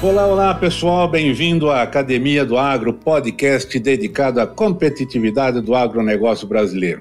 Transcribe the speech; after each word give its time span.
Olá, 0.00 0.28
olá 0.28 0.54
pessoal, 0.54 1.08
bem-vindo 1.08 1.72
à 1.72 1.82
Academia 1.82 2.44
do 2.44 2.56
Agro, 2.56 2.94
podcast 2.94 3.76
dedicado 3.80 4.40
à 4.40 4.46
competitividade 4.46 5.60
do 5.60 5.74
agronegócio 5.74 6.46
brasileiro. 6.46 7.00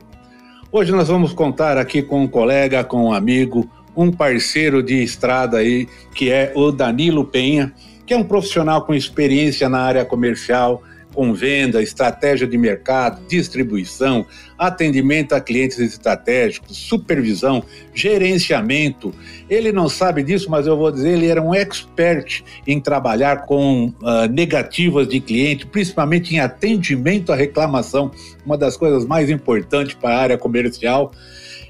Hoje 0.71 0.91
nós 0.91 1.07
vamos 1.07 1.31
contar 1.31 1.77
aqui 1.77 2.01
com 2.01 2.23
um 2.23 2.27
colega, 2.27 2.83
com 2.83 3.05
um 3.05 3.13
amigo, 3.13 3.69
um 3.95 4.11
parceiro 4.11 4.81
de 4.81 5.03
estrada 5.03 5.57
aí, 5.57 5.87
que 6.15 6.31
é 6.31 6.51
o 6.55 6.71
Danilo 6.71 7.23
Penha, 7.23 7.71
que 8.03 8.15
é 8.15 8.17
um 8.17 8.23
profissional 8.23 8.81
com 8.81 8.95
experiência 8.95 9.69
na 9.69 9.81
área 9.81 10.03
comercial, 10.03 10.81
com 11.17 11.33
venda, 11.33 11.81
estratégia 11.81 12.45
de 12.45 12.59
mercado, 12.59 13.25
distribuição, 13.27 14.23
atendimento 14.55 15.33
a 15.33 15.41
clientes 15.41 15.79
estratégicos, 15.79 16.77
supervisão, 16.77 17.63
gerenciamento. 17.91 19.11
Ele 19.49 19.71
não 19.71 19.89
sabe 19.89 20.21
disso, 20.21 20.47
mas 20.51 20.67
eu 20.67 20.77
vou 20.77 20.91
dizer, 20.91 21.13
ele 21.13 21.25
era 21.25 21.41
um 21.41 21.55
expert 21.55 22.43
em 22.67 22.79
trabalhar 22.79 23.47
com 23.47 23.85
uh, 23.87 24.31
negativas 24.31 25.07
de 25.07 25.19
cliente, 25.19 25.65
principalmente 25.65 26.35
em 26.35 26.39
atendimento 26.39 27.33
à 27.33 27.35
reclamação, 27.35 28.11
uma 28.45 28.55
das 28.55 28.77
coisas 28.77 29.03
mais 29.03 29.27
importantes 29.27 29.95
para 29.95 30.15
a 30.15 30.21
área 30.21 30.37
comercial. 30.37 31.11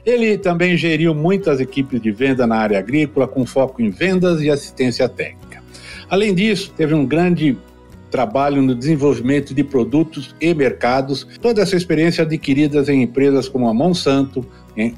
Ele 0.05 0.37
também 0.37 0.75
geriu 0.75 1.15
muitas 1.15 1.61
equipes 1.61 2.01
de 2.01 2.11
venda 2.11 2.45
na 2.45 2.57
área 2.57 2.79
agrícola, 2.79 3.29
com 3.29 3.45
foco 3.45 3.81
em 3.81 3.91
vendas 3.91 4.41
e 4.41 4.49
assistência 4.49 5.07
técnica. 5.07 5.63
Além 6.09 6.35
disso, 6.35 6.73
teve 6.75 6.93
um 6.93 7.05
grande 7.05 7.57
trabalho 8.09 8.61
no 8.61 8.73
desenvolvimento 8.73 9.53
de 9.53 9.63
produtos 9.63 10.35
e 10.39 10.53
mercados, 10.53 11.27
toda 11.41 11.61
essa 11.61 11.75
experiência 11.75 12.23
adquiridas 12.23 12.89
em 12.89 13.03
empresas 13.03 13.49
como 13.49 13.67
a 13.67 13.73
Monsanto, 13.73 14.45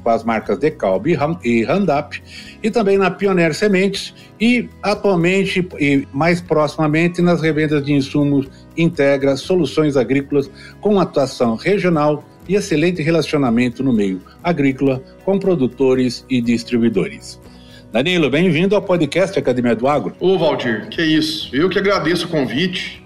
com 0.02 0.10
as 0.10 0.24
marcas 0.24 0.58
Decalb 0.58 1.06
e 1.44 1.64
Roundup, 1.64 2.22
e 2.62 2.70
também 2.70 2.98
na 2.98 3.10
Pioneer 3.10 3.54
Sementes 3.54 4.14
e 4.38 4.68
atualmente 4.82 5.66
e 5.78 6.06
mais 6.12 6.40
proximamente 6.40 7.22
nas 7.22 7.40
revendas 7.40 7.84
de 7.84 7.92
insumos 7.92 8.46
Integra 8.76 9.36
Soluções 9.36 9.96
Agrícolas 9.96 10.50
com 10.80 11.00
atuação 11.00 11.56
regional 11.56 12.24
e 12.48 12.56
excelente 12.56 13.02
relacionamento 13.02 13.82
no 13.82 13.92
meio 13.92 14.20
agrícola 14.42 15.02
com 15.24 15.38
produtores 15.38 16.24
e 16.28 16.40
distribuidores. 16.40 17.40
Danilo, 17.92 18.30
bem-vindo 18.30 18.76
ao 18.76 18.82
podcast 18.82 19.36
Academia 19.36 19.74
do 19.74 19.88
Agro. 19.88 20.14
Ô, 20.20 20.38
Valdir, 20.38 20.88
que 20.90 21.02
isso. 21.02 21.50
Eu 21.52 21.68
que 21.68 21.76
agradeço 21.76 22.26
o 22.26 22.28
convite. 22.28 23.04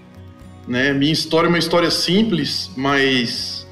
Né? 0.67 0.93
Minha 0.93 1.11
história 1.11 1.47
é 1.47 1.49
uma 1.49 1.57
história 1.57 1.89
simples, 1.89 2.69
mas 2.77 3.65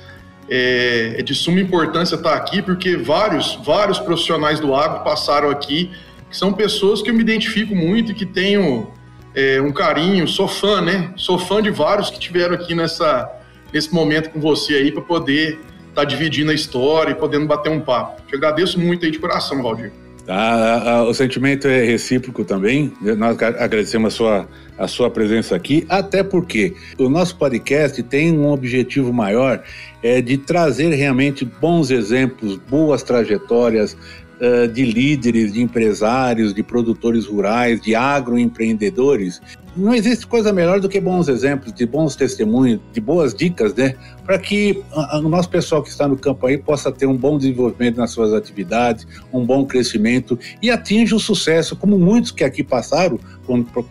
é, 0.49 1.17
é 1.19 1.21
de 1.21 1.35
suma 1.35 1.59
importância 1.59 2.15
estar 2.15 2.33
aqui, 2.33 2.63
porque 2.63 2.97
vários, 2.97 3.59
vários 3.63 3.99
profissionais 3.99 4.59
do 4.59 4.73
agro 4.73 5.03
passaram 5.03 5.51
aqui, 5.51 5.91
que 6.31 6.35
são 6.35 6.51
pessoas 6.51 7.03
que 7.03 7.11
eu 7.11 7.13
me 7.13 7.21
identifico 7.21 7.75
muito 7.75 8.11
e 8.11 8.15
que 8.15 8.25
tenho 8.25 8.91
é, 9.35 9.61
um 9.61 9.71
carinho, 9.71 10.27
sou 10.27 10.47
fã, 10.47 10.81
né? 10.81 11.13
Sou 11.15 11.37
fã 11.37 11.61
de 11.61 11.69
vários 11.69 12.09
que 12.09 12.19
tiveram 12.19 12.55
aqui 12.55 12.73
nessa, 12.73 13.31
nesse 13.71 13.93
momento 13.93 14.31
com 14.31 14.39
você 14.39 14.73
aí, 14.73 14.91
para 14.91 15.03
poder 15.03 15.59
estar 15.89 15.93
tá 15.93 16.03
dividindo 16.03 16.49
a 16.49 16.55
história 16.55 17.11
e 17.11 17.15
podendo 17.15 17.45
bater 17.45 17.71
um 17.71 17.81
papo. 17.81 18.19
Te 18.27 18.35
agradeço 18.35 18.79
muito 18.79 19.05
aí 19.05 19.11
de 19.11 19.19
coração, 19.19 19.61
Valdir. 19.61 19.91
Tá, 20.25 21.03
o 21.03 21.13
sentimento 21.13 21.67
é 21.67 21.83
recíproco 21.83 22.45
também. 22.45 22.93
Nós 23.17 23.41
agradecemos 23.41 24.13
a 24.13 24.15
sua, 24.15 24.47
a 24.77 24.87
sua 24.87 25.09
presença 25.09 25.53
aqui, 25.53 25.85
até 25.89 26.23
porque 26.23 26.73
o 26.97 27.09
nosso 27.09 27.35
podcast 27.35 28.01
tem 28.03 28.31
um 28.31 28.49
objetivo 28.49 29.11
maior, 29.11 29.61
é 30.01 30.21
de 30.21 30.37
trazer 30.37 30.93
realmente 30.93 31.43
bons 31.43 31.91
exemplos, 31.91 32.55
boas 32.55 33.03
trajetórias 33.03 33.97
uh, 34.43 34.67
de 34.67 34.83
líderes, 34.83 35.53
de 35.53 35.61
empresários, 35.61 36.53
de 36.53 36.61
produtores 36.61 37.25
rurais, 37.25 37.81
de 37.81 37.95
agroempreendedores 37.95 39.41
não 39.75 39.93
existe 39.93 40.27
coisa 40.27 40.53
melhor 40.53 40.79
do 40.79 40.87
que 40.87 40.99
bons 40.99 41.27
exemplos, 41.27 41.73
de 41.73 41.85
bons 41.85 42.15
testemunhos, 42.15 42.79
de 42.91 43.01
boas 43.01 43.33
dicas, 43.33 43.73
né? 43.73 43.95
Para 44.23 44.37
que 44.37 44.83
o 45.13 45.29
nosso 45.29 45.49
pessoal 45.49 45.81
que 45.81 45.89
está 45.89 46.07
no 46.07 46.15
campo 46.15 46.45
aí 46.45 46.57
possa 46.57 46.91
ter 46.91 47.07
um 47.07 47.17
bom 47.17 47.37
desenvolvimento 47.37 47.97
nas 47.97 48.11
suas 48.11 48.33
atividades, 48.33 49.07
um 49.33 49.43
bom 49.43 49.65
crescimento 49.65 50.37
e 50.61 50.69
atinja 50.69 51.15
o 51.15 51.19
sucesso, 51.19 51.75
como 51.75 51.97
muitos 51.97 52.31
que 52.31 52.43
aqui 52.43 52.63
passaram, 52.63 53.19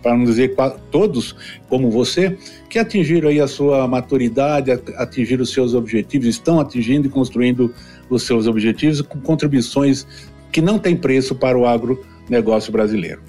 para 0.01 0.17
não 0.17 0.25
dizer 0.25 0.55
todos, 0.91 1.35
como 1.69 1.91
você, 1.91 2.39
que 2.69 2.79
atingiram 2.79 3.29
aí 3.29 3.41
a 3.41 3.49
sua 3.49 3.87
maturidade, 3.89 4.71
atingiram 4.71 5.43
os 5.43 5.53
seus 5.53 5.75
objetivos, 5.75 6.29
estão 6.29 6.61
atingindo 6.61 7.09
e 7.09 7.11
construindo 7.11 7.75
os 8.09 8.23
seus 8.25 8.47
objetivos 8.47 9.01
com 9.01 9.21
contribuições 9.21 10.07
que 10.53 10.61
não 10.61 10.79
têm 10.79 10.95
preço 10.95 11.35
para 11.35 11.59
o 11.59 11.67
agronegócio 11.67 12.71
brasileiro. 12.71 13.21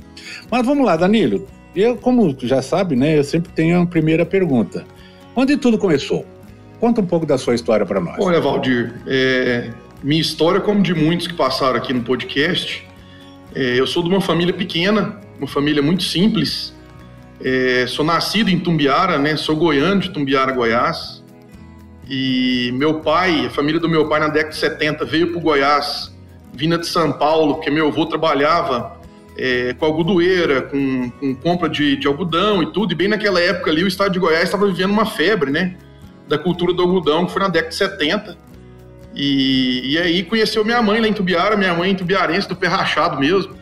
Mas 0.52 0.66
vamos 0.66 0.86
lá, 0.86 0.96
Danilo. 0.96 1.48
Eu, 1.76 1.96
como 1.96 2.36
já 2.42 2.62
sabe, 2.62 2.96
né, 2.96 3.18
eu 3.18 3.24
sempre 3.24 3.52
tenho 3.52 3.82
a 3.82 3.86
primeira 3.86 4.26
pergunta. 4.26 4.86
Onde 5.36 5.58
tudo 5.58 5.78
começou? 5.78 6.26
Conta 6.80 7.02
um 7.02 7.06
pouco 7.06 7.26
da 7.26 7.38
sua 7.38 7.56
história 7.56 7.86
para 7.86 8.00
nós. 8.00 8.18
Olha, 8.20 8.40
Valdir, 8.40 8.94
é, 9.08 9.72
minha 10.04 10.22
história, 10.22 10.60
como 10.60 10.82
de 10.82 10.94
muitos 10.94 11.26
que 11.26 11.34
passaram 11.34 11.78
aqui 11.78 11.94
no 11.94 12.04
podcast, 12.04 12.86
é, 13.56 13.80
eu 13.80 13.88
sou 13.88 14.04
de 14.04 14.10
uma 14.10 14.22
família 14.22 14.54
pequena, 14.54 15.20
uma 15.40 15.48
família 15.48 15.82
muito 15.82 16.04
simples. 16.04 16.74
É, 17.42 17.86
sou 17.88 18.06
nascido 18.06 18.50
em 18.50 18.60
Tumbiara, 18.60 19.18
né? 19.18 19.36
Sou 19.36 19.56
goiano 19.56 20.02
de 20.02 20.10
Tumbiara, 20.10 20.52
Goiás. 20.52 21.24
E 22.08 22.72
meu 22.74 23.00
pai, 23.00 23.46
a 23.46 23.50
família 23.50 23.80
do 23.80 23.88
meu 23.90 24.08
pai 24.08 24.20
na 24.20 24.28
década 24.28 24.50
de 24.50 24.58
70 24.58 25.06
veio 25.06 25.30
para 25.30 25.38
o 25.38 25.42
Goiás, 25.42 26.13
vinda 26.54 26.78
de 26.78 26.88
São 26.88 27.12
Paulo, 27.12 27.56
porque 27.56 27.70
meu 27.70 27.88
avô 27.88 28.06
trabalhava 28.06 28.98
é, 29.38 29.74
com 29.74 29.86
algodoeira, 29.86 30.62
com, 30.62 31.10
com 31.20 31.36
compra 31.36 31.68
de, 31.68 31.96
de, 31.98 32.08
algodão 32.08 32.62
e 32.62 32.72
tudo. 32.72 32.94
E 32.94 32.96
bem 32.96 33.08
naquela 33.08 33.40
época 33.40 33.72
ali, 33.72 33.84
o 33.84 33.88
estado 33.88 34.12
de 34.12 34.20
Goiás 34.20 34.44
estava 34.44 34.68
vivendo 34.68 34.92
uma 34.92 35.06
febre, 35.06 35.52
né? 35.52 35.76
Da 36.28 36.38
cultura 36.38 36.74
do 36.74 36.82
algodão, 36.84 37.26
que 37.26 37.32
foi 37.32 37.42
na 37.42 37.48
década 37.48 37.70
de 37.70 37.76
70. 37.76 38.38
E, 39.16 39.94
e 39.94 39.98
aí 39.98 40.24
conheceu 40.24 40.64
minha 40.64 40.82
mãe 40.82 41.00
lá 41.02 41.08
em 41.08 41.14
Tubiara, 41.14 41.56
minha 41.56 41.74
mãe 41.74 41.96
Tubiarense, 41.96 42.48
do 42.48 42.56
pé 42.56 42.68
rachado 42.68 43.20
mesmo. 43.20 43.56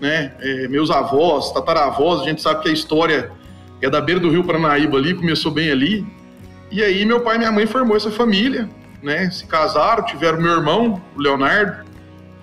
Né? 0.00 0.32
É, 0.40 0.68
meus 0.68 0.90
avós, 0.90 1.52
tataravós, 1.52 2.20
a 2.20 2.24
gente 2.24 2.42
sabe 2.42 2.62
que 2.62 2.68
a 2.68 2.72
história 2.72 3.30
é 3.80 3.88
da 3.88 4.00
beira 4.00 4.20
do 4.20 4.30
rio 4.30 4.44
Paranaíba 4.44 4.96
ali, 4.98 5.14
começou 5.14 5.50
bem 5.50 5.70
ali. 5.70 6.06
E 6.70 6.82
aí 6.82 7.04
meu 7.04 7.20
pai 7.20 7.36
e 7.36 7.38
minha 7.38 7.52
mãe 7.52 7.66
formou 7.66 7.96
essa 7.96 8.10
família, 8.10 8.68
né? 9.02 9.30
Se 9.30 9.46
casaram, 9.46 10.04
tiveram 10.04 10.40
meu 10.40 10.52
irmão, 10.52 11.02
o 11.16 11.20
Leonardo, 11.20 11.84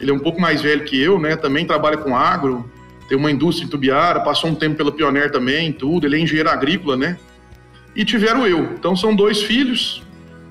ele 0.01 0.09
é 0.09 0.13
um 0.13 0.19
pouco 0.19 0.41
mais 0.41 0.61
velho 0.61 0.83
que 0.83 0.99
eu, 0.99 1.19
né? 1.19 1.35
Também 1.35 1.63
trabalha 1.65 1.95
com 1.95 2.17
agro, 2.17 2.69
tem 3.07 3.15
uma 3.15 3.29
indústria 3.29 3.65
em 3.65 3.69
Tubiara, 3.69 4.19
passou 4.21 4.49
um 4.49 4.55
tempo 4.55 4.75
pela 4.75 4.91
Pioneer 4.91 5.31
também, 5.31 5.71
tudo. 5.71 6.07
Ele 6.07 6.15
é 6.15 6.19
engenheiro 6.19 6.49
agrícola, 6.49 6.97
né? 6.97 7.17
E 7.95 8.03
tiveram 8.03 8.47
eu. 8.47 8.73
Então 8.73 8.95
são 8.95 9.15
dois 9.15 9.43
filhos, 9.43 10.01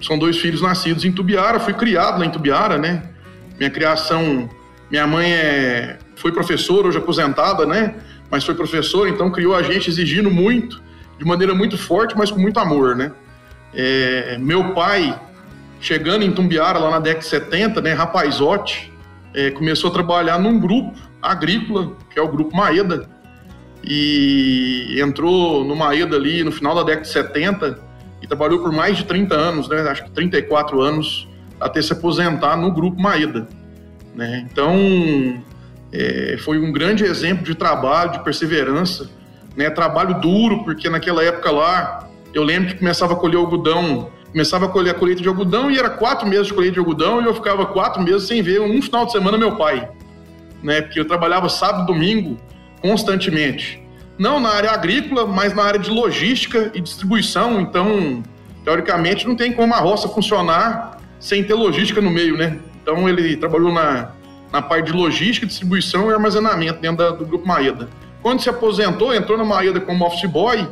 são 0.01 0.17
dois 0.17 0.39
filhos 0.39 0.63
nascidos 0.63 1.05
em 1.05 1.11
Tubiara. 1.11 1.59
Fui 1.59 1.75
criado 1.75 2.21
lá 2.21 2.27
em 2.27 2.31
Tubiara, 2.31 2.79
né? 2.79 3.03
Minha 3.59 3.71
criação, 3.71 4.49
minha 4.89 5.05
mãe 5.05 5.33
é, 5.33 5.99
foi 6.15 6.31
professora, 6.31 6.87
hoje 6.87 6.99
aposentada, 6.99 7.67
né? 7.67 7.97
Mas 8.31 8.45
foi 8.45 8.55
professora, 8.55 9.11
então 9.11 9.33
criou 9.33 9.57
a 9.57 9.63
gente 9.63 9.91
exigindo 9.91 10.31
muito, 10.31 10.81
de 11.19 11.25
maneira 11.25 11.53
muito 11.55 11.77
forte, 11.77 12.17
mas 12.17 12.31
com 12.31 12.39
muito 12.39 12.61
amor, 12.61 12.95
né? 12.95 13.11
É, 13.75 14.39
meu 14.39 14.73
pai, 14.75 15.21
chegando 15.81 16.25
em 16.25 16.31
Tumbiara 16.31 16.79
lá 16.79 16.91
na 16.91 17.01
década 17.01 17.25
de 17.25 17.31
70, 17.31 17.81
né? 17.81 17.95
Rapazote, 17.95 18.93
é, 19.35 19.51
começou 19.51 19.91
a 19.91 19.93
trabalhar 19.93 20.39
num 20.39 20.59
grupo 20.59 20.99
agrícola, 21.23 21.93
que 22.11 22.19
é 22.19 22.23
o 22.23 22.29
Grupo 22.29 22.57
Maeda, 22.57 23.09
e 23.83 25.01
entrou 25.01 25.65
no 25.65 25.75
Maeda 25.75 26.17
ali 26.17 26.45
no 26.45 26.53
final 26.53 26.75
da 26.75 26.83
década 26.83 27.03
de 27.03 27.09
70 27.09 27.79
e 28.23 28.27
trabalhou 28.27 28.61
por 28.61 28.73
mais 28.73 28.99
de 28.99 29.05
30 29.05 29.35
anos, 29.35 29.69
né? 29.69 29.81
Acho 29.83 30.05
que 30.05 30.11
34 30.11 30.81
anos 30.81 31.29
até 31.61 31.81
se 31.81 31.93
aposentar 31.93 32.57
no 32.57 32.73
grupo 32.73 33.01
Maeda, 33.01 33.49
né? 34.15 34.47
Então 34.51 34.75
é, 35.93 36.37
foi 36.39 36.59
um 36.59 36.73
grande 36.73 37.05
exemplo 37.05 37.45
de 37.45 37.55
trabalho, 37.55 38.13
de 38.13 38.25
perseverança, 38.25 39.09
né? 39.57 39.71
Trabalho 39.71 40.21
duro, 40.21 40.63
porque 40.65 40.89
naquela 40.91 41.25
época 41.25 41.51
lá 41.51 42.09
eu 42.35 42.43
lembro 42.43 42.69
que 42.69 42.79
começava 42.79 43.15
a 43.15 43.17
colher 43.17 43.39
algodão, 43.39 44.11
começava 44.33 44.67
a 44.67 44.69
colher 44.69 44.91
a 44.91 44.95
colheita 44.95 45.23
de 45.23 45.29
algodão 45.29 45.71
e 45.71 45.79
era 45.79 45.91
quatro 45.91 46.27
meses 46.27 46.47
de 46.47 46.55
colheita 46.55 46.75
de 46.75 46.79
algodão 46.79 47.21
e 47.21 47.27
eu 47.27 47.35
ficava 47.35 47.67
quatro 47.67 48.03
meses 48.03 48.27
sem 48.29 48.43
ver 48.43 48.61
um 48.61 48.81
final 48.81 49.07
de 49.07 49.13
semana 49.13 49.37
meu 49.37 49.57
pai, 49.57 49.89
né? 50.63 50.83
Porque 50.83 51.01
eu 51.01 51.05
trabalhava 51.05 51.49
sábado, 51.49 51.87
domingo 51.87 52.39
constantemente. 52.81 53.83
Não 54.19 54.39
na 54.39 54.51
área 54.51 54.71
agrícola, 54.71 55.27
mas 55.27 55.55
na 55.55 55.63
área 55.63 55.79
de 55.79 55.91
logística 55.91 56.71
e 56.75 56.81
distribuição. 56.81 57.61
Então, 57.61 58.23
teoricamente, 58.65 59.27
não 59.27 59.35
tem 59.35 59.53
como 59.53 59.75
a 59.75 59.79
roça 59.79 60.09
funcionar 60.09 60.99
sem 61.19 61.43
ter 61.43 61.55
logística 61.55 62.01
no 62.01 62.11
meio, 62.11 62.37
né? 62.37 62.59
Então, 62.83 63.09
ele 63.09 63.37
trabalhou 63.37 63.73
na, 63.73 64.11
na 64.53 64.61
parte 64.61 64.87
de 64.87 64.93
logística, 64.93 65.47
distribuição 65.47 66.11
e 66.11 66.15
armazenamento 66.15 66.81
dentro 66.81 66.99
da, 66.99 67.11
do 67.11 67.25
Grupo 67.25 67.47
Maeda. 67.47 67.89
Quando 68.23 68.43
se 68.43 68.51
aposentou, 68.51 69.15
entrou 69.15 69.39
na 69.39 69.45
Maeda 69.45 69.81
como 69.81 70.05
office 70.05 70.31
boy, 70.31 70.69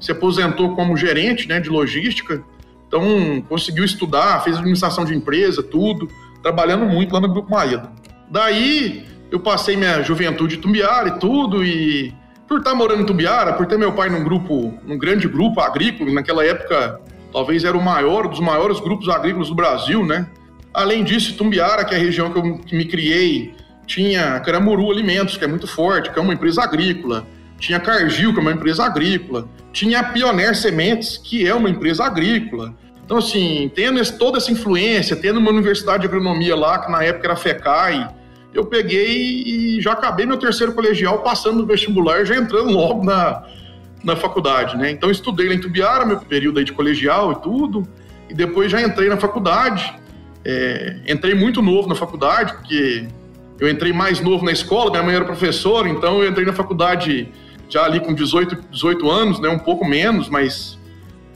se 0.00 0.10
aposentou 0.10 0.74
como 0.74 0.96
gerente 0.96 1.48
né, 1.48 1.60
de 1.60 1.68
logística, 1.68 2.42
então 2.88 3.42
conseguiu 3.48 3.84
estudar, 3.84 4.42
fez 4.42 4.56
administração 4.56 5.04
de 5.04 5.14
empresa, 5.14 5.62
tudo, 5.62 6.08
trabalhando 6.42 6.86
muito 6.86 7.12
lá 7.12 7.20
no 7.20 7.28
Grupo 7.28 7.50
Maeda. 7.50 7.92
Daí 8.30 9.06
eu 9.30 9.38
passei 9.38 9.76
minha 9.76 10.02
juventude 10.02 10.56
em 10.56 10.60
Tumbiara 10.60 11.08
e 11.10 11.18
tudo, 11.18 11.64
e 11.64 12.14
por 12.48 12.58
estar 12.58 12.74
morando 12.74 13.02
em 13.02 13.06
Tumbiara, 13.06 13.52
por 13.52 13.66
ter 13.66 13.78
meu 13.78 13.92
pai 13.92 14.08
num 14.08 14.24
grupo, 14.24 14.74
num 14.84 14.98
grande 14.98 15.28
grupo 15.28 15.60
agrícola, 15.60 16.10
naquela 16.10 16.44
época 16.44 17.00
talvez 17.30 17.62
era 17.62 17.76
o 17.76 17.84
maior 17.84 18.26
dos 18.26 18.40
maiores 18.40 18.80
grupos 18.80 19.08
agrícolas 19.08 19.48
do 19.48 19.54
Brasil, 19.54 20.04
né? 20.04 20.26
Além 20.72 21.04
disso, 21.04 21.36
Tumbiara, 21.36 21.84
que 21.84 21.94
é 21.94 21.98
a 21.98 22.00
região 22.00 22.32
que 22.32 22.38
eu 22.38 22.44
me 22.72 22.84
criei, 22.86 23.54
tinha 23.86 24.40
Caramuru 24.40 24.90
Alimentos, 24.90 25.36
que 25.36 25.44
é 25.44 25.46
muito 25.46 25.66
forte, 25.66 26.10
que 26.10 26.18
é 26.18 26.22
uma 26.22 26.32
empresa 26.32 26.62
agrícola, 26.62 27.26
tinha 27.58 27.80
Cargill, 27.80 28.32
que 28.32 28.38
é 28.38 28.42
uma 28.42 28.52
empresa 28.52 28.84
agrícola, 28.84 29.48
tinha 29.72 30.00
a 30.00 30.04
Pioneer 30.04 30.54
Sementes, 30.56 31.16
que 31.16 31.46
é 31.46 31.54
uma 31.54 31.68
empresa 31.68 32.04
agrícola. 32.04 32.74
Então, 33.04 33.18
assim, 33.18 33.70
tendo 33.74 34.00
toda 34.18 34.38
essa 34.38 34.52
influência, 34.52 35.16
tendo 35.16 35.38
uma 35.38 35.50
universidade 35.50 36.02
de 36.02 36.06
agronomia 36.06 36.54
lá, 36.54 36.78
que 36.78 36.90
na 36.90 37.02
época 37.02 37.26
era 37.26 37.36
FECAI, 37.36 38.08
eu 38.54 38.64
peguei 38.64 39.42
e 39.46 39.80
já 39.80 39.92
acabei 39.92 40.26
meu 40.26 40.36
terceiro 40.36 40.72
colegial 40.72 41.18
passando 41.20 41.58
no 41.58 41.66
vestibular, 41.66 42.24
já 42.24 42.36
entrando 42.36 42.70
logo 42.70 43.04
na, 43.04 43.44
na 44.02 44.16
faculdade, 44.16 44.76
né? 44.76 44.90
Então 44.90 45.10
estudei 45.10 45.48
lá 45.48 45.54
em 45.54 45.60
Tubiara, 45.60 46.04
meu 46.04 46.18
período 46.18 46.58
aí 46.58 46.64
de 46.64 46.72
colegial 46.72 47.32
e 47.32 47.36
tudo, 47.36 47.86
e 48.28 48.34
depois 48.34 48.70
já 48.70 48.80
entrei 48.80 49.08
na 49.08 49.16
faculdade. 49.16 49.94
É, 50.44 50.96
entrei 51.06 51.34
muito 51.34 51.60
novo 51.60 51.88
na 51.88 51.94
faculdade, 51.94 52.54
porque 52.54 53.06
eu 53.60 53.68
entrei 53.68 53.92
mais 53.92 54.20
novo 54.20 54.44
na 54.44 54.52
escola, 54.52 54.90
minha 54.90 55.02
mãe 55.02 55.14
era 55.14 55.24
professora, 55.24 55.88
então 55.88 56.22
eu 56.22 56.30
entrei 56.30 56.46
na 56.46 56.52
faculdade 56.52 57.28
já 57.68 57.84
ali 57.84 58.00
com 58.00 58.14
18, 58.14 58.64
18 58.70 59.10
anos, 59.10 59.40
né? 59.40 59.48
Um 59.48 59.58
pouco 59.58 59.84
menos, 59.84 60.28
mas 60.28 60.78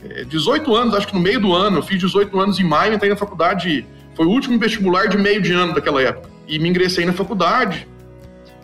é, 0.03 0.23
18 0.23 0.75
anos, 0.75 0.95
acho 0.95 1.07
que 1.07 1.13
no 1.13 1.19
meio 1.19 1.39
do 1.39 1.53
ano, 1.53 1.77
eu 1.77 1.83
fiz 1.83 1.99
18 1.99 2.39
anos 2.39 2.59
em 2.59 2.63
maio, 2.63 2.93
entrei 2.93 3.09
na 3.09 3.15
faculdade, 3.15 3.85
foi 4.15 4.25
o 4.25 4.29
último 4.29 4.57
vestibular 4.59 5.07
de 5.07 5.17
meio 5.17 5.41
de 5.41 5.53
ano 5.53 5.73
daquela 5.73 6.01
época 6.01 6.29
e 6.47 6.59
me 6.59 6.69
ingressei 6.69 7.05
na 7.05 7.13
faculdade. 7.13 7.87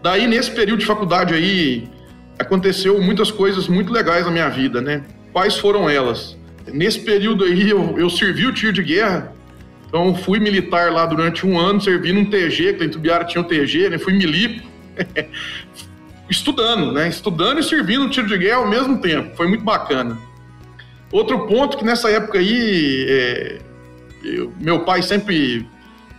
Daí, 0.01 0.27
nesse 0.27 0.51
período 0.51 0.79
de 0.79 0.85
faculdade 0.85 1.33
aí, 1.33 1.87
aconteceu 2.37 3.01
muitas 3.01 3.31
coisas 3.31 3.67
muito 3.67 3.91
legais 3.91 4.25
na 4.25 4.31
minha 4.31 4.49
vida, 4.49 4.81
né? 4.81 5.03
Quais 5.33 5.57
foram 5.57 5.89
elas? 5.89 6.37
Nesse 6.71 6.99
período 6.99 7.43
aí, 7.43 7.69
eu, 7.69 7.97
eu 7.97 8.09
servi 8.09 8.45
o 8.45 8.53
tiro 8.53 8.73
de 8.73 8.83
guerra, 8.83 9.33
então 9.87 10.15
fui 10.15 10.39
militar 10.39 10.91
lá 10.91 11.05
durante 11.05 11.45
um 11.45 11.59
ano, 11.59 11.81
servi 11.81 12.13
num 12.13 12.25
TG, 12.25 12.73
que 12.73 12.83
em 12.83 12.89
Tubiara 12.89 13.25
tinha 13.25 13.41
um 13.41 13.43
TG, 13.43 13.89
né? 13.89 13.97
Fui 13.97 14.13
milico, 14.13 14.67
estudando, 16.29 16.91
né? 16.91 17.07
Estudando 17.07 17.59
e 17.59 17.63
servindo 17.63 18.05
o 18.05 18.09
tiro 18.09 18.27
de 18.27 18.37
guerra 18.37 18.57
ao 18.57 18.67
mesmo 18.67 18.99
tempo, 18.99 19.35
foi 19.35 19.47
muito 19.47 19.63
bacana. 19.63 20.17
Outro 21.11 21.47
ponto 21.47 21.77
que 21.77 21.83
nessa 21.83 22.09
época 22.09 22.37
aí, 22.37 23.05
é, 23.09 23.59
eu, 24.23 24.53
meu 24.59 24.81
pai 24.81 25.01
sempre 25.01 25.67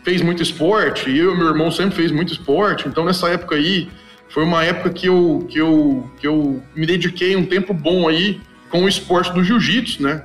fez 0.02 0.20
muito 0.22 0.42
esporte, 0.42 1.10
e 1.10 1.18
eu 1.18 1.34
e 1.34 1.38
meu 1.38 1.48
irmão 1.48 1.70
sempre 1.70 1.94
fez 1.94 2.10
muito 2.10 2.32
esporte, 2.32 2.88
então 2.88 3.04
nessa 3.04 3.28
época 3.28 3.54
aí 3.54 3.88
foi 4.30 4.44
uma 4.44 4.64
época 4.64 4.90
que 4.90 5.06
eu, 5.06 5.46
que 5.48 5.58
eu, 5.58 6.10
que 6.18 6.26
eu 6.26 6.62
me 6.74 6.86
dediquei 6.86 7.36
um 7.36 7.44
tempo 7.44 7.74
bom 7.74 8.08
aí 8.08 8.40
com 8.70 8.84
o 8.84 8.88
esporte 8.88 9.32
do 9.32 9.44
jiu-jitsu, 9.44 10.02
né? 10.02 10.24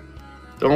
Então, 0.56 0.72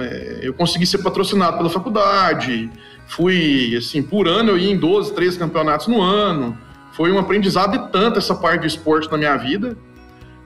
é, 0.00 0.40
eu 0.42 0.54
consegui 0.54 0.86
ser 0.86 0.98
patrocinado 0.98 1.56
pela 1.56 1.68
faculdade, 1.68 2.70
fui, 3.08 3.74
assim, 3.76 4.02
por 4.02 4.28
ano 4.28 4.50
eu 4.50 4.58
ia 4.58 4.70
em 4.70 4.76
12, 4.76 5.14
13 5.14 5.38
campeonatos 5.38 5.88
no 5.88 6.00
ano, 6.00 6.56
foi 7.00 7.10
um 7.10 7.18
aprendizado 7.18 7.74
e 7.76 7.90
tanto 7.90 8.18
essa 8.18 8.34
parte 8.34 8.60
de 8.60 8.66
esporte 8.66 9.10
na 9.10 9.16
minha 9.16 9.34
vida. 9.34 9.74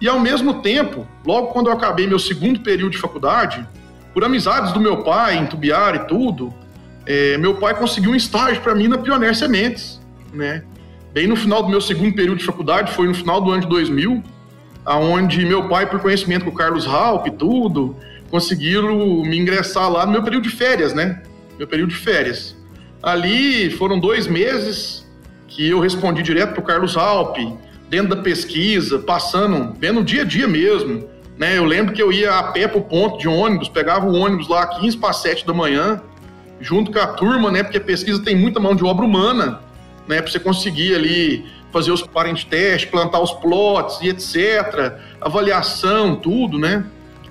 E 0.01 0.07
ao 0.07 0.21
mesmo 0.21 0.63
tempo, 0.63 1.05
logo 1.27 1.49
quando 1.49 1.67
eu 1.67 1.73
acabei 1.73 2.07
meu 2.07 2.21
segundo 2.21 2.61
período 2.61 2.93
de 2.93 2.99
faculdade, 2.99 3.67
por 4.13 4.23
amizades 4.23 4.71
do 4.71 4.79
meu 4.79 5.03
pai 5.03 5.37
em 5.37 5.47
e 5.47 5.99
tudo, 6.07 6.55
é, 7.05 7.37
meu 7.39 7.57
pai 7.57 7.77
conseguiu 7.77 8.13
um 8.13 8.15
estágio 8.15 8.63
para 8.63 8.73
mim 8.73 8.87
na 8.87 8.97
Pioneer 8.97 9.35
Sementes, 9.35 10.01
né? 10.33 10.63
Bem 11.13 11.27
no 11.27 11.35
final 11.35 11.61
do 11.61 11.71
meu 11.71 11.81
segundo 11.81 12.15
período 12.15 12.39
de 12.39 12.45
faculdade, 12.45 12.93
foi 12.93 13.09
no 13.09 13.15
final 13.15 13.41
do 13.41 13.51
ano 13.51 13.63
de 13.63 13.69
2000, 13.69 14.23
aonde 14.87 15.45
meu 15.45 15.69
pai, 15.69 15.91
por 15.91 15.99
conhecimento 15.99 16.45
com 16.45 16.53
o 16.53 16.55
Carlos 16.55 16.87
Raup 16.87 17.27
e 17.27 17.33
tudo, 17.33 17.97
conseguiram 18.31 18.97
me 19.25 19.37
ingressar 19.37 19.91
lá 19.91 20.07
no 20.07 20.13
meu 20.13 20.23
período 20.23 20.45
de 20.45 20.51
férias, 20.51 20.95
né? 20.95 21.21
Meu 21.59 21.67
período 21.67 21.89
de 21.89 21.97
férias. 21.97 22.57
Ali 23.03 23.71
foram 23.71 23.99
dois 23.99 24.29
meses 24.29 25.04
que 25.49 25.69
eu 25.69 25.81
respondi 25.81 26.23
direto 26.23 26.53
para 26.53 26.61
o 26.61 26.65
Carlos 26.65 26.95
Raup, 26.95 27.37
dentro 27.89 28.15
da 28.15 28.23
pesquisa, 28.23 28.99
passando, 28.99 29.75
vendo 29.79 30.01
o 30.01 30.05
dia 30.05 30.23
a 30.23 30.25
dia 30.25 30.49
mesmo. 30.49 31.09
Né? 31.39 31.59
Eu 31.59 31.65
lembro 31.65 31.93
que 31.93 32.03
eu 32.03 32.13
ia 32.13 32.39
a 32.39 32.43
pé 32.45 32.67
para 32.67 32.79
o 32.79 32.83
ponto 32.83 33.19
de 33.19 33.29
ônibus, 33.29 33.69
pegava 33.69 34.07
o 34.07 34.15
ônibus 34.15 34.49
lá 34.49 34.67
15 34.67 34.97
para 34.97 35.13
7 35.13 35.47
da 35.47 35.53
manhã, 35.53 36.01
junto 36.61 36.93
com 36.93 36.99
a 36.99 37.07
turma, 37.09 37.51
né? 37.51 37.63
Porque 37.63 37.79
a 37.79 37.81
pesquisa 37.81 38.23
tem 38.23 38.37
muita 38.37 38.61
mão 38.61 38.75
de 38.75 38.85
obra 38.85 39.05
humana, 39.05 39.61
né? 40.07 40.23
Para 40.23 40.31
você 40.31 40.39
conseguir 40.39 40.95
ali 40.95 41.45
fazer 41.73 41.91
os 41.91 42.03
parent 42.03 42.45
testes, 42.45 42.89
plantar 42.89 43.21
os 43.21 43.33
plots 43.33 44.01
e 44.01 44.09
etc. 44.09 44.95
Avaliação, 45.21 46.15
tudo, 46.15 46.59
né? 46.59 46.85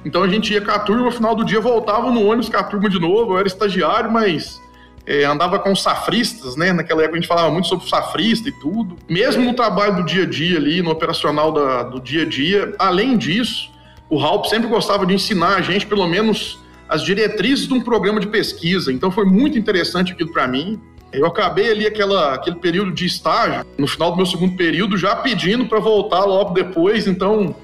Então 0.05 0.21
a 0.21 0.27
gente 0.27 0.51
ia 0.53 0.59
com 0.59 0.71
a 0.71 0.79
turma, 0.79 1.05
no 1.05 1.11
final 1.11 1.33
do 1.33 1.45
dia 1.45 1.61
voltava 1.61 2.11
no 2.11 2.25
ônibus 2.25 2.49
com 2.49 2.57
a 2.57 2.63
turma 2.63 2.89
de 2.89 2.99
novo. 2.99 3.33
Eu 3.33 3.39
era 3.39 3.47
estagiário, 3.47 4.11
mas 4.11 4.61
é, 5.05 5.25
andava 5.25 5.59
com 5.59 5.75
safristas, 5.75 6.55
né? 6.55 6.71
Naquela 6.71 7.01
época 7.01 7.17
a 7.17 7.21
gente 7.21 7.27
falava 7.27 7.51
muito 7.51 7.67
sobre 7.67 7.87
safrista 7.87 8.49
e 8.49 8.51
tudo. 8.51 8.95
Mesmo 9.09 9.43
no 9.43 9.53
trabalho 9.53 9.97
do 9.97 10.03
dia 10.03 10.23
a 10.23 10.25
dia 10.25 10.57
ali, 10.57 10.81
no 10.81 10.91
operacional 10.91 11.51
da, 11.51 11.83
do 11.83 11.99
dia 11.99 12.23
a 12.23 12.25
dia, 12.25 12.73
além 12.79 13.17
disso, 13.17 13.69
o 14.09 14.19
Halp 14.19 14.45
sempre 14.45 14.67
gostava 14.67 15.05
de 15.05 15.13
ensinar 15.13 15.55
a 15.55 15.61
gente, 15.61 15.85
pelo 15.85 16.07
menos, 16.07 16.59
as 16.87 17.03
diretrizes 17.03 17.67
de 17.67 17.73
um 17.73 17.81
programa 17.81 18.19
de 18.19 18.27
pesquisa. 18.27 18.91
Então 18.93 19.11
foi 19.11 19.25
muito 19.25 19.57
interessante 19.57 20.13
aquilo 20.13 20.31
para 20.31 20.47
mim. 20.47 20.79
Eu 21.11 21.25
acabei 21.25 21.69
ali 21.69 21.85
aquela, 21.85 22.33
aquele 22.33 22.55
período 22.55 22.91
de 22.91 23.05
estágio, 23.05 23.65
no 23.77 23.87
final 23.87 24.11
do 24.11 24.17
meu 24.17 24.25
segundo 24.25 24.55
período, 24.55 24.97
já 24.97 25.15
pedindo 25.15 25.65
para 25.65 25.79
voltar 25.79 26.23
logo 26.23 26.53
depois. 26.53 27.07
Então 27.07 27.55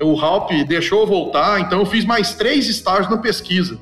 o 0.00 0.18
Halp 0.18 0.50
deixou 0.66 1.00
eu 1.00 1.06
voltar. 1.06 1.60
Então 1.60 1.80
eu 1.80 1.86
fiz 1.86 2.04
mais 2.04 2.34
três 2.34 2.68
estágios 2.68 3.08
na 3.08 3.18
pesquisa. 3.18 3.78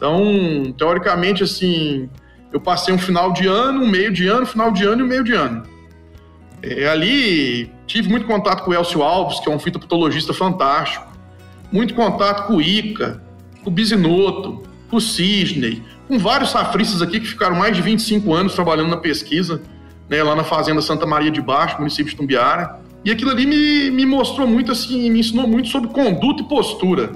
Então, 0.00 0.72
teoricamente, 0.78 1.42
assim, 1.42 2.08
eu 2.50 2.58
passei 2.58 2.94
um 2.94 2.98
final 2.98 3.34
de 3.34 3.46
ano, 3.46 3.82
um 3.82 3.86
meio 3.86 4.10
de 4.10 4.26
ano, 4.26 4.46
final 4.46 4.72
de 4.72 4.82
ano 4.82 5.02
e 5.02 5.04
um 5.04 5.06
meio 5.06 5.22
de 5.22 5.34
ano. 5.34 5.62
É, 6.62 6.88
ali 6.88 7.70
tive 7.86 8.08
muito 8.08 8.26
contato 8.26 8.64
com 8.64 8.70
o 8.70 8.74
Elcio 8.74 9.02
Alves, 9.02 9.40
que 9.40 9.50
é 9.50 9.52
um 9.54 9.58
fitopatologista 9.58 10.32
fantástico, 10.32 11.06
muito 11.70 11.92
contato 11.92 12.46
com 12.46 12.56
o 12.56 12.62
Ica, 12.62 13.22
com 13.62 13.68
o 13.68 13.72
Bisinoto, 13.72 14.62
com 14.88 14.96
o 14.96 15.00
Cisney, 15.02 15.82
com 16.08 16.18
vários 16.18 16.50
safristas 16.50 17.02
aqui 17.02 17.20
que 17.20 17.26
ficaram 17.26 17.54
mais 17.54 17.76
de 17.76 17.82
25 17.82 18.32
anos 18.32 18.54
trabalhando 18.54 18.88
na 18.88 18.96
pesquisa, 18.96 19.60
né, 20.08 20.22
lá 20.22 20.34
na 20.34 20.44
Fazenda 20.44 20.80
Santa 20.80 21.04
Maria 21.04 21.30
de 21.30 21.42
Baixo, 21.42 21.76
município 21.76 22.10
de 22.10 22.16
Tumbiara. 22.16 22.80
E 23.04 23.10
aquilo 23.10 23.32
ali 23.32 23.44
me, 23.44 23.90
me 23.90 24.06
mostrou 24.06 24.46
muito, 24.46 24.72
assim, 24.72 25.10
me 25.10 25.20
ensinou 25.20 25.46
muito 25.46 25.68
sobre 25.68 25.90
conduta 25.90 26.42
e 26.42 26.48
postura. 26.48 27.12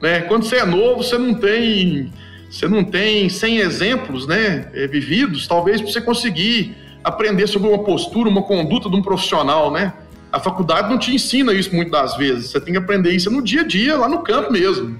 Né? 0.00 0.20
Quando 0.22 0.44
você 0.44 0.56
é 0.56 0.64
novo, 0.64 1.02
você 1.02 1.18
não 1.18 1.34
tem, 1.34 2.12
você 2.50 2.68
não 2.68 2.84
tem 2.84 3.28
100 3.28 3.58
exemplos 3.58 4.26
né, 4.26 4.70
é, 4.72 4.86
vividos, 4.86 5.46
talvez 5.46 5.80
para 5.80 5.90
você 5.90 6.00
conseguir 6.00 6.76
aprender 7.02 7.46
sobre 7.46 7.68
uma 7.68 7.82
postura, 7.84 8.28
uma 8.28 8.42
conduta 8.42 8.88
de 8.88 8.96
um 8.96 9.02
profissional, 9.02 9.70
né? 9.70 9.92
A 10.30 10.38
faculdade 10.38 10.90
não 10.90 10.98
te 10.98 11.14
ensina 11.14 11.52
isso 11.54 11.74
muitas 11.74 11.92
das 11.92 12.16
vezes. 12.16 12.50
Você 12.50 12.60
tem 12.60 12.72
que 12.72 12.78
aprender 12.78 13.12
isso 13.12 13.30
no 13.30 13.42
dia 13.42 13.62
a 13.62 13.66
dia, 13.66 13.96
lá 13.96 14.08
no 14.08 14.18
campo 14.22 14.52
mesmo. 14.52 14.98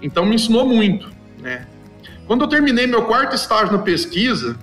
Então 0.00 0.24
me 0.24 0.36
ensinou 0.36 0.64
muito, 0.66 1.10
né? 1.40 1.66
Quando 2.26 2.42
eu 2.44 2.48
terminei 2.48 2.86
meu 2.86 3.02
quarto 3.02 3.34
estágio 3.34 3.72
na 3.72 3.78
pesquisa, 3.78 4.56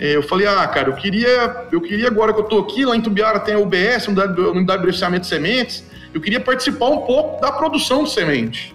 É, 0.00 0.16
eu 0.16 0.22
falei, 0.22 0.48
ah, 0.48 0.66
cara, 0.66 0.88
eu 0.88 0.96
queria, 0.96 1.68
eu 1.70 1.80
queria 1.80 2.08
agora 2.08 2.32
que 2.32 2.40
eu 2.40 2.44
tô 2.44 2.58
aqui, 2.58 2.84
lá 2.84 2.96
em 2.96 3.00
Tubiara 3.00 3.38
tem 3.38 3.54
a 3.54 3.58
UBS, 3.58 4.08
Unidade, 4.08 4.40
Unidade 4.40 4.78
de 4.78 4.84
Beneficiamento 4.86 5.22
de 5.22 5.28
Sementes, 5.28 5.84
eu 6.12 6.20
queria 6.20 6.40
participar 6.40 6.88
um 6.88 7.02
pouco 7.02 7.40
da 7.40 7.52
produção 7.52 8.02
de 8.02 8.10
semente. 8.10 8.74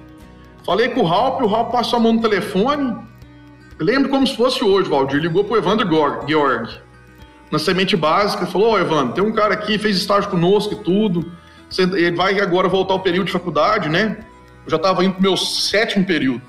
Falei 0.68 0.90
com 0.90 1.00
o 1.00 1.06
Ralph, 1.06 1.42
o 1.42 1.48
Ralph 1.48 1.72
passou 1.72 1.98
a 1.98 2.02
mão 2.02 2.12
no 2.12 2.22
telefone, 2.22 2.98
lembro 3.80 4.10
como 4.10 4.28
se 4.28 4.36
fosse 4.36 4.62
hoje, 4.62 4.90
Valdir, 4.90 5.22
ligou 5.22 5.46
pro 5.46 5.56
Evandro 5.56 5.88
Georg, 6.28 6.82
na 7.50 7.58
semente 7.58 7.96
básica, 7.96 8.46
falou, 8.46 8.72
ó, 8.72 8.74
oh, 8.74 8.78
Evandro, 8.78 9.14
tem 9.14 9.24
um 9.24 9.32
cara 9.32 9.54
aqui, 9.54 9.78
fez 9.78 9.96
estágio 9.96 10.30
conosco 10.30 10.74
e 10.74 10.84
tudo, 10.84 11.32
ele 11.80 12.18
vai 12.18 12.38
agora 12.42 12.68
voltar 12.68 12.96
ao 12.96 13.00
período 13.00 13.28
de 13.28 13.32
faculdade, 13.32 13.88
né? 13.88 14.18
Eu 14.66 14.72
já 14.72 14.76
estava 14.76 15.06
indo 15.06 15.14
pro 15.14 15.22
meu 15.22 15.38
sétimo 15.38 16.06
período. 16.06 16.42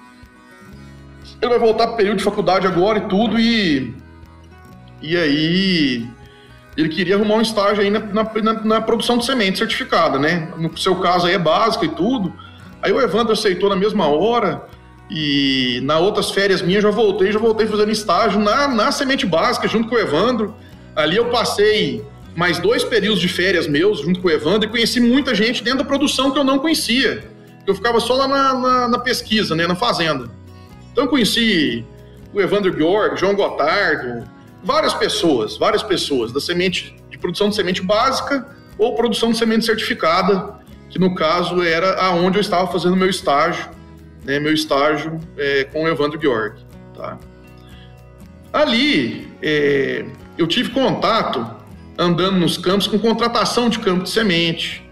Ele 1.41 1.51
vai 1.51 1.59
voltar 1.61 1.87
pro 1.87 1.97
período 1.97 2.19
de 2.19 2.25
faculdade 2.25 2.67
agora 2.67 2.99
e 2.99 3.03
tudo, 3.03 3.39
e 3.39 3.95
e 5.01 5.17
aí 5.17 6.09
ele 6.77 6.89
queria 6.89 7.15
arrumar 7.15 7.37
um 7.37 7.41
estágio 7.41 7.85
aí 7.85 7.91
na, 7.91 8.01
na, 8.01 8.53
na, 8.65 8.81
produção 8.81 9.17
de 9.17 9.25
semente 9.25 9.59
certificada, 9.59 10.19
né? 10.19 10.53
No 10.57 10.77
seu 10.77 10.97
caso 10.97 11.29
aí 11.29 11.35
é 11.35 11.39
básica 11.39 11.85
e 11.85 11.89
tudo. 11.89 12.33
Aí 12.82 12.92
o 12.92 13.00
Evandro 13.00 13.32
aceitou 13.32 13.68
na 13.68 13.76
mesma 13.76 14.06
hora 14.06 14.66
e 15.11 15.80
na 15.85 15.99
outras 15.99 16.30
férias 16.30 16.61
minhas 16.61 16.82
já 16.82 16.90
voltei, 16.90 17.32
já 17.32 17.38
voltei 17.38 17.66
fazendo 17.66 17.90
estágio 17.90 18.40
na, 18.40 18.68
na 18.68 18.92
semente 18.92 19.26
básica 19.26 19.66
junto 19.66 19.88
com 19.88 19.94
o 19.94 19.99
Evandro. 19.99 20.54
Ali 20.94 21.16
eu 21.16 21.26
passei 21.30 22.04
mais 22.37 22.58
dois 22.58 22.85
períodos 22.85 23.20
de 23.20 23.28
férias 23.28 23.66
meus 23.66 24.00
junto 24.00 24.20
com 24.20 24.28
o 24.28 24.30
Evandro 24.30 24.68
e 24.68 24.70
conheci 24.70 25.00
muita 25.00 25.35
gente 25.35 25.62
dentro 25.62 25.80
da 25.80 25.85
produção 25.85 26.30
que 26.30 26.38
eu 26.38 26.44
não 26.44 26.58
conhecia. 26.58 27.25
Eu 27.66 27.75
ficava 27.75 28.00
só 28.00 28.14
lá 28.14 28.28
na, 28.28 28.54
na, 28.54 28.88
na 28.88 28.99
pesquisa, 28.99 29.54
né, 29.54 29.66
na 29.66 29.75
fazenda. 29.75 30.30
Então 30.92 31.04
eu 31.04 31.11
conheci 31.11 31.85
o 32.32 32.40
Evandro 32.40 32.76
Georg, 32.76 33.18
João 33.18 33.35
Gotardo, 33.35 34.25
várias 34.62 34.94
pessoas, 34.94 35.56
várias 35.56 35.82
pessoas 35.82 36.32
da 36.32 36.40
semente 36.40 36.94
de 37.11 37.18
produção 37.18 37.49
de 37.49 37.54
semente 37.54 37.82
básica 37.82 38.47
ou 38.78 38.94
produção 38.94 39.32
de 39.32 39.38
semente 39.38 39.64
certificada, 39.64 40.58
que 40.90 40.99
no 40.99 41.14
caso 41.14 41.62
era 41.62 42.00
aonde 42.02 42.38
eu 42.38 42.40
estava 42.40 42.71
fazendo 42.71 42.97
meu 42.97 43.09
estágio, 43.09 43.68
né, 44.25 44.38
meu 44.38 44.52
estágio 44.52 45.18
é, 45.37 45.64
com 45.64 45.85
o 45.85 45.88
Evandro 45.88 46.21
Georg. 46.21 46.57
Tá? 46.95 47.18
Ali 48.52 49.28
é, 49.42 50.04
eu 50.37 50.47
tive 50.47 50.71
contato 50.71 51.47
andando 51.99 52.38
nos 52.38 52.57
campos 52.57 52.87
com 52.87 52.99
contratação 52.99 53.68
de 53.68 53.78
campo 53.80 54.04
de 54.04 54.11
semente, 54.11 54.88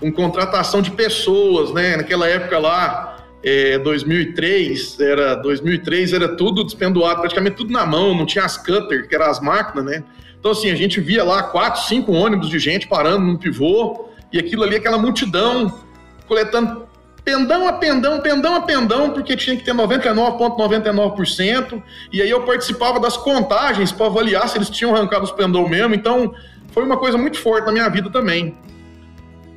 com 0.00 0.10
contratação 0.12 0.80
de 0.80 0.90
pessoas, 0.92 1.72
né? 1.72 1.96
Naquela 1.96 2.28
época 2.28 2.58
lá, 2.58 3.16
é, 3.42 3.78
2003, 3.78 5.00
era 5.00 5.34
2003 5.34 6.12
era 6.12 6.36
tudo 6.36 6.62
despendoado, 6.62 7.20
praticamente 7.20 7.56
tudo 7.56 7.72
na 7.72 7.84
mão, 7.84 8.14
não 8.14 8.24
tinha 8.24 8.44
as 8.44 8.56
cutter, 8.56 9.08
que 9.08 9.14
eram 9.14 9.26
as 9.26 9.40
máquinas, 9.40 9.84
né? 9.84 10.04
Então 10.38 10.52
assim, 10.52 10.70
a 10.70 10.74
gente 10.76 11.00
via 11.00 11.24
lá 11.24 11.42
quatro, 11.42 11.82
cinco 11.82 12.12
ônibus 12.12 12.48
de 12.48 12.58
gente 12.58 12.86
parando 12.86 13.24
num 13.24 13.36
pivô 13.36 14.08
e 14.34 14.38
aquilo 14.38 14.64
ali, 14.64 14.76
aquela 14.76 14.98
multidão 14.98 15.80
coletando 16.26 16.86
pendão 17.24 17.68
a 17.68 17.74
pendão, 17.74 18.20
pendão 18.20 18.56
a 18.56 18.62
pendão, 18.62 19.10
porque 19.10 19.36
tinha 19.36 19.56
que 19.56 19.62
ter 19.64 19.72
99,99%, 19.72 21.80
e 22.12 22.20
aí 22.20 22.28
eu 22.28 22.42
participava 22.42 22.98
das 22.98 23.16
contagens 23.16 23.92
para 23.92 24.06
avaliar 24.06 24.48
se 24.48 24.58
eles 24.58 24.68
tinham 24.68 24.92
arrancado 24.94 25.24
os 25.24 25.30
pendão 25.30 25.68
mesmo, 25.68 25.94
então 25.94 26.34
foi 26.72 26.82
uma 26.82 26.96
coisa 26.96 27.16
muito 27.16 27.38
forte 27.38 27.66
na 27.66 27.72
minha 27.72 27.88
vida 27.88 28.10
também. 28.10 28.58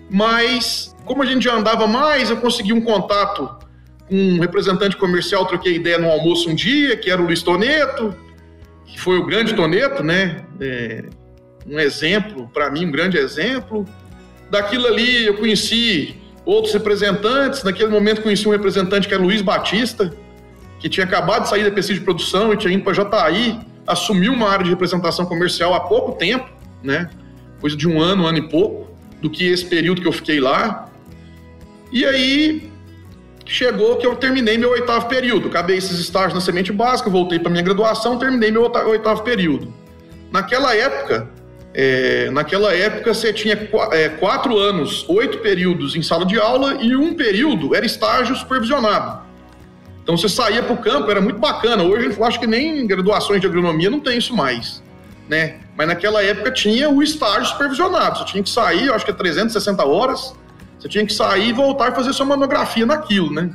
Mas, 0.09 0.95
como 1.03 1.21
a 1.23 1.25
gente 1.25 1.43
já 1.43 1.55
andava 1.55 1.87
mais, 1.87 2.29
eu 2.29 2.37
consegui 2.37 2.71
um 2.71 2.79
contato 2.79 3.57
um 4.09 4.39
representante 4.39 4.95
comercial, 4.95 5.45
troquei 5.45 5.75
ideia 5.75 5.97
no 5.97 6.09
almoço 6.09 6.49
um 6.49 6.55
dia, 6.55 6.95
que 6.95 7.11
era 7.11 7.21
o 7.21 7.25
Luiz 7.25 7.43
Toneto, 7.43 8.15
que 8.85 8.97
foi 8.97 9.17
o 9.17 9.25
grande 9.25 9.53
Toneto, 9.53 10.01
né? 10.01 10.45
É, 10.61 11.03
um 11.65 11.77
exemplo, 11.77 12.49
para 12.53 12.71
mim, 12.71 12.85
um 12.85 12.91
grande 12.91 13.17
exemplo. 13.17 13.85
Daquilo 14.49 14.87
ali 14.87 15.25
eu 15.25 15.37
conheci 15.37 16.15
outros 16.45 16.73
representantes, 16.73 17.63
naquele 17.63 17.89
momento 17.89 18.21
conheci 18.21 18.47
um 18.47 18.51
representante 18.51 19.07
que 19.07 19.13
era 19.13 19.21
Luiz 19.21 19.41
Batista, 19.41 20.13
que 20.79 20.87
tinha 20.87 21.05
acabado 21.05 21.43
de 21.43 21.49
sair 21.49 21.63
da 21.63 21.71
pesquisa 21.71 21.99
de 21.99 22.05
produção 22.05 22.53
e 22.53 22.57
tinha 22.57 22.73
ido 22.73 22.83
para 22.83 22.93
Jataí, 22.93 23.59
assumiu 23.85 24.31
uma 24.33 24.49
área 24.49 24.63
de 24.63 24.69
representação 24.69 25.25
comercial 25.25 25.73
há 25.73 25.79
pouco 25.79 26.13
tempo, 26.13 26.49
né? 26.83 27.09
Coisa 27.59 27.75
de 27.75 27.87
um 27.87 27.99
ano, 27.99 28.23
um 28.23 28.27
ano 28.27 28.37
e 28.37 28.49
pouco, 28.49 28.95
do 29.21 29.29
que 29.29 29.45
esse 29.45 29.65
período 29.65 30.01
que 30.01 30.07
eu 30.07 30.11
fiquei 30.11 30.39
lá. 30.39 30.89
E 31.91 32.05
aí 32.05 32.71
chegou 33.45 33.95
que 33.97 34.05
eu 34.05 34.15
terminei 34.15 34.57
meu 34.57 34.69
oitavo 34.71 35.07
período. 35.07 35.47
Acabei 35.47 35.77
esses 35.77 35.99
estágios 35.99 36.33
na 36.33 36.41
semente 36.41 36.71
básica, 36.71 37.09
voltei 37.09 37.39
para 37.39 37.49
minha 37.49 37.63
graduação, 37.63 38.19
terminei 38.19 38.51
meu 38.51 38.71
oitavo 38.87 39.23
período. 39.23 39.73
Naquela 40.31 40.75
época, 40.75 41.29
é, 41.79 42.31
naquela 42.31 42.73
época 42.73 43.13
você 43.13 43.31
tinha 43.31 43.53
é, 43.91 44.09
quatro 44.09 44.57
anos, 44.57 45.05
oito 45.07 45.37
períodos 45.37 45.95
em 45.95 46.01
sala 46.01 46.25
de 46.25 46.39
aula 46.39 46.79
e 46.81 46.95
um 46.95 47.13
período 47.13 47.75
era 47.75 47.85
estágio 47.85 48.35
supervisionado. 48.35 49.21
Então 50.01 50.17
você 50.17 50.27
saía 50.27 50.63
para 50.63 50.73
o 50.73 50.77
campo, 50.77 51.11
era 51.11 51.21
muito 51.21 51.37
bacana. 51.37 51.83
Hoje 51.83 52.17
eu 52.17 52.25
acho 52.25 52.39
que 52.39 52.47
nem 52.47 52.87
graduações 52.87 53.41
de 53.41 53.45
agronomia 53.45 53.91
não 53.91 53.99
tem 53.99 54.17
isso 54.17 54.35
mais, 54.35 54.81
né? 55.29 55.57
Mas 55.77 55.87
naquela 55.87 56.23
época 56.23 56.49
tinha 56.49 56.89
o 56.89 57.03
estágio 57.03 57.45
supervisionado. 57.45 58.17
Você 58.17 58.25
tinha 58.25 58.41
que 58.41 58.49
sair, 58.49 58.87
eu 58.87 58.95
acho 58.95 59.05
que 59.05 59.11
é 59.11 59.13
360 59.13 59.85
horas, 59.85 60.33
você 60.79 60.89
tinha 60.89 61.05
que 61.05 61.13
sair 61.13 61.49
e 61.49 61.53
voltar 61.53 61.91
e 61.91 61.95
fazer 61.95 62.11
sua 62.11 62.25
monografia 62.25 62.87
naquilo, 62.87 63.31
né? 63.31 63.51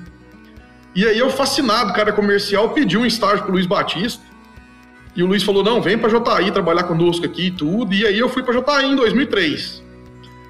E 0.94 1.04
aí 1.04 1.18
eu, 1.18 1.28
fascinado, 1.28 1.92
cara 1.92 2.12
comercial, 2.12 2.68
pedi 2.68 2.96
um 2.96 3.04
estágio 3.04 3.42
pro 3.42 3.52
Luiz 3.52 3.66
Batista. 3.66 4.22
E 5.14 5.22
o 5.22 5.26
Luiz 5.26 5.42
falou: 5.42 5.62
não, 5.62 5.80
vem 5.80 5.98
pra 5.98 6.08
JI 6.08 6.50
trabalhar 6.50 6.84
conosco 6.84 7.24
aqui 7.24 7.46
e 7.46 7.50
tudo. 7.50 7.94
E 7.94 8.06
aí 8.06 8.18
eu 8.18 8.28
fui 8.28 8.42
pra 8.42 8.54
JI 8.54 8.86
em 8.86 8.96
2003. 8.96 9.82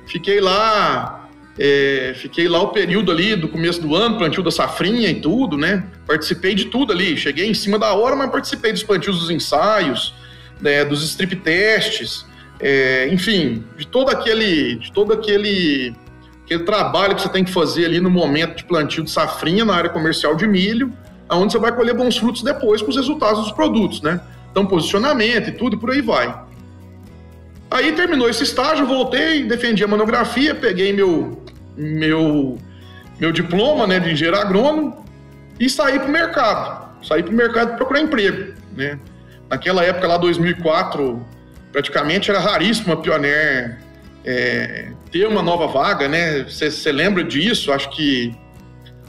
Fiquei 0.07 0.41
lá, 0.41 1.29
é, 1.59 2.13
fiquei 2.17 2.49
lá 2.49 2.61
o 2.61 2.69
período 2.69 3.11
ali 3.11 3.37
do 3.37 3.49
começo 3.49 3.81
do 3.81 3.95
ano, 3.95 4.19
plantio 4.19 4.43
da 4.43 4.51
safrinha 4.51 5.09
e 5.11 5.21
tudo, 5.21 5.57
né? 5.57 5.87
Participei 6.07 6.55
de 6.55 6.67
tudo 6.67 6.93
ali. 6.93 7.17
Cheguei 7.17 7.49
em 7.49 7.55
cima 7.55 7.79
da 7.79 7.93
hora, 7.93 8.17
mas 8.17 8.31
participei 8.31 8.73
dos 8.73 8.83
plantios 8.83 9.21
dos 9.21 9.31
ensaios, 9.31 10.15
né, 10.61 10.85
dos 10.85 11.03
strip 11.03 11.37
testes, 11.37 12.25
é, 12.61 13.09
enfim, 13.13 13.65
de 13.77 13.87
todo 13.87 14.11
aquele, 14.11 14.77
de 14.77 14.93
todo 14.93 15.13
aquele 15.13 15.95
aquele 16.45 16.65
trabalho 16.65 17.15
que 17.15 17.23
você 17.23 17.29
tem 17.29 17.45
que 17.45 17.51
fazer 17.51 17.87
ali 17.87 18.01
no 18.01 18.11
momento 18.11 18.57
de 18.57 18.65
plantio 18.65 19.03
de 19.03 19.11
safrinha 19.11 19.65
na 19.65 19.75
área 19.75 19.91
comercial 19.91 20.35
de 20.35 20.47
milho, 20.47 20.93
aonde 21.29 21.53
você 21.53 21.59
vai 21.59 21.75
colher 21.75 21.95
bons 21.95 22.17
frutos 22.17 22.43
depois 22.43 22.83
com 22.83 22.91
os 22.91 22.97
resultados 22.97 23.43
dos 23.43 23.53
produtos, 23.53 24.03
né? 24.03 24.21
Então, 24.53 24.65
posicionamento 24.67 25.49
e 25.49 25.53
tudo, 25.53 25.77
e 25.77 25.79
por 25.79 25.91
aí 25.91 26.01
vai. 26.01 26.33
Aí 27.71 27.93
terminou 27.93 28.29
esse 28.29 28.45
estágio, 28.45 28.87
voltei, 28.87 29.45
defendi 29.45 29.83
a 29.83 29.89
monografia, 29.89 30.55
peguei 30.55 30.93
meu, 30.93 31.43
meu, 31.75 32.59
meu 33.19 33.33
diploma 33.33 33.87
né, 33.87 33.99
de 33.99 34.13
engenheiro 34.13 34.39
agrônomo 34.39 35.05
e 35.59 35.71
saí 35.71 35.99
para 35.99 36.09
o 36.09 36.13
mercado. 36.13 36.93
Saí 37.03 37.23
para 37.23 37.33
o 37.33 37.35
mercado 37.35 37.77
procurar 37.77 38.01
emprego. 38.01 38.53
Né? 38.77 38.99
Naquela 39.49 39.83
época, 39.83 40.07
lá 40.07 40.19
2004, 40.19 41.25
praticamente 41.73 42.31
era 42.31 42.39
raríssimo 42.39 42.93
a 42.93 42.97
Pioneer 42.99 43.79
é, 44.23 44.93
ter 45.11 45.27
uma 45.27 45.43
nova 45.43 45.67
vaga, 45.67 46.09
né? 46.09 46.45
Você 46.45 46.93
lembra 46.93 47.25
disso? 47.25 47.73
Acho 47.73 47.89
que 47.91 48.35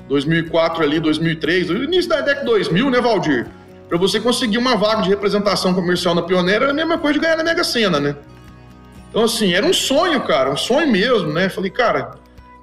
2004 0.07 0.83
ali, 0.83 0.99
2003, 0.99 1.69
início 1.69 2.09
da 2.09 2.21
década 2.21 2.39
de 2.39 2.45
2000, 2.45 2.89
né, 2.89 3.01
Valdir? 3.01 3.47
Para 3.93 3.99
você 3.99 4.19
conseguir 4.19 4.57
uma 4.57 4.75
vaga 4.75 5.03
de 5.03 5.09
representação 5.09 5.71
comercial 5.71 6.15
na 6.15 6.23
Pioneira, 6.23 6.65
era 6.65 6.71
a 6.71 6.73
mesma 6.73 6.97
coisa 6.97 7.13
de 7.13 7.19
ganhar 7.19 7.37
na 7.37 7.43
Mega 7.43 7.63
Sena, 7.63 7.99
né? 7.99 8.15
Então, 9.07 9.23
assim, 9.23 9.53
era 9.53 9.63
um 9.63 9.71
sonho, 9.71 10.19
cara, 10.21 10.49
um 10.49 10.57
sonho 10.57 10.91
mesmo, 10.91 11.31
né? 11.31 11.47
Falei, 11.47 11.69
cara, 11.69 12.15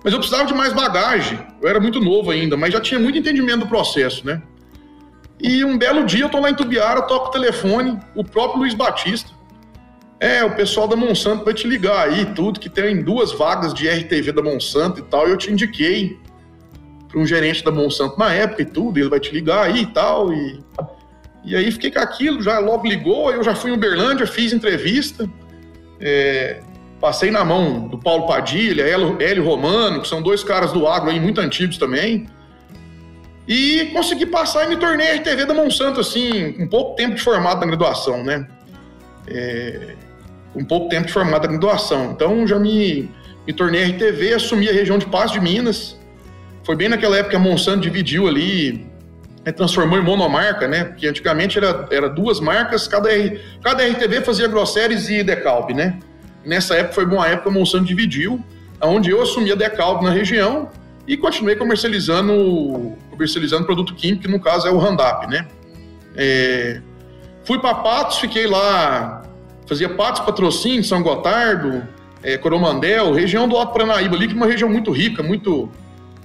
mas 0.03 0.13
eu 0.13 0.19
precisava 0.19 0.45
de 0.49 0.53
mais 0.53 0.73
bagagem. 0.73 1.39
Eu 1.63 1.69
era 1.69 1.79
muito 1.79 2.01
novo 2.01 2.33
ainda, 2.33 2.57
mas 2.57 2.73
já 2.73 2.81
tinha 2.81 2.99
muito 2.99 3.17
entendimento 3.17 3.61
do 3.61 3.69
processo, 3.69 4.27
né? 4.27 4.43
E 5.41 5.65
um 5.65 5.79
belo 5.79 6.05
dia 6.05 6.25
eu 6.25 6.29
tô 6.29 6.41
lá 6.41 6.51
em 6.51 6.55
Tubiara, 6.57 7.03
toco 7.03 7.29
o 7.29 7.31
telefone, 7.31 7.97
o 8.17 8.25
próprio 8.25 8.63
Luiz 8.63 8.75
Batista, 8.75 9.31
é, 10.19 10.43
o 10.43 10.57
pessoal 10.57 10.89
da 10.89 10.97
Monsanto 10.97 11.45
vai 11.45 11.55
te 11.55 11.65
ligar 11.65 12.09
aí, 12.09 12.27
tudo, 12.35 12.59
que 12.59 12.69
tem 12.69 13.05
duas 13.05 13.31
vagas 13.31 13.73
de 13.73 13.87
RTV 13.89 14.33
da 14.33 14.43
Monsanto 14.43 14.99
e 14.99 15.03
tal, 15.05 15.29
e 15.29 15.31
eu 15.31 15.37
te 15.37 15.49
indiquei 15.53 16.19
para 17.07 17.21
um 17.21 17.25
gerente 17.25 17.65
da 17.65 17.71
Monsanto 17.71 18.19
na 18.19 18.35
época 18.35 18.63
e 18.63 18.65
tudo, 18.65 18.99
ele 18.99 19.09
vai 19.09 19.21
te 19.21 19.33
ligar 19.33 19.67
aí 19.67 19.83
e 19.83 19.87
tal, 19.87 20.33
e, 20.33 20.61
e 21.45 21.57
aí 21.57 21.71
fiquei 21.71 21.91
com 21.91 22.01
aquilo, 22.01 22.43
já 22.43 22.59
logo 22.59 22.87
ligou, 22.87 23.31
eu 23.33 23.43
já 23.43 23.55
fui 23.55 23.71
em 23.71 23.75
Uberlândia, 23.75 24.27
fiz 24.27 24.53
entrevista, 24.53 25.29
é, 26.01 26.61
passei 27.01 27.31
na 27.31 27.45
mão 27.45 27.89
do 27.89 27.99
Paulo 27.99 28.27
Padilha, 28.27 28.83
Hélio 28.83 29.45
Romano, 29.45 30.03
que 30.03 30.09
são 30.09 30.21
dois 30.21 30.45
caras 30.45 30.73
do 30.73 30.87
agro 30.87 31.11
aí 31.11 31.19
muito 31.19 31.41
antigos 31.41 31.79
também, 31.79 32.27
e 33.49 33.87
consegui 33.93 34.27
passar 34.27 34.67
e 34.67 34.69
me 34.69 34.77
tornei 34.77 35.17
RTV 35.17 35.47
da 35.47 35.55
Monsanto, 35.55 36.01
assim, 36.01 36.53
com 36.53 36.69
pouco 36.69 36.95
tempo 36.95 37.17
de 37.17 37.23
formado 37.23 37.61
na 37.61 37.67
graduação, 37.67 38.23
né? 38.23 38.47
É, 39.27 39.97
com 40.53 40.65
pouco 40.65 40.89
tempo 40.89 41.07
de 41.07 41.13
formada 41.13 41.53
em 41.53 41.59
doação. 41.59 42.13
Então 42.13 42.47
já 42.47 42.59
me, 42.59 43.11
me 43.47 43.53
tornei 43.53 43.83
RTV, 43.91 44.35
assumi 44.35 44.69
a 44.69 44.73
região 44.73 44.99
de 44.99 45.07
Passo 45.07 45.35
de 45.35 45.41
Minas. 45.41 45.99
Foi 46.65 46.77
bem 46.77 46.89
naquela 46.89 47.17
época 47.17 47.31
que 47.31 47.37
a 47.37 47.41
Monsanto 47.41 47.81
dividiu 47.81 48.29
ali 48.29 48.87
é, 49.45 49.53
transformou 49.53 49.99
em 49.99 50.03
monomarca, 50.03 50.69
né? 50.69 50.85
Porque 50.85 51.07
antigamente 51.07 51.59
era, 51.59 51.87
era 51.91 52.09
duas 52.09 52.41
marcas, 52.41 52.87
cada, 52.87 53.09
cada 53.63 53.87
RTV 53.87 54.23
fazia 54.23 54.47
Grosseries 54.49 55.09
e 55.09 55.23
Decalb, 55.23 55.73
né? 55.73 55.99
Nessa 56.45 56.75
época 56.75 56.95
foi 56.95 57.05
uma 57.05 57.27
época 57.27 57.51
a 57.51 57.53
Monsanto 57.53 57.85
dividiu, 57.85 58.43
onde 58.83 59.11
eu 59.11 59.23
assumi 59.23 59.53
a 59.53 59.55
Decalb 59.55 60.03
na 60.03 60.11
região 60.11 60.69
e 61.07 61.17
continuei 61.17 61.57
comercializando 61.57 62.97
comercializando 63.11 63.67
produto 63.67 63.95
químico, 63.95 64.23
que 64.23 64.29
no 64.29 64.41
caso 64.41 64.67
é 64.67 64.71
o 64.71 64.79
Randap, 64.79 65.27
né? 65.27 65.47
É, 66.17 66.81
fui 67.45 67.59
para 67.59 67.75
Patos, 67.75 68.19
fiquei 68.19 68.47
lá, 68.47 69.23
fazia 69.67 69.89
Patos, 69.91 70.23
Patrocínio, 70.23 70.83
São 70.83 71.03
Gotardo, 71.03 71.87
é, 72.23 72.39
Coromandel, 72.39 73.13
região 73.13 73.47
do 73.47 73.57
Alto 73.57 73.73
Paranaíba 73.73 74.17
ali, 74.17 74.27
que 74.27 74.33
é 74.33 74.37
uma 74.37 74.47
região 74.47 74.71
muito 74.71 74.91
rica, 74.91 75.23
muito 75.23 75.69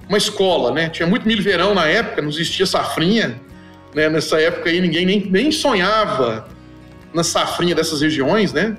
uma 0.08 0.18
escola, 0.18 0.70
né? 0.70 0.88
Tinha 0.88 1.06
muito 1.06 1.26
milho 1.26 1.42
verão 1.42 1.74
na 1.74 1.86
época, 1.86 2.22
não 2.22 2.28
existia 2.28 2.66
safrinha, 2.66 3.40
né? 3.94 4.08
Nessa 4.08 4.40
época 4.40 4.70
aí 4.70 4.80
ninguém 4.80 5.04
nem, 5.04 5.30
nem 5.30 5.50
sonhava 5.50 6.48
na 7.12 7.24
safrinha 7.24 7.74
dessas 7.74 8.00
regiões, 8.00 8.52
né? 8.52 8.76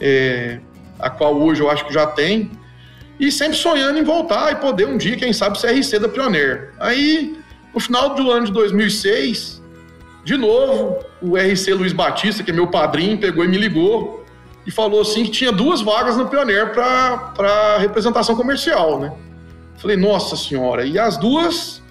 É, 0.00 0.60
a 0.98 1.10
qual 1.10 1.36
hoje 1.36 1.60
eu 1.60 1.70
acho 1.70 1.86
que 1.86 1.92
já 1.92 2.06
tem. 2.06 2.50
E 3.18 3.32
sempre 3.32 3.56
sonhando 3.56 3.98
em 3.98 4.04
voltar 4.04 4.52
e 4.52 4.56
poder 4.56 4.86
um 4.86 4.96
dia, 4.96 5.16
quem 5.16 5.32
sabe, 5.32 5.58
ser 5.58 5.72
RC 5.72 5.98
da 5.98 6.08
Pioneer. 6.08 6.72
Aí, 6.78 7.38
no 7.72 7.80
final 7.80 8.14
do 8.14 8.30
ano 8.30 8.46
de 8.46 8.52
2006, 8.52 9.62
de 10.22 10.36
novo, 10.36 10.98
o 11.22 11.36
RC 11.36 11.72
Luiz 11.72 11.92
Batista, 11.92 12.42
que 12.42 12.50
é 12.50 12.54
meu 12.54 12.66
padrinho, 12.66 13.18
pegou 13.18 13.44
e 13.44 13.48
me 13.48 13.56
ligou 13.56 14.24
e 14.66 14.70
falou 14.70 15.00
assim 15.00 15.24
que 15.24 15.30
tinha 15.30 15.52
duas 15.52 15.80
vagas 15.80 16.16
no 16.16 16.28
Pioneer 16.28 16.72
para 16.72 17.78
representação 17.78 18.34
comercial, 18.34 18.98
né? 18.98 19.12
Falei, 19.78 19.96
nossa 19.96 20.36
senhora, 20.36 20.86
e 20.86 20.98
as 20.98 21.16
duas 21.16 21.82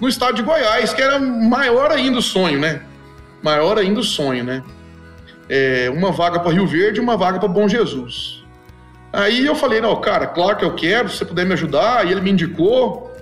no 0.00 0.08
estado 0.08 0.34
de 0.34 0.42
Goiás, 0.42 0.92
que 0.92 1.02
era 1.02 1.18
maior 1.18 1.90
ainda 1.90 2.18
o 2.18 2.22
sonho, 2.22 2.58
né? 2.58 2.82
Maior 3.42 3.78
ainda 3.78 4.00
o 4.00 4.04
sonho, 4.04 4.44
né? 4.44 4.62
É, 5.48 5.90
uma 5.90 6.10
vaga 6.10 6.40
para 6.40 6.52
Rio 6.52 6.66
Verde 6.66 6.98
e 6.98 7.02
uma 7.02 7.16
vaga 7.16 7.38
para 7.38 7.48
Bom 7.48 7.68
Jesus. 7.68 8.42
Aí 9.12 9.46
eu 9.46 9.54
falei, 9.54 9.80
não, 9.80 9.94
cara, 10.00 10.26
claro 10.26 10.56
que 10.56 10.64
eu 10.64 10.74
quero, 10.74 11.08
se 11.08 11.18
você 11.18 11.24
puder 11.24 11.46
me 11.46 11.52
ajudar. 11.52 11.98
Aí 11.98 12.10
ele 12.10 12.20
me 12.20 12.30
indicou. 12.30 13.12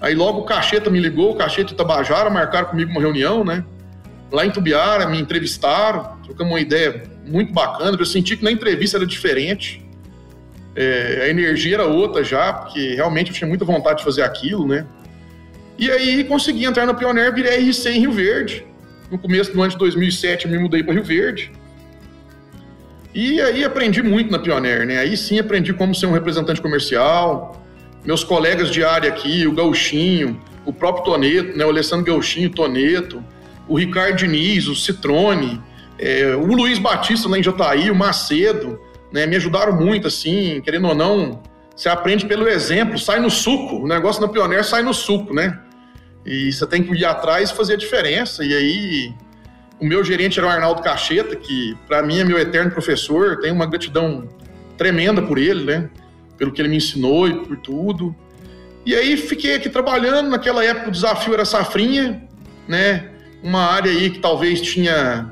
Aí 0.00 0.14
logo 0.14 0.40
o 0.40 0.44
Cacheta 0.44 0.88
me 0.88 1.00
ligou, 1.00 1.32
o 1.32 1.36
Cacheta 1.36 1.72
e 1.72 1.76
Tabajara 1.76 2.30
marcaram 2.30 2.68
comigo 2.68 2.90
uma 2.90 3.00
reunião, 3.00 3.44
né? 3.44 3.64
Lá 4.30 4.46
em 4.46 4.50
Tubiara, 4.50 5.06
me 5.06 5.20
entrevistaram, 5.20 6.18
trocamos 6.22 6.52
uma 6.52 6.60
ideia 6.60 7.02
muito 7.26 7.52
bacana. 7.52 7.96
Eu 7.98 8.06
senti 8.06 8.36
que 8.36 8.44
na 8.44 8.52
entrevista 8.52 8.96
era 8.96 9.06
diferente. 9.06 9.84
É, 10.74 11.22
a 11.24 11.28
energia 11.28 11.76
era 11.76 11.84
outra 11.84 12.22
já, 12.22 12.52
porque 12.52 12.94
realmente 12.94 13.30
eu 13.30 13.36
tinha 13.36 13.48
muita 13.48 13.64
vontade 13.64 13.98
de 13.98 14.04
fazer 14.04 14.22
aquilo, 14.22 14.66
né? 14.66 14.86
E 15.78 15.90
aí 15.90 16.24
consegui 16.24 16.64
entrar 16.64 16.86
na 16.86 16.94
Pioneer, 16.94 17.34
virei 17.34 17.70
RC 17.70 17.90
em 17.90 18.00
Rio 18.00 18.12
Verde. 18.12 18.66
No 19.10 19.18
começo 19.18 19.52
do 19.52 19.60
ano 19.60 19.72
de 19.72 19.78
2007 19.78 20.44
eu 20.44 20.50
me 20.50 20.58
mudei 20.58 20.82
para 20.82 20.94
Rio 20.94 21.02
Verde. 21.02 21.50
E 23.12 23.40
aí 23.40 23.64
aprendi 23.64 24.02
muito 24.02 24.30
na 24.30 24.38
Pioneer, 24.38 24.86
né? 24.86 24.98
Aí 24.98 25.16
sim 25.16 25.38
aprendi 25.38 25.72
como 25.72 25.94
ser 25.94 26.06
um 26.06 26.12
representante 26.12 26.60
comercial. 26.60 27.60
Meus 28.04 28.22
colegas 28.22 28.70
de 28.70 28.84
área 28.84 29.08
aqui, 29.08 29.46
o 29.46 29.52
Gauchinho, 29.52 30.40
o 30.64 30.72
próprio 30.72 31.04
Toneto, 31.04 31.56
né? 31.56 31.64
O 31.64 31.70
Alessandro 31.70 32.04
Gauchinho, 32.04 32.50
Toneto, 32.50 33.24
o 33.66 33.76
Ricardo 33.76 34.16
Diniz, 34.16 34.68
o 34.68 34.76
Citrone, 34.76 35.60
é, 35.98 36.36
o 36.36 36.46
Luiz 36.46 36.78
Batista 36.78 37.28
lá 37.28 37.38
em 37.38 37.42
Jataí, 37.42 37.90
o 37.90 37.94
Macedo, 37.94 38.80
né, 39.12 39.26
me 39.26 39.36
ajudaram 39.36 39.72
muito, 39.72 40.06
assim, 40.06 40.60
querendo 40.62 40.88
ou 40.88 40.94
não, 40.94 41.42
você 41.74 41.88
aprende 41.88 42.26
pelo 42.26 42.48
exemplo, 42.48 42.98
sai 42.98 43.20
no 43.20 43.30
suco, 43.30 43.76
o 43.76 43.86
negócio 43.86 44.20
na 44.20 44.28
Pioneer 44.28 44.64
sai 44.64 44.82
no 44.82 44.92
suco, 44.92 45.32
né? 45.32 45.58
E 46.24 46.52
você 46.52 46.66
tem 46.66 46.82
que 46.82 46.92
ir 46.92 47.04
atrás 47.04 47.50
e 47.50 47.54
fazer 47.54 47.74
a 47.74 47.76
diferença, 47.76 48.44
e 48.44 48.54
aí 48.54 49.14
o 49.80 49.86
meu 49.86 50.04
gerente 50.04 50.38
era 50.38 50.46
o 50.46 50.50
Arnaldo 50.50 50.82
Cacheta, 50.82 51.34
que 51.34 51.76
para 51.88 52.02
mim 52.02 52.20
é 52.20 52.24
meu 52.24 52.38
eterno 52.38 52.70
professor, 52.70 53.38
tenho 53.40 53.54
uma 53.54 53.66
gratidão 53.66 54.28
tremenda 54.76 55.22
por 55.22 55.38
ele, 55.38 55.64
né? 55.64 55.90
Pelo 56.36 56.52
que 56.52 56.60
ele 56.60 56.68
me 56.68 56.76
ensinou 56.76 57.26
e 57.26 57.34
por 57.44 57.56
tudo. 57.56 58.14
E 58.84 58.94
aí 58.94 59.16
fiquei 59.16 59.54
aqui 59.54 59.70
trabalhando, 59.70 60.28
naquela 60.28 60.64
época 60.64 60.88
o 60.88 60.92
desafio 60.92 61.32
era 61.32 61.44
safrinha, 61.44 62.22
né? 62.68 63.10
Uma 63.42 63.64
área 63.64 63.90
aí 63.90 64.10
que 64.10 64.18
talvez 64.18 64.60
tinha 64.60 65.30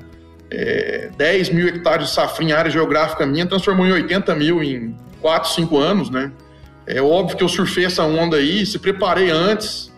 é, 0.50 1.10
10 1.16 1.50
mil 1.50 1.68
hectares 1.68 2.08
de 2.08 2.14
safrinha, 2.14 2.56
área 2.56 2.70
geográfica 2.70 3.26
minha, 3.26 3.46
transformou 3.46 3.86
em 3.86 3.92
80 3.92 4.34
mil 4.34 4.62
em 4.62 4.96
4, 5.20 5.50
5 5.50 5.78
anos, 5.78 6.10
né? 6.10 6.32
É 6.86 7.02
óbvio 7.02 7.36
que 7.36 7.44
eu 7.44 7.48
surfei 7.48 7.84
essa 7.84 8.02
onda 8.02 8.38
aí, 8.38 8.64
se 8.64 8.78
preparei 8.78 9.30
antes, 9.30 9.92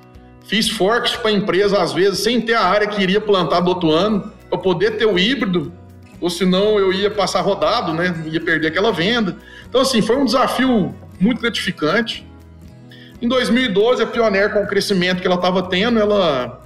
fiz 0.47 0.69
forks 0.69 1.15
para 1.15 1.31
a 1.31 1.33
empresa, 1.33 1.81
às 1.81 1.93
vezes, 1.93 2.19
sem 2.21 2.41
ter 2.41 2.55
a 2.55 2.65
área 2.65 2.87
que 2.87 3.01
iria 3.01 3.21
plantar 3.21 3.61
do 3.61 3.69
outro 3.69 3.93
ano, 3.93 4.33
para 4.49 4.59
poder 4.59 4.97
ter 4.97 5.07
o 5.07 5.17
híbrido, 5.17 5.73
ou 6.21 6.29
senão 6.29 6.79
eu 6.79 6.93
ia 6.93 7.11
passar 7.11 7.41
rodado, 7.41 7.95
né? 7.95 8.25
Ia 8.27 8.41
perder 8.41 8.69
aquela 8.69 8.93
venda. 8.93 9.37
Então, 9.69 9.81
assim, 9.81 10.03
foi 10.03 10.17
um 10.17 10.25
desafio 10.25 10.93
muito 11.21 11.41
gratificante. 11.41 12.27
Em 13.23 13.29
2012, 13.29 14.03
a 14.03 14.07
Pioneer, 14.07 14.53
com 14.53 14.63
o 14.63 14.67
crescimento 14.67 15.21
que 15.21 15.27
ela 15.27 15.37
estava 15.37 15.63
tendo, 15.63 16.01
ela 16.01 16.61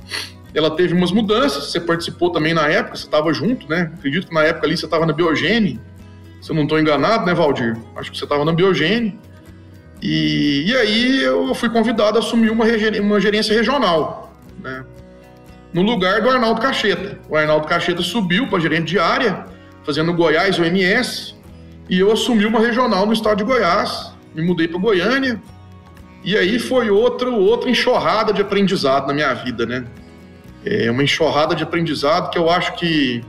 ela 0.55 0.71
teve 0.71 0.95
umas 0.95 1.11
mudanças. 1.11 1.71
Você 1.71 1.81
participou 1.81 2.31
também 2.31 2.55
na 2.55 2.69
época, 2.69 2.97
você 2.97 3.05
estava 3.05 3.33
junto, 3.33 3.69
né? 3.69 3.93
Acredito 3.95 4.29
que 4.29 4.35
na 4.35 4.43
época 4.45 4.67
ali 4.67 4.77
você 4.77 4.85
estava 4.85 5.05
na 5.05 5.13
Biogene, 5.13 5.81
se 6.41 6.51
eu 6.51 6.55
não 6.55 6.63
estou 6.63 6.79
enganado, 6.79 7.27
né, 7.27 7.35
Valdir? 7.35 7.77
Acho 7.97 8.13
que 8.13 8.19
você 8.19 8.25
estava 8.25 8.45
na 8.45 8.53
Biogene. 8.53 9.19
E, 10.03 10.65
e 10.67 10.77
aí 10.77 11.23
eu 11.23 11.55
fui 11.55 11.71
convidado 11.71 12.19
a 12.19 12.21
assumir 12.21 12.51
uma, 12.51 12.67
uma 13.01 13.21
gerência 13.21 13.55
regional, 13.55 14.33
né? 14.63 14.85
No 15.73 15.83
lugar 15.83 16.21
do 16.21 16.31
Arnaldo 16.31 16.61
Cacheta. 16.61 17.19
O 17.29 17.37
Arnaldo 17.37 17.67
Cacheta 17.67 18.03
subiu 18.03 18.47
para 18.49 18.61
gerente 18.61 18.89
de 18.89 18.99
área, 18.99 19.47
fazendo 19.85 20.13
Goiás 20.13 20.59
OMS, 20.59 21.35
e 21.89 21.99
eu 21.99 22.13
assumi 22.13 22.47
uma 22.47 22.61
regional 22.61 23.07
no 23.07 23.13
estado 23.13 23.39
de 23.39 23.45
Goiás. 23.45 24.13
Me 24.35 24.43
mudei 24.43 24.69
para 24.69 24.79
Goiânia. 24.79 25.41
E 26.23 26.37
aí 26.37 26.59
foi 26.59 26.91
outro, 26.91 27.35
outra 27.35 27.69
enxurrada 27.69 28.33
de 28.33 28.41
aprendizado 28.41 29.07
na 29.07 29.15
minha 29.15 29.35
vida, 29.35 29.67
né? 29.67 29.85
É 30.65 30.91
uma 30.91 31.03
enxurrada 31.03 31.55
de 31.55 31.63
aprendizado 31.63 32.31
que 32.31 32.39
eu 32.39 32.49
acho 32.49 32.75
que 32.75 33.23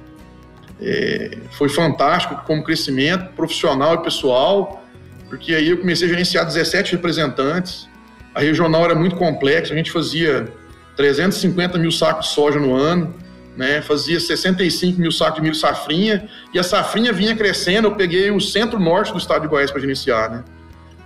é, 0.81 1.37
foi 1.51 1.69
fantástico 1.69 2.41
como 2.45 2.63
crescimento 2.63 3.33
profissional 3.33 3.95
e 3.95 4.03
pessoal, 4.03 4.83
porque 5.29 5.53
aí 5.53 5.69
eu 5.69 5.77
comecei 5.77 6.07
a 6.07 6.09
gerenciar 6.09 6.45
17 6.45 6.93
representantes, 6.93 7.89
a 8.33 8.41
regional 8.41 8.83
era 8.85 8.95
muito 8.95 9.15
complexa, 9.15 9.73
a 9.73 9.77
gente 9.77 9.91
fazia 9.91 10.47
350 10.95 11.77
mil 11.77 11.91
sacos 11.91 12.27
de 12.27 12.33
soja 12.33 12.59
no 12.59 12.75
ano, 12.75 13.13
né, 13.55 13.81
fazia 13.81 14.19
65 14.19 14.99
mil 14.99 15.11
sacos 15.11 15.35
de 15.35 15.41
milho 15.41 15.55
safrinha, 15.55 16.29
e 16.53 16.59
a 16.59 16.63
safrinha 16.63 17.13
vinha 17.13 17.35
crescendo, 17.35 17.87
eu 17.87 17.95
peguei 17.95 18.29
o 18.31 18.39
centro-norte 18.39 19.13
do 19.13 19.17
estado 19.17 19.43
de 19.43 19.47
Goiás 19.47 19.71
para 19.71 19.79
gerenciar, 19.79 20.29
né. 20.29 20.43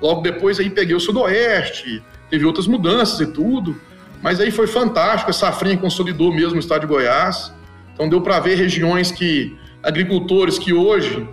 Logo 0.02 0.22
depois 0.22 0.60
aí 0.60 0.70
peguei 0.70 0.96
o 0.96 1.00
sudoeste, 1.00 2.02
teve 2.30 2.46
outras 2.46 2.68
mudanças 2.68 3.20
e 3.20 3.28
tudo, 3.28 3.80
mas 4.22 4.40
aí 4.40 4.52
foi 4.52 4.68
fantástico, 4.68 5.30
a 5.30 5.34
safrinha 5.34 5.78
consolidou 5.78 6.34
mesmo 6.34 6.56
o 6.56 6.60
estado 6.60 6.82
de 6.82 6.88
Goiás. 6.88 7.54
Então 7.94 8.08
deu 8.08 8.22
para 8.22 8.40
ver 8.40 8.56
regiões 8.56 9.12
que 9.12 9.58
agricultores 9.82 10.60
que 10.60 10.74
hoje 10.74 11.28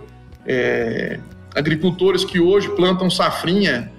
é, 0.45 1.19
agricultores 1.53 2.23
que 2.23 2.39
hoje 2.39 2.69
plantam 2.69 3.09
safrinha 3.09 3.91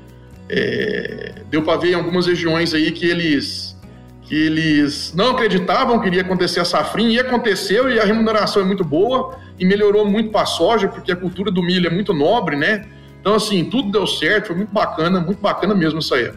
é, 0.48 1.42
deu 1.50 1.62
para 1.62 1.78
ver 1.78 1.90
em 1.90 1.94
algumas 1.94 2.26
regiões 2.26 2.72
aí 2.72 2.90
que 2.90 3.06
eles 3.06 3.76
que 4.22 4.34
eles 4.34 5.14
não 5.14 5.30
acreditavam 5.30 5.98
que 6.00 6.06
iria 6.06 6.20
acontecer 6.20 6.60
a 6.60 6.64
safrinha 6.64 7.10
e 7.12 7.18
aconteceu 7.18 7.90
e 7.90 7.98
a 7.98 8.04
remuneração 8.04 8.60
é 8.60 8.64
muito 8.64 8.84
boa 8.84 9.38
e 9.58 9.64
melhorou 9.64 10.06
muito 10.06 10.30
para 10.30 10.42
a 10.42 10.46
soja 10.46 10.88
porque 10.88 11.10
a 11.10 11.16
cultura 11.16 11.50
do 11.50 11.62
milho 11.62 11.86
é 11.86 11.90
muito 11.90 12.12
nobre, 12.12 12.54
né? 12.56 12.86
Então 13.20 13.34
assim 13.34 13.64
tudo 13.64 13.90
deu 13.90 14.06
certo, 14.06 14.48
foi 14.48 14.56
muito 14.56 14.72
bacana, 14.72 15.20
muito 15.20 15.40
bacana 15.40 15.74
mesmo 15.74 15.98
isso 15.98 16.14
aí. 16.14 16.30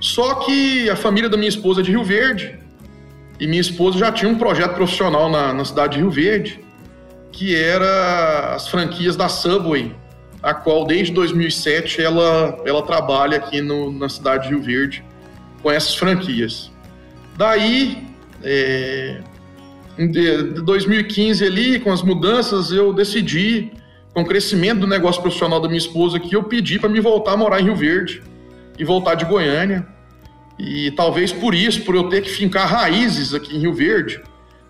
Só 0.00 0.36
que 0.36 0.88
a 0.88 0.96
família 0.96 1.28
da 1.28 1.36
minha 1.36 1.48
esposa 1.48 1.80
é 1.80 1.84
de 1.84 1.90
Rio 1.90 2.02
Verde, 2.02 2.58
e 3.38 3.46
minha 3.46 3.60
esposa 3.60 3.98
já 3.98 4.10
tinha 4.10 4.30
um 4.30 4.36
projeto 4.36 4.74
profissional 4.74 5.30
na, 5.30 5.52
na 5.52 5.64
cidade 5.64 5.94
de 5.94 6.00
Rio 6.00 6.10
Verde, 6.10 6.60
que 7.30 7.54
era 7.54 8.54
as 8.54 8.68
franquias 8.68 9.14
da 9.14 9.28
Subway, 9.28 9.94
a 10.42 10.54
qual 10.54 10.86
desde 10.86 11.12
2007 11.12 12.02
ela, 12.02 12.58
ela 12.64 12.82
trabalha 12.82 13.36
aqui 13.36 13.60
no, 13.60 13.92
na 13.92 14.08
cidade 14.08 14.48
de 14.48 14.54
Rio 14.54 14.62
Verde 14.62 15.04
com 15.62 15.70
essas 15.70 15.94
franquias. 15.94 16.70
Daí, 17.36 18.08
é, 18.42 19.20
em 19.98 20.10
2015 20.10 21.44
ali, 21.44 21.78
com 21.78 21.92
as 21.92 22.02
mudanças, 22.02 22.72
eu 22.72 22.92
decidi, 22.92 23.70
com 24.14 24.22
o 24.22 24.26
crescimento 24.26 24.80
do 24.80 24.86
negócio 24.86 25.20
profissional 25.20 25.60
da 25.60 25.68
minha 25.68 25.78
esposa 25.78 26.16
aqui, 26.16 26.34
eu 26.34 26.42
pedi 26.42 26.78
para 26.78 26.88
me 26.88 27.00
voltar 27.00 27.32
a 27.32 27.36
morar 27.36 27.60
em 27.60 27.64
Rio 27.64 27.76
Verde 27.76 28.22
e 28.80 28.84
voltar 28.84 29.14
de 29.14 29.24
Goiânia. 29.24 29.86
E 30.58 30.90
talvez 30.92 31.32
por 31.32 31.54
isso, 31.54 31.82
por 31.82 31.94
eu 31.94 32.08
ter 32.08 32.22
que 32.22 32.30
fincar 32.30 32.66
raízes 32.66 33.32
aqui 33.32 33.54
em 33.54 33.60
Rio 33.60 33.74
Verde, 33.74 34.20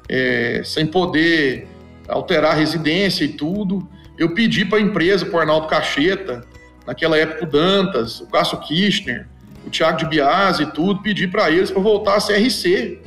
é, 0.08 0.62
sem 0.64 0.86
poder 0.86 1.68
alterar 2.08 2.56
residência 2.56 3.24
e 3.24 3.28
tudo, 3.28 3.88
eu 4.18 4.34
pedi 4.34 4.64
para 4.64 4.78
a 4.78 4.80
empresa, 4.80 5.24
para 5.24 5.36
o 5.36 5.40
Arnaldo 5.40 5.68
Cacheta, 5.68 6.44
naquela 6.86 7.16
época 7.16 7.44
o 7.44 7.48
Dantas, 7.48 8.20
o 8.20 8.26
Cássio 8.26 8.58
Kirchner, 8.58 9.26
o 9.66 9.70
Thiago 9.70 9.98
de 9.98 10.06
Biase 10.06 10.64
e 10.64 10.66
tudo, 10.66 11.00
pedi 11.02 11.28
para 11.28 11.50
eles 11.50 11.70
para 11.70 11.80
voltar 11.80 12.16
a 12.16 12.20
CRC 12.20 13.00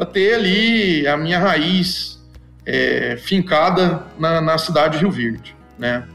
para 0.00 0.06
ter 0.06 0.34
ali 0.34 1.06
a 1.06 1.16
minha 1.16 1.38
raiz 1.38 2.18
é, 2.64 3.18
fincada 3.18 4.06
na, 4.18 4.40
na, 4.40 4.56
cidade 4.56 4.96
de 4.96 5.04
Rio 5.04 5.10
Verde, 5.10 5.54
né? 5.78 6.06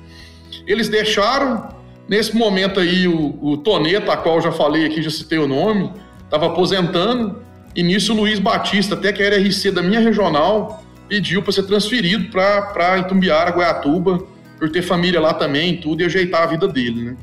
Eles 0.66 0.90
deixaram, 0.90 1.75
nesse 2.08 2.36
momento 2.36 2.80
aí, 2.80 3.08
o, 3.08 3.38
o 3.42 3.58
Toneto, 3.58 4.12
a 4.12 4.18
qual 4.18 4.36
eu 4.36 4.42
já 4.42 4.52
falei 4.52 4.86
aqui, 4.86 5.02
já 5.02 5.10
citei 5.10 5.38
o 5.38 5.48
nome, 5.48 5.92
estava 6.24 6.48
aposentando, 6.48 7.42
e 7.76 7.84
nisso 7.84 8.14
o 8.14 8.16
Luiz 8.16 8.40
Batista, 8.40 8.96
até 8.96 9.12
que 9.12 9.22
era 9.22 9.38
RC 9.38 9.72
da 9.72 9.82
minha 9.82 10.00
regional, 10.00 10.84
pediu 11.08 11.42
para 11.42 11.52
ser 11.52 11.64
transferido 11.64 12.30
para 12.32 13.00
Itumbiara, 13.00 13.52
Goiatuba, 13.52 14.24
por 14.58 14.72
ter 14.72 14.82
família 14.82 15.20
lá 15.20 15.34
também, 15.34 15.78
tudo, 15.78 16.02
e 16.02 16.06
ajeitar 16.06 16.44
a 16.44 16.46
vida 16.46 16.68
dele, 16.68 17.04
né? 17.04 17.18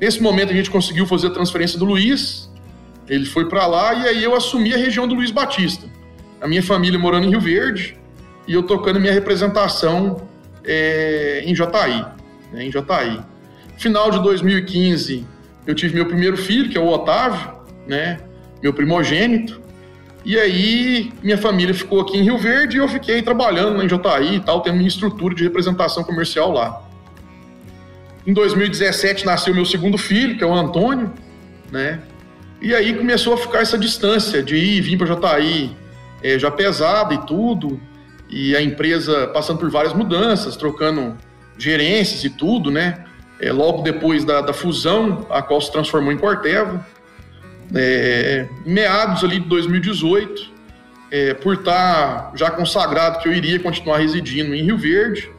Nesse 0.00 0.22
momento 0.22 0.50
a 0.50 0.54
gente 0.54 0.70
conseguiu 0.70 1.06
fazer 1.06 1.28
a 1.28 1.30
transferência 1.30 1.78
do 1.78 1.84
Luiz, 1.84 2.50
ele 3.08 3.24
foi 3.24 3.48
para 3.48 3.66
lá 3.66 3.94
e 3.94 4.08
aí 4.08 4.24
eu 4.24 4.34
assumi 4.34 4.72
a 4.72 4.76
região 4.76 5.06
do 5.06 5.14
Luiz 5.14 5.30
Batista. 5.30 5.86
A 6.40 6.48
minha 6.48 6.62
família 6.62 6.98
morando 6.98 7.26
em 7.26 7.30
Rio 7.30 7.40
Verde 7.40 7.96
e 8.46 8.54
eu 8.54 8.62
tocando 8.62 9.00
minha 9.00 9.12
representação 9.12 10.28
é, 10.64 11.42
em 11.44 11.54
Jataí, 11.54 12.04
né, 12.52 12.64
em 12.64 12.72
Jataí. 12.72 13.20
Final 13.76 14.10
de 14.10 14.22
2015 14.22 15.34
eu 15.66 15.74
tive 15.74 15.94
meu 15.94 16.06
primeiro 16.06 16.36
filho, 16.36 16.68
que 16.68 16.76
é 16.76 16.80
o 16.80 16.88
Otávio, 16.88 17.52
né, 17.86 18.18
meu 18.62 18.72
primogênito. 18.72 19.60
E 20.24 20.38
aí 20.38 21.12
minha 21.22 21.36
família 21.36 21.74
ficou 21.74 22.00
aqui 22.00 22.18
em 22.18 22.22
Rio 22.22 22.38
Verde 22.38 22.76
e 22.76 22.80
eu 22.80 22.88
fiquei 22.88 23.20
trabalhando 23.22 23.82
em 23.82 23.88
Jataí 23.88 24.36
e 24.36 24.40
tal, 24.40 24.60
tendo 24.62 24.76
minha 24.76 24.88
estrutura 24.88 25.34
de 25.34 25.44
representação 25.44 26.02
comercial 26.02 26.50
lá. 26.50 26.82
Em 28.26 28.32
2017 28.32 29.26
nasceu 29.26 29.54
meu 29.54 29.66
segundo 29.66 29.98
filho, 29.98 30.36
que 30.38 30.44
é 30.44 30.46
o 30.46 30.54
Antônio, 30.54 31.12
né? 31.70 32.00
E 32.60 32.74
aí 32.74 32.94
começou 32.94 33.34
a 33.34 33.36
ficar 33.36 33.60
essa 33.60 33.76
distância 33.76 34.42
de 34.42 34.56
ir 34.56 34.78
e 34.78 34.80
vir 34.80 34.96
para 34.96 35.06
Jataí, 35.06 35.76
é, 36.22 36.38
já 36.38 36.50
pesada 36.50 37.12
e 37.12 37.18
tudo, 37.26 37.78
e 38.30 38.56
a 38.56 38.62
empresa 38.62 39.26
passando 39.26 39.58
por 39.58 39.70
várias 39.70 39.92
mudanças, 39.92 40.56
trocando 40.56 41.14
gerências 41.58 42.24
e 42.24 42.30
tudo, 42.30 42.70
né? 42.70 43.04
É, 43.40 43.52
logo 43.52 43.82
depois 43.82 44.24
da, 44.24 44.40
da, 44.40 44.52
fusão, 44.52 45.26
a 45.30 45.42
qual 45.42 45.60
se 45.60 45.70
transformou 45.70 46.12
em 46.12 46.16
Corteva, 46.16 46.86
é, 47.74 48.48
meados 48.64 49.24
ali 49.24 49.40
de 49.40 49.48
2018, 49.48 50.52
é, 51.10 51.34
por 51.34 51.54
estar 51.54 52.32
já 52.34 52.50
consagrado 52.50 53.18
que 53.20 53.28
eu 53.28 53.32
iria 53.32 53.58
continuar 53.58 53.98
residindo 53.98 54.54
em 54.54 54.62
Rio 54.62 54.78
Verde, 54.78 55.30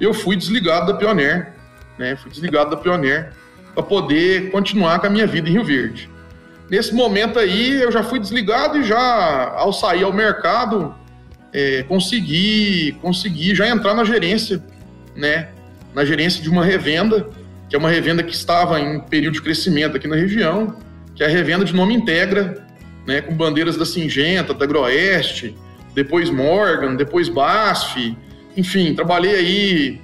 eu 0.00 0.12
fui 0.12 0.36
desligado 0.36 0.92
da 0.92 0.98
Pioneer, 0.98 1.52
né? 1.98 2.16
Fui 2.16 2.30
desligado 2.30 2.70
da 2.70 2.76
Pioneer 2.76 3.32
para 3.74 3.82
poder 3.82 4.50
continuar 4.50 4.98
com 4.98 5.06
a 5.06 5.10
minha 5.10 5.26
vida 5.26 5.48
em 5.48 5.52
Rio 5.52 5.64
Verde. 5.64 6.10
Nesse 6.68 6.94
momento 6.94 7.38
aí, 7.38 7.80
eu 7.80 7.92
já 7.92 8.02
fui 8.02 8.18
desligado 8.18 8.78
e 8.78 8.84
já, 8.84 9.52
ao 9.56 9.72
sair 9.72 10.02
ao 10.02 10.12
mercado, 10.12 10.94
é, 11.52 11.84
consegui, 11.84 12.96
consegui 13.00 13.54
já 13.54 13.68
entrar 13.68 13.94
na 13.94 14.04
gerência, 14.04 14.62
né? 15.14 15.48
Na 15.96 16.04
gerência 16.04 16.42
de 16.42 16.50
uma 16.50 16.62
revenda, 16.62 17.26
que 17.70 17.74
é 17.74 17.78
uma 17.78 17.88
revenda 17.88 18.22
que 18.22 18.34
estava 18.34 18.78
em 18.78 19.00
período 19.00 19.32
de 19.32 19.40
crescimento 19.40 19.96
aqui 19.96 20.06
na 20.06 20.14
região, 20.14 20.76
que 21.14 21.24
é 21.24 21.26
a 21.26 21.30
revenda 21.30 21.64
de 21.64 21.74
nome 21.74 21.94
Integra, 21.94 22.62
né? 23.06 23.22
Com 23.22 23.34
bandeiras 23.34 23.78
da 23.78 23.86
Singenta, 23.86 24.52
da 24.52 24.66
Agroeste, 24.66 25.56
depois 25.94 26.28
Morgan, 26.28 26.96
depois 26.96 27.30
BASF, 27.30 28.14
enfim, 28.54 28.94
trabalhei 28.94 29.36
aí, 29.36 30.00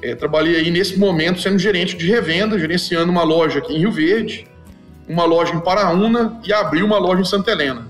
é, 0.00 0.14
trabalhei 0.14 0.54
aí 0.54 0.70
nesse 0.70 0.96
momento 0.96 1.40
sendo 1.40 1.58
gerente 1.58 1.96
de 1.96 2.06
revenda, 2.06 2.56
gerenciando 2.56 3.10
uma 3.10 3.24
loja 3.24 3.58
aqui 3.58 3.74
em 3.74 3.80
Rio 3.80 3.90
Verde, 3.90 4.46
uma 5.08 5.24
loja 5.24 5.52
em 5.52 5.58
Paraúna 5.58 6.40
e 6.46 6.52
abriu 6.52 6.86
uma 6.86 6.98
loja 6.98 7.22
em 7.22 7.24
Santa 7.24 7.50
Helena. 7.50 7.88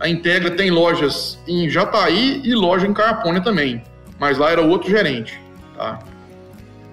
A 0.00 0.08
Integra 0.08 0.50
tem 0.50 0.72
lojas 0.72 1.38
em 1.46 1.70
Jataí 1.70 2.42
e 2.44 2.52
loja 2.52 2.84
em 2.84 2.92
Carapônia 2.92 3.40
também, 3.40 3.80
mas 4.18 4.38
lá 4.38 4.50
era 4.50 4.60
outro 4.60 4.90
gerente. 4.90 5.40
Tá? 5.76 6.00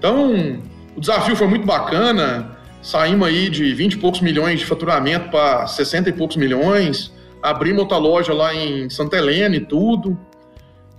Então, 0.01 0.59
o 0.97 0.99
desafio 0.99 1.35
foi 1.35 1.45
muito 1.45 1.63
bacana. 1.63 2.57
Saímos 2.81 3.27
aí 3.27 3.51
de 3.51 3.71
20 3.71 3.93
e 3.93 3.97
poucos 3.97 4.19
milhões 4.19 4.59
de 4.59 4.65
faturamento 4.65 5.29
para 5.29 5.67
60 5.67 6.09
e 6.09 6.13
poucos 6.13 6.37
milhões. 6.37 7.13
Abrimos 7.39 7.83
outra 7.83 7.97
loja 7.97 8.33
lá 8.33 8.51
em 8.51 8.89
Santa 8.89 9.17
Helena 9.17 9.55
e 9.55 9.59
tudo. 9.59 10.17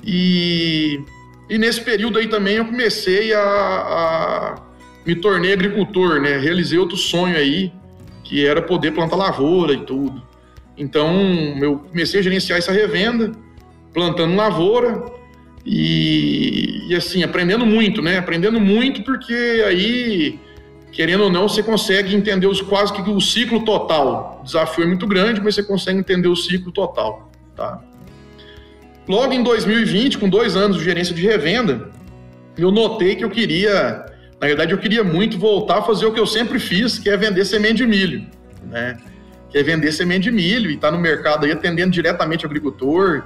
E, 0.04 1.00
e 1.50 1.58
nesse 1.58 1.80
período 1.80 2.16
aí 2.16 2.28
também 2.28 2.58
eu 2.58 2.64
comecei 2.64 3.34
a, 3.34 3.40
a 3.42 4.62
me 5.04 5.16
tornei 5.16 5.52
agricultor, 5.52 6.20
né? 6.20 6.38
Realizei 6.38 6.78
outro 6.78 6.96
sonho 6.96 7.36
aí, 7.36 7.72
que 8.22 8.46
era 8.46 8.62
poder 8.62 8.92
plantar 8.92 9.16
lavoura 9.16 9.72
e 9.72 9.84
tudo. 9.84 10.22
Então, 10.78 11.12
eu 11.60 11.78
comecei 11.90 12.20
a 12.20 12.22
gerenciar 12.22 12.60
essa 12.60 12.70
revenda, 12.70 13.32
plantando 13.92 14.36
lavoura 14.36 15.21
e, 15.64 16.88
e, 16.88 16.94
assim, 16.94 17.22
aprendendo 17.22 17.64
muito, 17.64 18.02
né? 18.02 18.18
Aprendendo 18.18 18.60
muito 18.60 19.02
porque 19.02 19.62
aí, 19.66 20.38
querendo 20.90 21.24
ou 21.24 21.30
não, 21.30 21.48
você 21.48 21.62
consegue 21.62 22.14
entender 22.14 22.46
os, 22.46 22.60
quase 22.60 22.92
que 22.92 23.00
o 23.08 23.20
ciclo 23.20 23.64
total. 23.64 24.40
O 24.42 24.44
desafio 24.44 24.84
é 24.84 24.86
muito 24.86 25.06
grande, 25.06 25.40
mas 25.40 25.54
você 25.54 25.62
consegue 25.62 25.98
entender 25.98 26.28
o 26.28 26.36
ciclo 26.36 26.72
total, 26.72 27.30
tá? 27.56 27.80
Logo 29.08 29.32
em 29.32 29.42
2020, 29.42 30.18
com 30.18 30.28
dois 30.28 30.56
anos 30.56 30.78
de 30.78 30.84
gerência 30.84 31.14
de 31.14 31.22
revenda, 31.22 31.90
eu 32.56 32.70
notei 32.70 33.16
que 33.16 33.24
eu 33.24 33.30
queria 33.30 34.06
na 34.42 34.48
verdade, 34.48 34.72
eu 34.72 34.78
queria 34.78 35.04
muito 35.04 35.38
voltar 35.38 35.78
a 35.78 35.82
fazer 35.82 36.04
o 36.04 36.12
que 36.12 36.18
eu 36.18 36.26
sempre 36.26 36.58
fiz, 36.58 36.98
que 36.98 37.08
é 37.08 37.16
vender 37.16 37.44
semente 37.44 37.76
de 37.76 37.86
milho, 37.86 38.26
né? 38.68 38.98
Que 39.48 39.58
é 39.58 39.62
vender 39.62 39.92
semente 39.92 40.24
de 40.24 40.32
milho 40.32 40.68
e 40.68 40.74
estar 40.74 40.90
tá 40.90 40.96
no 40.96 41.00
mercado 41.00 41.44
aí 41.44 41.52
atendendo 41.52 41.92
diretamente 41.92 42.44
o 42.44 42.48
agricultor 42.48 43.22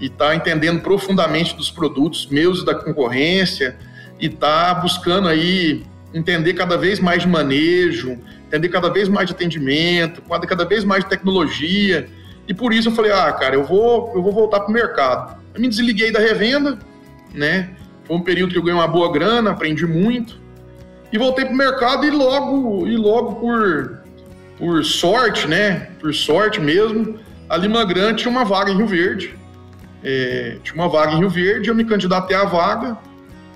e 0.00 0.06
estar 0.06 0.28
tá 0.28 0.34
entendendo 0.34 0.80
profundamente 0.80 1.54
dos 1.56 1.70
produtos 1.70 2.26
meus 2.26 2.62
e 2.62 2.64
da 2.64 2.74
concorrência 2.74 3.76
e 4.20 4.26
estar 4.26 4.74
tá 4.74 4.80
buscando 4.80 5.28
aí 5.28 5.84
entender 6.12 6.54
cada 6.54 6.76
vez 6.76 6.98
mais 6.98 7.22
de 7.22 7.28
manejo, 7.28 8.18
entender 8.46 8.68
cada 8.68 8.90
vez 8.90 9.08
mais 9.08 9.28
de 9.28 9.34
atendimento, 9.34 10.22
cada 10.46 10.64
vez 10.64 10.84
mais 10.84 11.04
de 11.04 11.10
tecnologia. 11.10 12.08
E 12.48 12.54
por 12.54 12.72
isso 12.72 12.88
eu 12.88 12.92
falei, 12.92 13.12
ah, 13.12 13.32
cara, 13.32 13.54
eu 13.54 13.64
vou, 13.64 14.12
eu 14.14 14.22
vou 14.22 14.32
voltar 14.32 14.60
para 14.60 14.70
o 14.70 14.72
mercado. 14.72 15.36
Eu 15.54 15.60
me 15.60 15.68
desliguei 15.68 16.12
da 16.12 16.18
revenda, 16.18 16.78
né? 17.34 17.70
Foi 18.04 18.16
um 18.16 18.22
período 18.22 18.52
que 18.52 18.58
eu 18.58 18.62
ganhei 18.62 18.78
uma 18.78 18.86
boa 18.86 19.12
grana, 19.12 19.50
aprendi 19.50 19.84
muito 19.84 20.38
e 21.12 21.18
voltei 21.18 21.44
pro 21.44 21.54
mercado 21.54 22.04
e 22.04 22.10
logo, 22.10 22.86
e 22.86 22.96
logo 22.96 23.36
por, 23.36 24.00
por 24.58 24.84
sorte, 24.84 25.46
né? 25.46 25.90
Por 26.00 26.14
sorte 26.14 26.60
mesmo, 26.60 27.18
a 27.48 27.56
Lima 27.56 27.84
Grande 27.84 28.22
tinha 28.22 28.30
uma 28.30 28.44
vaga 28.44 28.70
em 28.70 28.76
Rio 28.76 28.86
Verde. 28.86 29.34
É, 30.08 30.58
tinha 30.62 30.76
uma 30.76 30.88
vaga 30.88 31.14
em 31.14 31.18
Rio 31.18 31.28
Verde, 31.28 31.68
eu 31.68 31.74
me 31.74 31.84
candidatei 31.84 32.36
à 32.36 32.44
vaga 32.44 32.96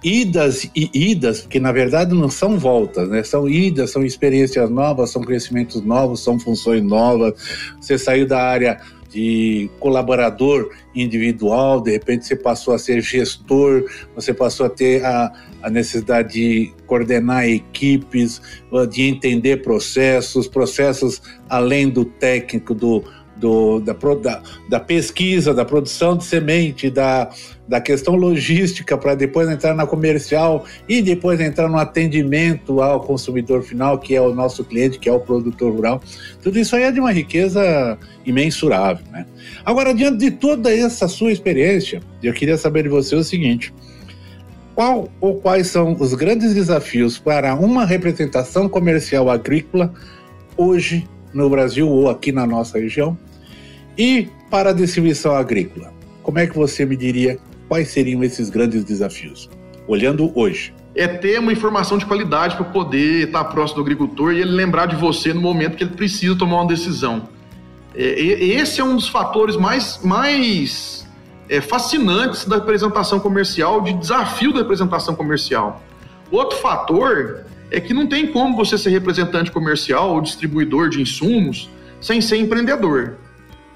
idas 0.03 0.69
e 0.75 0.89
idas, 0.93 1.41
que 1.41 1.59
na 1.59 1.71
verdade 1.71 2.13
não 2.13 2.29
são 2.29 2.57
voltas, 2.57 3.09
né? 3.09 3.23
São 3.23 3.49
idas, 3.49 3.91
são 3.91 4.03
experiências 4.03 4.69
novas, 4.69 5.09
são 5.09 5.23
conhecimentos 5.23 5.81
novos, 5.81 6.23
são 6.23 6.39
funções 6.39 6.83
novas. 6.83 7.33
Você 7.81 7.97
saiu 7.97 8.27
da 8.27 8.41
área 8.41 8.79
de 9.09 9.69
colaborador 9.79 10.69
individual, 10.93 11.81
de 11.81 11.91
repente 11.91 12.25
você 12.25 12.35
passou 12.35 12.73
a 12.73 12.79
ser 12.79 13.01
gestor, 13.01 13.85
você 14.13 14.33
passou 14.33 14.65
a 14.65 14.69
ter 14.69 15.03
a, 15.03 15.31
a 15.63 15.69
necessidade 15.69 16.33
de 16.33 16.73
coordenar 16.85 17.47
equipes, 17.47 18.41
de 18.91 19.03
entender 19.03 19.61
processos, 19.61 20.47
processos 20.47 21.21
além 21.49 21.89
do 21.89 22.03
técnico, 22.03 22.73
do, 22.73 23.03
do, 23.39 23.79
da, 23.79 23.93
da, 23.93 24.41
da, 24.69 24.79
pesquisa, 24.79 25.53
da 25.53 25.63
produção 25.63 26.17
de 26.17 26.23
semente, 26.23 26.89
da, 26.89 27.29
da 27.67 27.79
questão 27.79 28.15
logística, 28.15 28.97
para 28.97 29.15
depois 29.15 29.49
entrar 29.49 29.73
na 29.73 29.85
comercial 29.85 30.65
e 30.87 31.01
depois 31.01 31.39
entrar 31.39 31.67
no 31.67 31.77
atendimento 31.77 32.81
ao 32.81 32.99
consumidor 32.99 33.61
final, 33.63 33.99
que 33.99 34.15
é 34.15 34.21
o 34.21 34.33
nosso 34.33 34.63
cliente, 34.63 34.99
que 34.99 35.09
é 35.09 35.11
o 35.11 35.19
produtor 35.19 35.73
rural. 35.73 36.01
Tudo 36.41 36.57
isso 36.59 36.75
aí 36.75 36.83
é 36.83 36.91
de 36.91 36.99
uma 36.99 37.11
riqueza 37.11 37.97
imensurável. 38.25 39.05
Né? 39.11 39.25
Agora, 39.65 39.93
diante 39.93 40.17
de 40.17 40.31
toda 40.31 40.73
essa 40.73 41.07
sua 41.07 41.31
experiência, 41.31 42.01
eu 42.21 42.33
queria 42.33 42.57
saber 42.57 42.83
de 42.83 42.89
você 42.89 43.15
o 43.15 43.23
seguinte. 43.23 43.73
Qual 44.75 45.09
ou 45.19 45.35
quais 45.35 45.67
são 45.67 45.95
os 45.99 46.13
grandes 46.13 46.53
desafios 46.53 47.17
para 47.17 47.55
uma 47.55 47.83
representação 47.83 48.69
comercial 48.69 49.27
agrícola 49.27 49.91
hoje 50.55 51.07
no 51.33 51.49
Brasil 51.49 51.87
ou 51.87 52.09
aqui 52.09 52.31
na 52.31 52.45
nossa 52.45 52.79
região? 52.79 53.17
E 53.97 54.29
para 54.49 54.69
a 54.69 54.73
distribuição 54.73 55.35
agrícola, 55.35 55.93
como 56.23 56.39
é 56.39 56.47
que 56.47 56.55
você 56.55 56.85
me 56.85 56.95
diria 56.95 57.39
quais 57.67 57.89
seriam 57.89 58.23
esses 58.23 58.49
grandes 58.49 58.83
desafios, 58.83 59.49
olhando 59.87 60.31
hoje? 60.35 60.73
É 60.95 61.07
ter 61.07 61.39
uma 61.39 61.51
informação 61.51 61.97
de 61.97 62.05
qualidade 62.05 62.55
para 62.55 62.65
poder 62.65 63.27
estar 63.27 63.43
próximo 63.45 63.77
do 63.77 63.81
agricultor 63.81 64.33
e 64.33 64.41
ele 64.41 64.51
lembrar 64.51 64.87
de 64.87 64.95
você 64.95 65.33
no 65.33 65.41
momento 65.41 65.77
que 65.77 65.83
ele 65.83 65.93
precisa 65.93 66.35
tomar 66.35 66.61
uma 66.61 66.67
decisão. 66.67 67.29
É, 67.95 68.19
esse 68.19 68.79
é 68.79 68.83
um 68.83 68.95
dos 68.95 69.07
fatores 69.07 69.55
mais, 69.55 69.99
mais 70.03 71.07
é, 71.49 71.61
fascinantes 71.61 72.45
da 72.45 72.55
representação 72.57 73.19
comercial, 73.19 73.81
de 73.81 73.93
desafio 73.93 74.51
da 74.53 74.59
representação 74.59 75.15
comercial. 75.15 75.81
Outro 76.31 76.57
fator 76.59 77.45
é 77.69 77.79
que 77.79 77.93
não 77.93 78.07
tem 78.07 78.27
como 78.27 78.55
você 78.55 78.77
ser 78.77 78.89
representante 78.89 79.51
comercial 79.51 80.13
ou 80.13 80.21
distribuidor 80.21 80.89
de 80.89 81.01
insumos 81.01 81.69
sem 81.99 82.21
ser 82.21 82.37
empreendedor. 82.37 83.17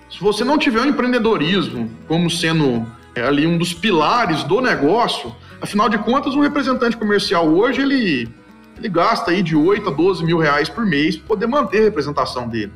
Se 0.10 0.20
você 0.20 0.44
não 0.44 0.58
tiver 0.58 0.82
o 0.82 0.86
empreendedorismo 0.86 1.90
como 2.08 2.30
sendo 2.30 2.86
é, 3.16 3.24
ali 3.24 3.46
um 3.46 3.58
dos 3.58 3.74
pilares 3.74 4.44
do 4.44 4.62
negócio, 4.62 5.36
afinal 5.60 5.90
de 5.90 5.98
contas, 5.98 6.36
um 6.36 6.42
representante 6.42 6.98
comercial 6.98 7.48
hoje 7.48 7.82
ele, 7.82 8.30
ele 8.78 8.90
gasta 8.90 9.32
aí 9.32 9.42
de 9.42 9.56
8 9.56 9.90
a 9.90 9.92
12 9.92 10.24
mil 10.24 10.38
reais 10.38 10.70
por 10.70 10.86
mês 10.86 11.16
para 11.16 11.28
poder 11.28 11.48
manter 11.48 11.80
a 11.80 11.84
representação 11.84 12.48
dele. 12.48 12.72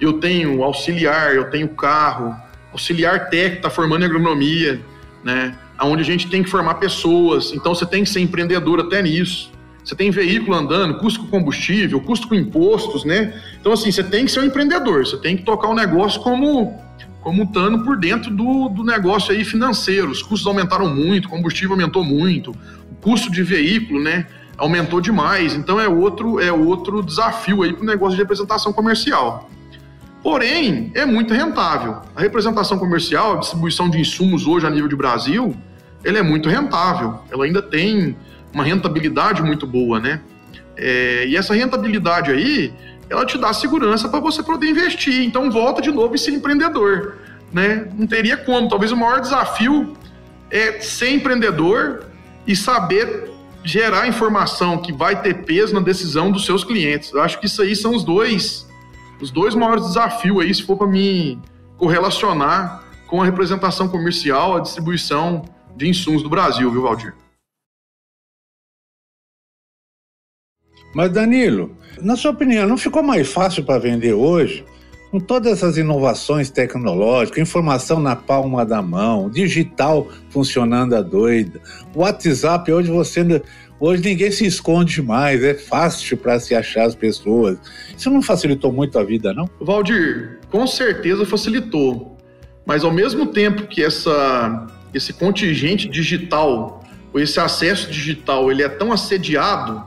Eu 0.00 0.14
tenho 0.14 0.62
auxiliar, 0.62 1.34
eu 1.34 1.50
tenho 1.50 1.68
carro, 1.68 2.34
auxiliar 2.72 3.28
técnico 3.28 3.56
está 3.56 3.70
formando 3.70 4.02
em 4.02 4.06
agronomia, 4.06 4.80
né? 5.24 5.58
Onde 5.80 6.02
a 6.02 6.04
gente 6.04 6.28
tem 6.28 6.42
que 6.42 6.50
formar 6.50 6.74
pessoas, 6.74 7.52
então 7.52 7.74
você 7.74 7.86
tem 7.86 8.02
que 8.02 8.10
ser 8.10 8.20
empreendedor 8.20 8.80
até 8.80 9.00
nisso. 9.02 9.52
Você 9.88 9.94
tem 9.94 10.10
veículo 10.10 10.54
andando, 10.54 10.98
custo 10.98 11.20
com 11.20 11.28
combustível, 11.28 11.98
custo 11.98 12.28
com 12.28 12.34
impostos, 12.34 13.06
né? 13.06 13.32
Então, 13.58 13.72
assim, 13.72 13.90
você 13.90 14.04
tem 14.04 14.26
que 14.26 14.30
ser 14.30 14.40
um 14.40 14.44
empreendedor, 14.44 15.06
você 15.06 15.16
tem 15.16 15.34
que 15.34 15.44
tocar 15.44 15.66
o 15.66 15.70
um 15.70 15.74
negócio 15.74 16.20
como 16.20 16.76
como 17.22 17.44
estando 17.44 17.82
por 17.82 17.96
dentro 17.96 18.30
do, 18.30 18.68
do 18.68 18.84
negócio 18.84 19.32
aí 19.32 19.44
financeiro. 19.46 20.10
Os 20.10 20.22
custos 20.22 20.46
aumentaram 20.46 20.94
muito, 20.94 21.24
o 21.24 21.30
combustível 21.30 21.72
aumentou 21.72 22.04
muito, 22.04 22.50
o 22.50 22.94
custo 23.00 23.32
de 23.32 23.42
veículo, 23.42 23.98
né? 23.98 24.26
Aumentou 24.58 25.00
demais. 25.00 25.54
Então 25.54 25.80
é 25.80 25.88
outro, 25.88 26.38
é 26.38 26.52
outro 26.52 27.02
desafio 27.02 27.62
aí 27.62 27.72
para 27.72 27.82
o 27.82 27.86
negócio 27.86 28.14
de 28.14 28.20
representação 28.20 28.74
comercial. 28.74 29.48
Porém, 30.22 30.92
é 30.94 31.06
muito 31.06 31.32
rentável. 31.32 32.02
A 32.14 32.20
representação 32.20 32.78
comercial, 32.78 33.36
a 33.36 33.40
distribuição 33.40 33.88
de 33.88 33.98
insumos 33.98 34.46
hoje 34.46 34.66
a 34.66 34.70
nível 34.70 34.88
de 34.88 34.96
Brasil, 34.96 35.56
ela 36.04 36.18
é 36.18 36.22
muito 36.22 36.46
rentável. 36.46 37.20
Ela 37.30 37.46
ainda 37.46 37.62
tem 37.62 38.14
uma 38.52 38.64
rentabilidade 38.64 39.42
muito 39.42 39.66
boa, 39.66 40.00
né? 40.00 40.20
É, 40.76 41.26
e 41.26 41.36
essa 41.36 41.54
rentabilidade 41.54 42.30
aí, 42.30 42.72
ela 43.10 43.24
te 43.26 43.36
dá 43.36 43.52
segurança 43.52 44.08
para 44.08 44.20
você 44.20 44.42
poder 44.42 44.68
investir. 44.68 45.22
Então 45.22 45.50
volta 45.50 45.82
de 45.82 45.90
novo 45.90 46.14
e 46.14 46.18
ser 46.18 46.32
empreendedor, 46.32 47.16
né? 47.52 47.88
Não 47.96 48.06
teria 48.06 48.36
como. 48.36 48.68
Talvez 48.68 48.92
o 48.92 48.96
maior 48.96 49.20
desafio 49.20 49.96
é 50.50 50.80
ser 50.80 51.10
empreendedor 51.10 52.04
e 52.46 52.54
saber 52.54 53.30
gerar 53.64 54.06
informação 54.06 54.78
que 54.78 54.92
vai 54.92 55.20
ter 55.20 55.44
peso 55.44 55.74
na 55.74 55.80
decisão 55.80 56.30
dos 56.30 56.46
seus 56.46 56.64
clientes. 56.64 57.12
Eu 57.12 57.20
acho 57.20 57.38
que 57.38 57.46
isso 57.46 57.60
aí 57.60 57.74
são 57.76 57.94
os 57.94 58.04
dois 58.04 58.66
os 59.20 59.30
dois 59.30 59.54
maiores 59.54 59.84
desafios 59.84 60.40
aí, 60.40 60.54
se 60.54 60.62
for 60.62 60.76
para 60.76 60.86
mim 60.86 61.42
correlacionar 61.76 62.84
com 63.06 63.20
a 63.20 63.24
representação 63.24 63.88
comercial, 63.88 64.56
a 64.56 64.60
distribuição 64.60 65.44
de 65.76 65.88
insumos 65.88 66.22
do 66.22 66.28
Brasil, 66.28 66.70
viu, 66.70 66.82
Valdir? 66.82 67.14
Mas 70.94 71.10
Danilo, 71.10 71.76
na 72.00 72.16
sua 72.16 72.30
opinião, 72.30 72.66
não 72.66 72.78
ficou 72.78 73.02
mais 73.02 73.28
fácil 73.28 73.64
para 73.64 73.78
vender 73.78 74.12
hoje? 74.12 74.64
Com 75.10 75.18
todas 75.18 75.52
essas 75.52 75.78
inovações 75.78 76.50
tecnológicas, 76.50 77.40
informação 77.40 77.98
na 77.98 78.14
palma 78.14 78.64
da 78.64 78.82
mão, 78.82 79.30
digital 79.30 80.06
funcionando 80.28 80.94
a 80.94 81.00
doida, 81.00 81.60
WhatsApp, 81.94 82.70
hoje 82.70 82.90
você 82.90 83.42
hoje 83.80 84.02
ninguém 84.02 84.30
se 84.30 84.44
esconde 84.44 85.00
mais, 85.00 85.42
é 85.42 85.54
fácil 85.54 86.16
para 86.16 86.38
se 86.38 86.54
achar 86.54 86.84
as 86.84 86.94
pessoas. 86.94 87.58
Isso 87.96 88.10
não 88.10 88.20
facilitou 88.20 88.72
muito 88.72 88.98
a 88.98 89.04
vida, 89.04 89.32
não? 89.32 89.48
Valdir, 89.60 90.40
com 90.50 90.66
certeza 90.66 91.24
facilitou. 91.24 92.18
Mas 92.66 92.84
ao 92.84 92.92
mesmo 92.92 93.26
tempo 93.26 93.66
que 93.66 93.82
essa, 93.82 94.66
esse 94.92 95.14
contingente 95.14 95.88
digital, 95.88 96.84
ou 97.14 97.20
esse 97.20 97.40
acesso 97.40 97.90
digital, 97.90 98.50
ele 98.50 98.62
é 98.62 98.68
tão 98.68 98.92
assediado, 98.92 99.82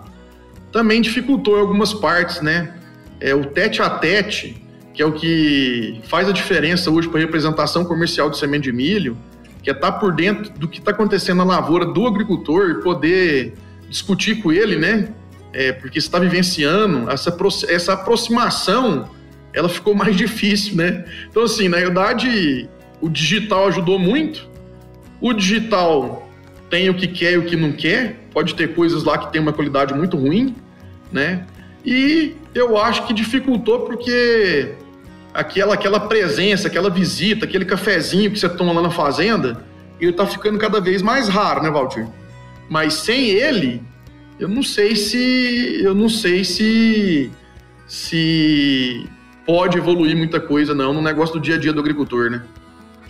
também 0.72 1.02
dificultou 1.02 1.58
algumas 1.58 1.94
partes, 1.94 2.42
né? 2.42 2.74
É, 3.20 3.36
o 3.36 3.46
tete 3.46 3.82
a 3.82 3.90
tete, 3.90 4.66
que 4.94 5.02
é 5.02 5.06
o 5.06 5.12
que 5.12 6.02
faz 6.06 6.28
a 6.28 6.32
diferença 6.32 6.90
hoje 6.90 7.08
para 7.08 7.20
a 7.20 7.22
representação 7.22 7.86
comercial 7.86 8.30
de 8.30 8.38
semente 8.38 8.64
de 8.64 8.72
milho, 8.72 9.18
que 9.62 9.70
é 9.70 9.74
estar 9.74 9.92
tá 9.92 10.00
por 10.00 10.14
dentro 10.14 10.52
do 10.54 10.68
que 10.68 10.80
está 10.80 10.92
acontecendo 10.92 11.38
na 11.38 11.44
lavoura 11.44 11.86
do 11.86 12.08
agricultor 12.08 12.72
e 12.72 12.82
poder 12.82 13.54
discutir 13.90 14.42
com 14.42 14.52
ele, 14.52 14.78
né? 14.78 15.14
É, 15.54 15.72
porque 15.74 16.00
está 16.00 16.18
vivenciando 16.18 17.10
essa, 17.12 17.36
essa 17.68 17.94
aproximação, 17.94 19.10
ela 19.54 19.68
ficou 19.68 19.94
mais 19.94 20.16
difícil, 20.18 20.76
né? 20.76 21.06
Então, 21.30 21.44
assim, 21.44 21.68
na 21.68 21.78
verdade, 21.78 22.70
o 23.02 23.10
digital 23.10 23.68
ajudou 23.68 24.00
muito. 24.00 24.50
O 25.20 25.34
digital 25.34 26.28
tem 26.70 26.90
o 26.90 26.94
que 26.94 27.08
quer 27.08 27.34
e 27.34 27.38
o 27.38 27.46
que 27.46 27.56
não 27.56 27.72
quer. 27.72 28.21
Pode 28.34 28.56
ter 28.56 28.74
coisas 28.74 29.04
lá 29.04 29.18
que 29.18 29.32
tem 29.32 29.42
uma 29.42 29.54
qualidade 29.54 29.94
muito 29.94 30.18
ruim, 30.18 30.56
né? 31.12 31.46
E 31.86 32.36
eu 32.54 32.78
acho 32.78 33.06
que 33.08 33.14
dificultou 33.14 33.82
porque 33.82 34.76
aquela, 35.34 35.74
aquela 35.74 36.00
presença, 36.00 36.68
aquela 36.68 36.90
visita, 36.90 37.46
aquele 37.46 37.66
cafezinho 37.66 38.32
que 38.32 38.40
você 38.40 38.50
toma 38.50 38.74
lá 38.74 38.82
na 38.82 38.92
fazenda, 38.92 39.66
ele 40.00 40.14
tá 40.14 40.26
ficando 40.26 40.58
cada 40.58 40.80
vez 40.80 41.02
mais 41.02 41.28
raro, 41.28 41.62
né, 41.62 41.70
Valtir? 41.70 42.08
Mas 42.70 42.94
sem 42.94 43.30
ele, 43.30 43.84
eu 44.40 44.48
não 44.48 44.64
sei 44.64 44.96
se 44.96 45.82
eu 45.84 45.94
não 45.94 46.10
sei 46.10 46.44
se 46.44 47.32
se 47.88 49.06
pode 49.46 49.78
evoluir 49.78 50.16
muita 50.16 50.40
coisa 50.40 50.74
não 50.74 50.94
no 50.94 51.02
negócio 51.02 51.36
do 51.36 51.42
dia 51.42 51.56
a 51.56 51.58
dia 51.58 51.74
do 51.74 51.80
agricultor, 51.80 52.30
né? 52.30 52.42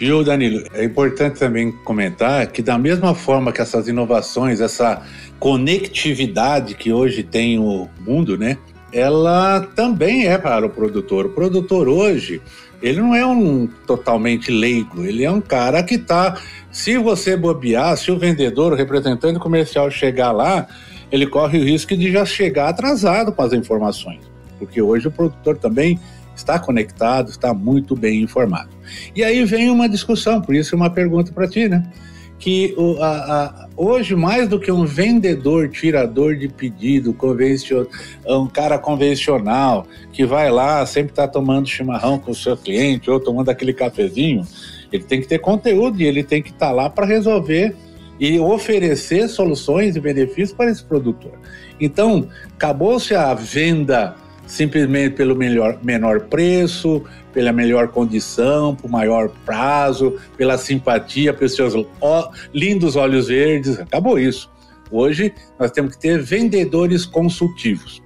Viu, 0.01 0.23
Danilo? 0.23 0.63
É 0.73 0.83
importante 0.83 1.37
também 1.37 1.71
comentar 1.71 2.47
que, 2.47 2.63
da 2.63 2.75
mesma 2.75 3.13
forma 3.13 3.51
que 3.51 3.61
essas 3.61 3.87
inovações, 3.87 4.59
essa 4.59 5.03
conectividade 5.39 6.73
que 6.73 6.91
hoje 6.91 7.21
tem 7.21 7.59
o 7.59 7.87
mundo, 7.99 8.35
né? 8.35 8.57
Ela 8.91 9.61
também 9.75 10.25
é 10.25 10.39
para 10.39 10.65
o 10.65 10.71
produtor. 10.71 11.27
O 11.27 11.29
produtor 11.29 11.87
hoje, 11.87 12.41
ele 12.81 12.99
não 12.99 13.13
é 13.13 13.23
um 13.23 13.69
totalmente 13.85 14.49
leigo, 14.49 15.05
ele 15.05 15.23
é 15.23 15.29
um 15.29 15.39
cara 15.39 15.83
que 15.83 15.93
está. 15.93 16.35
Se 16.71 16.97
você 16.97 17.37
bobear, 17.37 17.95
se 17.95 18.11
o 18.11 18.17
vendedor, 18.17 18.73
o 18.73 18.75
representante 18.75 19.37
comercial 19.37 19.91
chegar 19.91 20.31
lá, 20.31 20.65
ele 21.11 21.27
corre 21.27 21.59
o 21.59 21.63
risco 21.63 21.95
de 21.95 22.11
já 22.11 22.25
chegar 22.25 22.69
atrasado 22.69 23.31
com 23.31 23.43
as 23.43 23.53
informações, 23.53 24.21
porque 24.57 24.81
hoje 24.81 25.09
o 25.09 25.11
produtor 25.11 25.57
também 25.57 25.99
está 26.41 26.59
conectado, 26.59 27.29
está 27.29 27.53
muito 27.53 27.95
bem 27.95 28.21
informado. 28.21 28.69
E 29.15 29.23
aí 29.23 29.43
vem 29.45 29.69
uma 29.69 29.87
discussão, 29.87 30.41
por 30.41 30.53
isso 30.55 30.75
uma 30.75 30.89
pergunta 30.89 31.31
para 31.31 31.47
ti, 31.47 31.67
né? 31.67 31.83
que 32.41 32.73
o, 32.75 32.97
a, 33.01 33.07
a, 33.07 33.67
hoje, 33.77 34.15
mais 34.15 34.49
do 34.49 34.59
que 34.59 34.71
um 34.71 34.83
vendedor, 34.83 35.69
tirador 35.69 36.35
de 36.35 36.47
pedido, 36.49 37.13
convencional, 37.13 37.87
um 38.27 38.47
cara 38.47 38.79
convencional, 38.79 39.85
que 40.11 40.25
vai 40.25 40.49
lá, 40.49 40.83
sempre 40.87 41.11
está 41.11 41.27
tomando 41.27 41.69
chimarrão 41.69 42.17
com 42.17 42.31
o 42.31 42.35
seu 42.35 42.57
cliente 42.57 43.11
ou 43.11 43.19
tomando 43.19 43.49
aquele 43.49 43.73
cafezinho, 43.73 44.43
ele 44.91 45.03
tem 45.03 45.21
que 45.21 45.27
ter 45.27 45.37
conteúdo 45.37 46.01
e 46.01 46.05
ele 46.05 46.23
tem 46.23 46.41
que 46.41 46.49
estar 46.49 46.69
tá 46.69 46.71
lá 46.71 46.89
para 46.89 47.05
resolver 47.05 47.75
e 48.19 48.39
oferecer 48.39 49.27
soluções 49.29 49.95
e 49.95 49.99
benefícios 49.99 50.51
para 50.51 50.71
esse 50.71 50.83
produtor. 50.83 51.33
Então, 51.79 52.27
acabou-se 52.55 53.13
a 53.13 53.35
venda 53.35 54.15
simplesmente 54.51 55.15
pelo 55.15 55.33
melhor, 55.33 55.79
menor 55.81 56.21
preço, 56.21 57.01
pela 57.33 57.53
melhor 57.53 57.87
condição, 57.87 58.75
por 58.75 58.91
maior 58.91 59.29
prazo, 59.45 60.17
pela 60.35 60.57
simpatia, 60.57 61.33
pelos 61.33 61.55
seus 61.55 61.73
ó, 62.01 62.29
lindos 62.53 62.97
olhos 62.97 63.29
verdes. 63.29 63.79
Acabou 63.79 64.19
isso. 64.19 64.51
Hoje 64.91 65.33
nós 65.57 65.71
temos 65.71 65.95
que 65.95 66.01
ter 66.01 66.21
vendedores 66.21 67.05
consultivos. 67.05 68.03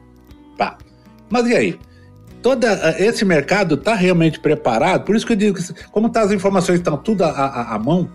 Tá. 0.55 0.77
Mas 1.29 1.47
e 1.47 1.55
aí? 1.55 1.79
Todo 2.43 2.63
esse 2.99 3.25
mercado 3.25 3.73
está 3.73 3.95
realmente 3.95 4.39
preparado? 4.39 5.03
Por 5.03 5.15
isso 5.15 5.25
que 5.25 5.33
eu 5.33 5.37
digo 5.37 5.57
que, 5.57 5.73
como 5.91 6.09
tá, 6.09 6.21
as 6.21 6.31
informações 6.31 6.77
estão 6.77 6.95
tudo 6.95 7.23
à, 7.23 7.29
à, 7.29 7.73
à 7.73 7.79
mão, 7.79 8.07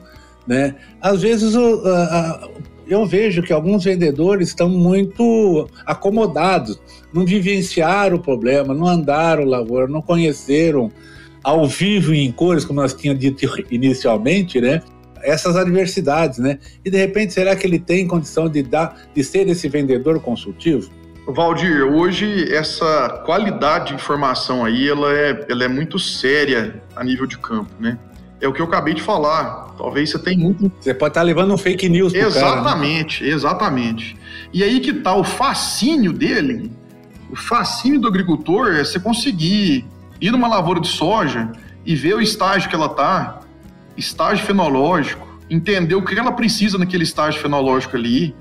né? 0.47 0.77
Às 1.01 1.23
vezes 1.23 1.57
o, 1.57 1.83
a, 1.85 2.49
eu 2.91 3.07
vejo 3.07 3.43
que 3.43 3.53
alguns 3.53 3.85
vendedores 3.85 4.49
estão 4.49 4.69
muito 4.69 5.69
acomodados, 5.87 6.81
não 7.15 7.25
vivenciaram 7.25 8.17
o 8.17 8.21
problema, 8.21 8.75
não 8.75 8.87
andaram 8.87 9.45
lavoura, 9.45 9.87
não 9.87 10.03
conheceram 10.03 10.91
ao 11.43 11.67
vivo 11.67 12.13
e 12.13 12.19
em 12.19 12.33
cores, 12.33 12.65
como 12.65 12.81
nós 12.81 12.93
tínhamos 12.93 13.21
dito 13.21 13.47
inicialmente, 13.71 14.61
né? 14.61 14.83
Essas 15.23 15.55
adversidades, 15.55 16.39
né? 16.39 16.59
E 16.85 16.91
de 16.91 16.97
repente, 16.97 17.33
será 17.33 17.55
que 17.55 17.67
ele 17.67 17.79
tem 17.79 18.07
condição 18.07 18.49
de 18.49 18.63
dar, 18.63 19.09
de 19.15 19.23
ser 19.23 19.49
esse 19.49 19.69
vendedor 19.69 20.21
consultivo? 20.21 20.91
Valdir, 21.27 21.85
hoje 21.85 22.53
essa 22.53 23.23
qualidade 23.25 23.89
de 23.89 23.95
informação 23.95 24.65
aí, 24.65 24.89
ela 24.89 25.13
é, 25.13 25.47
ela 25.49 25.65
é 25.65 25.69
muito 25.69 25.99
séria 25.99 26.83
a 26.97 27.05
nível 27.05 27.27
de 27.27 27.39
campo, 27.39 27.71
né? 27.79 27.99
É 28.41 28.49
o 28.49 28.53
que 28.53 28.61
eu 28.61 28.67
acabei 28.67 28.95
de 28.95 29.03
falar. 29.03 29.75
Talvez 29.77 30.11
você 30.11 30.19
tenha 30.19 30.39
muito. 30.39 30.73
Você 30.81 30.95
pode 30.95 31.11
estar 31.11 31.23
levando 31.23 31.53
um 31.53 31.59
fake 31.59 31.89
news 31.89 32.15
Exatamente, 32.15 33.19
cara, 33.19 33.31
né? 33.31 33.37
exatamente. 33.37 34.17
E 34.53 34.65
aí 34.65 34.81
que 34.81 34.93
tá 34.93 35.15
o 35.15 35.25
fascínio 35.25 36.13
dele. 36.13 36.73
O 37.31 37.37
fascínio 37.37 38.01
do 38.01 38.09
agricultor 38.09 38.75
é 38.75 38.85
você 38.85 38.99
conseguir 38.99 39.87
ir 40.21 40.31
numa 40.31 40.49
lavoura 40.49 40.81
de 40.81 40.89
soja 40.89 41.53
e 41.85 41.95
ver 41.95 42.15
o 42.15 42.21
estágio 42.21 42.69
que 42.69 42.75
ela 42.75 42.89
tá, 42.89 43.41
estágio 43.97 44.45
fenológico, 44.45 45.27
entender 45.49 45.95
o 45.95 46.03
que 46.03 46.19
ela 46.19 46.33
precisa 46.33 46.77
naquele 46.77 47.05
estágio 47.05 47.41
fenológico 47.41 47.97
ali, 47.97 48.35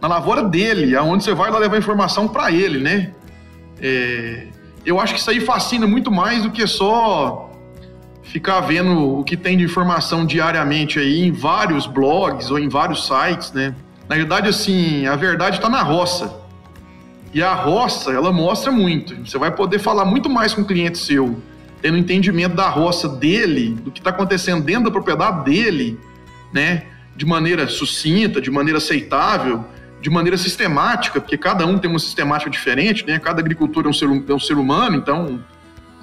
na 0.00 0.08
lavoura 0.08 0.42
dele, 0.42 0.96
aonde 0.96 1.22
você 1.22 1.32
vai 1.32 1.50
lá 1.50 1.58
levar 1.58 1.78
informação 1.78 2.26
para 2.26 2.50
ele, 2.50 2.78
né? 2.78 3.12
É, 3.80 4.46
eu 4.84 4.98
acho 4.98 5.14
que 5.14 5.20
isso 5.20 5.30
aí 5.30 5.40
fascina 5.40 5.86
muito 5.86 6.10
mais 6.10 6.42
do 6.42 6.50
que 6.50 6.66
só 6.66 7.51
ficar 8.22 8.60
vendo 8.60 9.18
o 9.18 9.24
que 9.24 9.36
tem 9.36 9.56
de 9.56 9.64
informação 9.64 10.24
diariamente 10.24 10.98
aí 10.98 11.22
em 11.22 11.32
vários 11.32 11.86
blogs 11.86 12.50
ou 12.50 12.58
em 12.58 12.68
vários 12.68 13.06
sites, 13.06 13.52
né? 13.52 13.74
Na 14.08 14.16
verdade, 14.16 14.48
assim, 14.48 15.06
a 15.06 15.16
verdade 15.16 15.56
está 15.56 15.68
na 15.68 15.82
roça. 15.82 16.40
E 17.34 17.42
a 17.42 17.54
roça, 17.54 18.12
ela 18.12 18.30
mostra 18.30 18.70
muito. 18.70 19.16
Você 19.26 19.38
vai 19.38 19.50
poder 19.50 19.78
falar 19.78 20.04
muito 20.04 20.28
mais 20.28 20.52
com 20.52 20.62
o 20.62 20.64
cliente 20.64 20.98
seu, 20.98 21.40
tendo 21.80 21.96
entendimento 21.96 22.54
da 22.54 22.68
roça 22.68 23.08
dele, 23.08 23.74
do 23.82 23.90
que 23.90 24.00
está 24.00 24.10
acontecendo 24.10 24.62
dentro 24.62 24.84
da 24.84 24.90
propriedade 24.90 25.44
dele, 25.44 25.98
né? 26.52 26.84
De 27.16 27.24
maneira 27.24 27.66
sucinta, 27.68 28.40
de 28.40 28.50
maneira 28.50 28.78
aceitável, 28.78 29.64
de 30.00 30.10
maneira 30.10 30.36
sistemática, 30.36 31.20
porque 31.20 31.38
cada 31.38 31.64
um 31.64 31.78
tem 31.78 31.88
uma 31.88 31.98
sistemática 31.98 32.50
diferente, 32.50 33.06
né? 33.06 33.18
Cada 33.18 33.40
agricultor 33.40 33.86
é 33.86 33.88
um 33.88 33.92
ser, 33.92 34.06
é 34.06 34.34
um 34.34 34.38
ser 34.38 34.58
humano, 34.58 34.96
então 34.96 35.40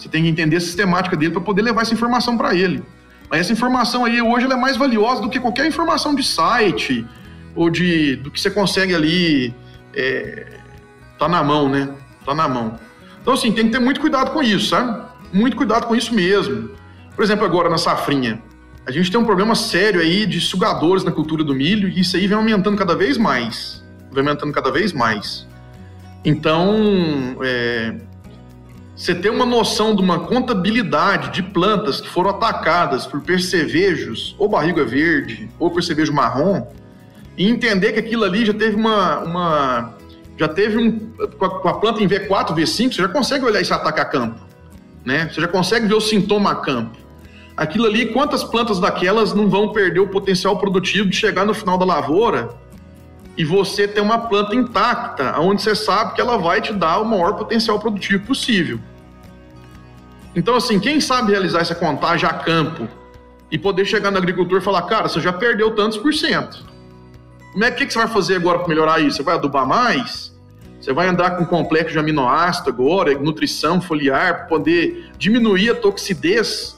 você 0.04 0.10
tem 0.10 0.24
que 0.24 0.30
entender 0.30 0.58
a 0.58 0.62
sistemática 0.62 1.16
dele 1.16 1.32
para 1.32 1.42
poder 1.42 1.62
levar 1.62 1.82
essa 1.82 1.94
informação 1.94 2.38
para 2.38 2.56
ele. 2.56 2.84
Mas 3.30 3.42
essa 3.42 3.54
informação 3.54 4.06
aí 4.06 4.22
hoje 4.22 4.46
é 4.46 4.56
mais 4.56 4.78
valiosa 4.78 5.22
do 5.22 5.30
que 5.30 5.40
qualquer 5.40 5.66
informação 5.68 6.16
de 6.16 6.24
site 6.24 7.06
ou 7.56 7.70
de 7.70 8.16
do 8.18 8.32
que 8.32 8.40
você 8.40 8.50
consegue 8.50 8.96
ali 8.96 9.54
é, 9.94 10.58
tá 11.18 11.28
na 11.28 11.44
mão, 11.44 11.70
né? 11.70 11.90
Tá 12.26 12.34
na 12.34 12.48
mão. 12.48 12.80
Então 13.22 13.34
assim 13.34 13.52
tem 13.52 13.66
que 13.66 13.72
ter 13.72 13.80
muito 13.80 14.00
cuidado 14.00 14.32
com 14.32 14.42
isso, 14.42 14.70
sabe? 14.70 15.04
Muito 15.32 15.56
cuidado 15.56 15.86
com 15.86 15.96
isso 15.96 16.14
mesmo. 16.14 16.72
Por 17.16 17.24
exemplo, 17.24 17.46
agora 17.46 17.70
na 17.70 17.78
safrinha, 17.78 18.42
a 18.88 18.92
gente 18.92 19.12
tem 19.12 19.20
um 19.20 19.26
problema 19.26 19.54
sério 19.54 20.02
aí 20.02 20.26
de 20.26 20.40
sugadores 20.42 21.04
na 21.04 21.12
cultura 21.12 21.44
do 21.44 21.54
milho 21.54 21.88
e 21.88 22.00
isso 22.00 22.18
aí 22.18 22.26
vem 22.26 22.38
aumentando 22.38 22.78
cada 22.78 22.96
vez 22.96 23.18
mais, 23.18 23.84
vem 24.12 24.26
aumentando 24.26 24.52
cada 24.52 24.72
vez 24.72 24.94
mais. 24.94 25.48
Então, 26.26 27.38
é, 27.44 27.96
você 29.00 29.16
ter 29.16 29.30
uma 29.30 29.46
noção 29.46 29.96
de 29.96 30.02
uma 30.02 30.20
contabilidade 30.20 31.32
de 31.32 31.42
plantas 31.42 32.02
que 32.02 32.10
foram 32.10 32.32
atacadas 32.32 33.08
por 33.08 33.22
percevejos, 33.22 34.36
ou 34.38 34.50
barriga 34.50 34.84
verde, 34.84 35.50
ou 35.58 35.72
percevejo 35.72 36.12
marrom, 36.12 36.68
e 37.38 37.48
entender 37.48 37.94
que 37.94 38.00
aquilo 38.00 38.26
ali 38.26 38.46
já 38.46 38.54
teve 38.54 38.76
uma. 38.76 39.20
uma 39.20 39.94
já 40.38 40.50
teve 40.50 40.78
um. 40.78 41.00
Com 41.38 41.70
a, 41.70 41.80
planta 41.80 42.04
em 42.04 42.10
V4, 42.10 42.54
V5, 42.54 42.94
você 42.94 43.02
já 43.02 43.08
consegue 43.08 43.46
olhar 43.46 43.62
esse 43.62 43.72
ataque 43.72 44.02
a 44.02 44.06
campo. 44.06 44.42
Né? 45.06 45.30
Você 45.32 45.40
já 45.40 45.48
consegue 45.48 45.88
ver 45.88 45.96
o 45.96 46.02
sintoma 46.02 46.52
a 46.52 46.56
campo. 46.56 46.98
Aquilo 47.56 47.86
ali, 47.86 48.08
quantas 48.08 48.44
plantas 48.44 48.82
daquelas 48.82 49.34
não 49.34 49.48
vão 49.48 49.72
perder 49.72 50.02
o 50.02 50.10
potencial 50.10 50.58
produtivo 50.58 51.08
de 51.08 51.16
chegar 51.16 51.46
no 51.46 51.54
final 51.54 51.78
da 51.78 51.86
lavoura 51.86 52.50
e 53.39 53.45
você 53.45 53.88
ter 53.88 54.02
uma 54.02 54.28
planta 54.28 54.54
intacta, 54.54 55.39
onde 55.39 55.62
você 55.62 55.73
sabe 55.73 56.13
que 56.13 56.19
ela 56.19 56.38
vai 56.38 56.60
te 56.60 56.73
dar 56.73 56.99
o 56.99 57.06
maior 57.06 57.38
potencial 57.38 57.80
produtivo 57.80 58.25
possível. 58.25 58.78
Então, 60.36 60.56
assim, 60.56 60.78
quem 60.78 60.99
sabe 60.99 61.32
realizar 61.32 61.62
essa 61.62 61.73
contagem 61.73 62.28
a 62.28 62.34
campo 62.34 62.86
e 63.49 63.58
poder 63.58 63.86
chegar 63.86 64.12
no 64.12 64.17
agricultor 64.17 64.60
e 64.60 64.62
falar, 64.62 64.82
cara, 64.82 65.08
você 65.08 65.21
já 65.21 65.32
perdeu 65.32 65.73
tantos 65.73 65.97
por 65.97 66.13
cento. 66.13 66.65
Como 67.54 67.63
é 67.63 67.71
que, 67.71 67.89
você 67.89 67.97
vai 67.97 68.10
fazer 68.10 68.36
agora 68.36 68.60
para 68.60 68.67
melhorar 68.67 68.99
isso? 68.99 69.15
Você 69.15 69.23
vai 69.23 69.36
adubar 69.36 69.65
mais? 69.65 70.38
Você 70.82 70.91
vai 70.91 71.08
andar 71.08 71.38
com 71.38 71.45
complexo 71.45 71.93
de 71.93 71.99
aminoácido 71.99 72.69
agora, 72.69 73.17
nutrição 73.17 73.80
foliar, 73.80 74.36
para 74.36 74.45
poder 74.47 75.12
diminuir 75.17 75.69
a 75.69 75.75
toxidez, 75.75 76.78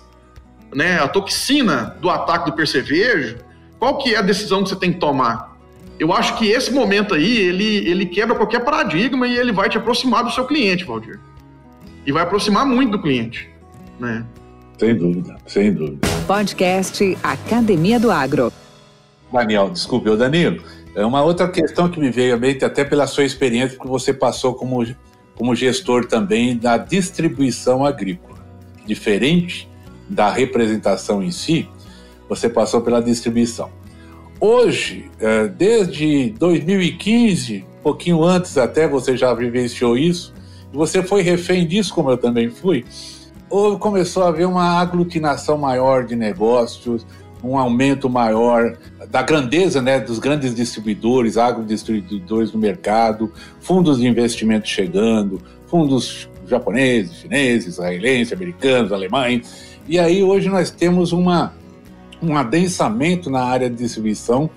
né, 0.76 1.00
a 1.00 1.08
toxina 1.08 1.98
do 2.00 2.08
ataque 2.08 2.52
do 2.52 2.56
percevejo? 2.56 3.38
Qual 3.80 3.98
que 3.98 4.14
é 4.14 4.20
a 4.20 4.22
decisão 4.22 4.62
que 4.62 4.70
você 4.70 4.76
tem 4.76 4.94
que 4.94 5.00
tomar? 5.00 5.51
Eu 6.02 6.12
acho 6.12 6.36
que 6.36 6.50
esse 6.50 6.74
momento 6.74 7.14
aí, 7.14 7.38
ele, 7.38 7.88
ele 7.88 8.08
quebra 8.08 8.36
qualquer 8.36 8.66
paradigma 8.66 9.28
e 9.28 9.38
ele 9.38 9.52
vai 9.52 9.70
te 9.70 9.78
aproximar 9.78 10.24
do 10.24 10.32
seu 10.32 10.48
cliente, 10.48 10.84
Valdir. 10.84 11.20
E 12.04 12.12
vai 12.12 12.24
aproximar 12.24 12.66
muito 12.66 12.94
do 12.94 13.02
cliente, 13.04 13.48
né? 14.00 14.26
Sem 14.80 14.96
dúvida, 14.96 15.38
sem 15.46 15.72
dúvida. 15.72 16.08
Podcast 16.26 17.16
Academia 17.22 18.00
do 18.00 18.10
Agro. 18.10 18.52
Daniel, 19.32 19.70
desculpe, 19.70 20.10
o 20.10 20.18
Danilo, 20.18 20.64
é 20.96 21.06
uma 21.06 21.22
outra 21.22 21.48
questão 21.48 21.88
que 21.88 22.00
me 22.00 22.10
veio 22.10 22.34
à 22.34 22.38
mente, 22.38 22.66
até 22.66 22.84
pela 22.84 23.06
sua 23.06 23.24
experiência 23.24 23.78
que 23.78 23.88
você 23.88 24.12
passou 24.12 24.56
como, 24.56 24.84
como 25.36 25.56
gestor 25.56 26.08
também 26.08 26.58
da 26.58 26.78
distribuição 26.78 27.86
agrícola. 27.86 28.40
Diferente 28.88 29.70
da 30.10 30.32
representação 30.32 31.22
em 31.22 31.30
si, 31.30 31.70
você 32.28 32.50
passou 32.50 32.82
pela 32.82 33.04
distribuição. 33.04 33.70
Hoje, 34.44 35.06
é, 35.20 35.48
desde 35.48 36.32
2015, 36.32 37.64
um 37.78 37.84
pouquinho 37.84 38.24
antes 38.24 38.58
até 38.58 38.88
você 38.88 39.16
já 39.16 39.32
vivenciou 39.36 39.96
isso, 39.96 40.34
você 40.74 41.04
foi 41.04 41.22
refém 41.22 41.68
disso, 41.68 41.94
como 41.94 42.10
eu 42.10 42.18
também 42.18 42.50
fui, 42.50 42.84
ou 43.48 43.78
começou 43.78 44.24
a 44.24 44.30
haver 44.30 44.48
uma 44.48 44.80
aglutinação 44.80 45.60
maior 45.60 46.06
de 46.06 46.16
negócios, 46.16 47.06
um 47.44 47.56
aumento 47.56 48.10
maior 48.10 48.78
da 49.12 49.22
grandeza 49.22 49.80
né, 49.80 50.00
dos 50.00 50.18
grandes 50.18 50.56
distribuidores, 50.56 51.38
agrodistribuidores 51.38 52.52
no 52.52 52.60
mercado, 52.60 53.32
fundos 53.60 54.00
de 54.00 54.08
investimento 54.08 54.68
chegando, 54.68 55.40
fundos 55.68 56.28
japoneses, 56.48 57.14
chineses, 57.18 57.76
israelenses, 57.76 58.34
americanos, 58.34 58.92
alemães. 58.92 59.78
E 59.88 60.00
aí 60.00 60.24
hoje 60.24 60.50
nós 60.50 60.72
temos 60.72 61.12
uma 61.12 61.54
um 62.22 62.38
adensamento 62.38 63.30
na 63.30 63.44
área 63.44 63.70
de 63.70 63.76
distribuição. 63.76 64.50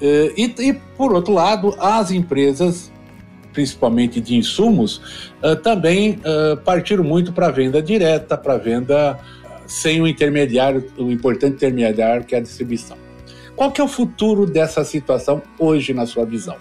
Eh, 0.00 0.32
e, 0.36 0.54
e, 0.58 0.72
por 0.96 1.12
outro 1.12 1.34
lado, 1.34 1.74
as 1.78 2.10
empresas, 2.10 2.90
principalmente 3.52 4.20
de 4.20 4.36
insumos, 4.36 5.30
eh, 5.42 5.54
também 5.56 6.18
eh, 6.24 6.56
partiram 6.64 7.04
muito 7.04 7.32
para 7.32 7.48
a 7.48 7.50
venda 7.50 7.82
direta, 7.82 8.36
para 8.36 8.54
a 8.54 8.58
venda 8.58 9.18
sem 9.66 10.00
o 10.00 10.06
intermediário, 10.06 10.90
o 10.98 11.10
importante 11.10 11.54
intermediário 11.54 12.24
que 12.24 12.34
é 12.34 12.38
a 12.38 12.40
distribuição. 12.40 12.96
Qual 13.54 13.70
que 13.70 13.80
é 13.80 13.84
o 13.84 13.88
futuro 13.88 14.46
dessa 14.46 14.84
situação 14.84 15.42
hoje, 15.58 15.94
na 15.94 16.06
sua 16.06 16.24
visão? 16.24 16.56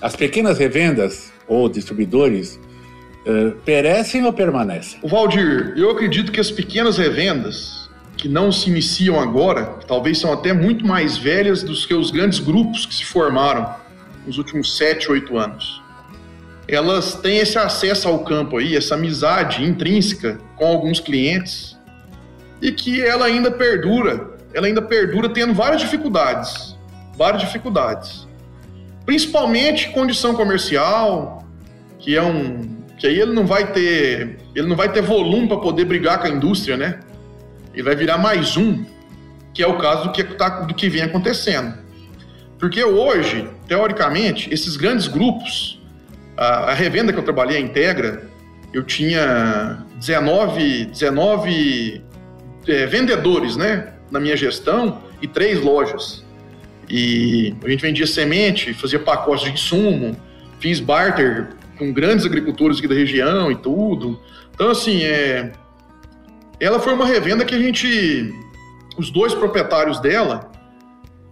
As 0.00 0.16
pequenas 0.16 0.58
revendas 0.58 1.32
ou 1.46 1.68
distribuidores 1.68 2.60
perecem 3.64 4.24
ou 4.24 4.32
permanecem? 4.32 4.98
Valdir, 5.04 5.74
eu 5.76 5.90
acredito 5.90 6.32
que 6.32 6.40
as 6.40 6.50
pequenas 6.50 6.96
revendas 6.96 7.87
que 8.18 8.28
não 8.28 8.50
se 8.50 8.68
iniciam 8.68 9.18
agora, 9.18 9.76
que 9.78 9.86
talvez 9.86 10.18
são 10.18 10.32
até 10.32 10.52
muito 10.52 10.84
mais 10.84 11.16
velhas 11.16 11.62
dos 11.62 11.86
que 11.86 11.94
os 11.94 12.10
grandes 12.10 12.40
grupos 12.40 12.84
que 12.84 12.94
se 12.94 13.04
formaram 13.04 13.72
nos 14.26 14.36
últimos 14.38 14.76
sete, 14.76 15.10
oito 15.10 15.38
anos. 15.38 15.80
Elas 16.66 17.14
têm 17.14 17.38
esse 17.38 17.56
acesso 17.56 18.08
ao 18.08 18.18
campo 18.24 18.58
aí, 18.58 18.76
essa 18.76 18.96
amizade 18.96 19.64
intrínseca 19.64 20.38
com 20.56 20.66
alguns 20.66 20.98
clientes 20.98 21.78
e 22.60 22.72
que 22.72 23.00
ela 23.00 23.24
ainda 23.24 23.52
perdura, 23.52 24.36
ela 24.52 24.66
ainda 24.66 24.82
perdura 24.82 25.28
tendo 25.28 25.54
várias 25.54 25.80
dificuldades, 25.80 26.76
várias 27.16 27.42
dificuldades. 27.42 28.26
Principalmente 29.06 29.90
condição 29.90 30.34
comercial, 30.34 31.46
que 32.00 32.16
é 32.16 32.22
um 32.22 32.76
que 32.98 33.06
aí 33.06 33.20
ele 33.20 33.32
não 33.32 33.46
vai 33.46 33.72
ter, 33.72 34.40
ele 34.56 34.66
não 34.66 34.74
vai 34.74 34.90
ter 34.90 35.00
volume 35.00 35.46
para 35.46 35.58
poder 35.58 35.84
brigar 35.84 36.18
com 36.18 36.26
a 36.26 36.30
indústria, 36.30 36.76
né? 36.76 36.98
Ele 37.78 37.84
vai 37.84 37.94
virar 37.94 38.18
mais 38.18 38.56
um, 38.56 38.84
que 39.54 39.62
é 39.62 39.66
o 39.68 39.78
caso 39.78 40.08
do 40.08 40.10
que, 40.10 40.24
tá, 40.24 40.48
do 40.62 40.74
que 40.74 40.88
vem 40.88 41.02
acontecendo. 41.02 41.78
Porque 42.58 42.82
hoje, 42.82 43.48
teoricamente, 43.68 44.52
esses 44.52 44.76
grandes 44.76 45.06
grupos, 45.06 45.80
a, 46.36 46.72
a 46.72 46.74
revenda 46.74 47.12
que 47.12 47.18
eu 47.20 47.22
trabalhei, 47.22 47.56
a 47.56 47.60
Integra, 47.60 48.28
eu 48.74 48.82
tinha 48.82 49.86
19, 49.94 50.86
19 50.86 52.02
é, 52.66 52.86
vendedores, 52.86 53.56
né, 53.56 53.92
na 54.10 54.18
minha 54.18 54.36
gestão 54.36 55.00
e 55.22 55.28
três 55.28 55.62
lojas. 55.62 56.24
E 56.90 57.54
a 57.64 57.68
gente 57.70 57.80
vendia 57.80 58.08
semente, 58.08 58.74
fazia 58.74 58.98
pacotes 58.98 59.44
de 59.44 59.52
insumo, 59.52 60.16
fiz 60.58 60.80
barter 60.80 61.50
com 61.78 61.92
grandes 61.92 62.26
agricultores 62.26 62.78
aqui 62.78 62.88
da 62.88 62.94
região 62.96 63.52
e 63.52 63.54
tudo. 63.54 64.20
Então, 64.52 64.68
assim, 64.68 65.04
é, 65.04 65.52
ela 66.60 66.80
foi 66.80 66.92
uma 66.92 67.06
revenda 67.06 67.44
que 67.44 67.54
a 67.54 67.58
gente, 67.58 68.34
os 68.96 69.10
dois 69.10 69.34
proprietários 69.34 70.00
dela, 70.00 70.50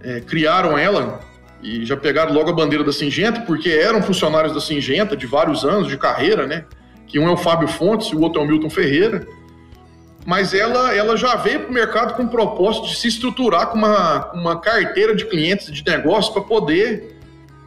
é, 0.00 0.20
criaram 0.20 0.78
ela 0.78 1.20
e 1.62 1.84
já 1.84 1.96
pegaram 1.96 2.32
logo 2.32 2.50
a 2.50 2.52
bandeira 2.52 2.84
da 2.84 2.92
Singenta, 2.92 3.40
porque 3.40 3.70
eram 3.70 4.02
funcionários 4.02 4.52
da 4.52 4.60
Singenta 4.60 5.16
de 5.16 5.26
vários 5.26 5.64
anos 5.64 5.88
de 5.88 5.96
carreira, 5.96 6.46
né? 6.46 6.64
Que 7.06 7.18
um 7.18 7.28
é 7.28 7.32
o 7.32 7.36
Fábio 7.36 7.66
Fontes 7.66 8.08
e 8.08 8.16
o 8.16 8.20
outro 8.20 8.40
é 8.40 8.44
o 8.44 8.46
Milton 8.46 8.70
Ferreira. 8.70 9.26
Mas 10.24 10.52
ela, 10.54 10.94
ela 10.94 11.16
já 11.16 11.36
veio 11.36 11.60
para 11.60 11.70
o 11.70 11.72
mercado 11.72 12.14
com 12.14 12.24
o 12.24 12.28
propósito 12.28 12.88
de 12.88 12.96
se 12.96 13.08
estruturar 13.08 13.68
com 13.68 13.78
uma, 13.78 14.32
uma 14.32 14.60
carteira 14.60 15.14
de 15.14 15.24
clientes 15.24 15.72
de 15.72 15.84
negócio 15.84 16.32
para 16.32 16.42
poder 16.42 17.16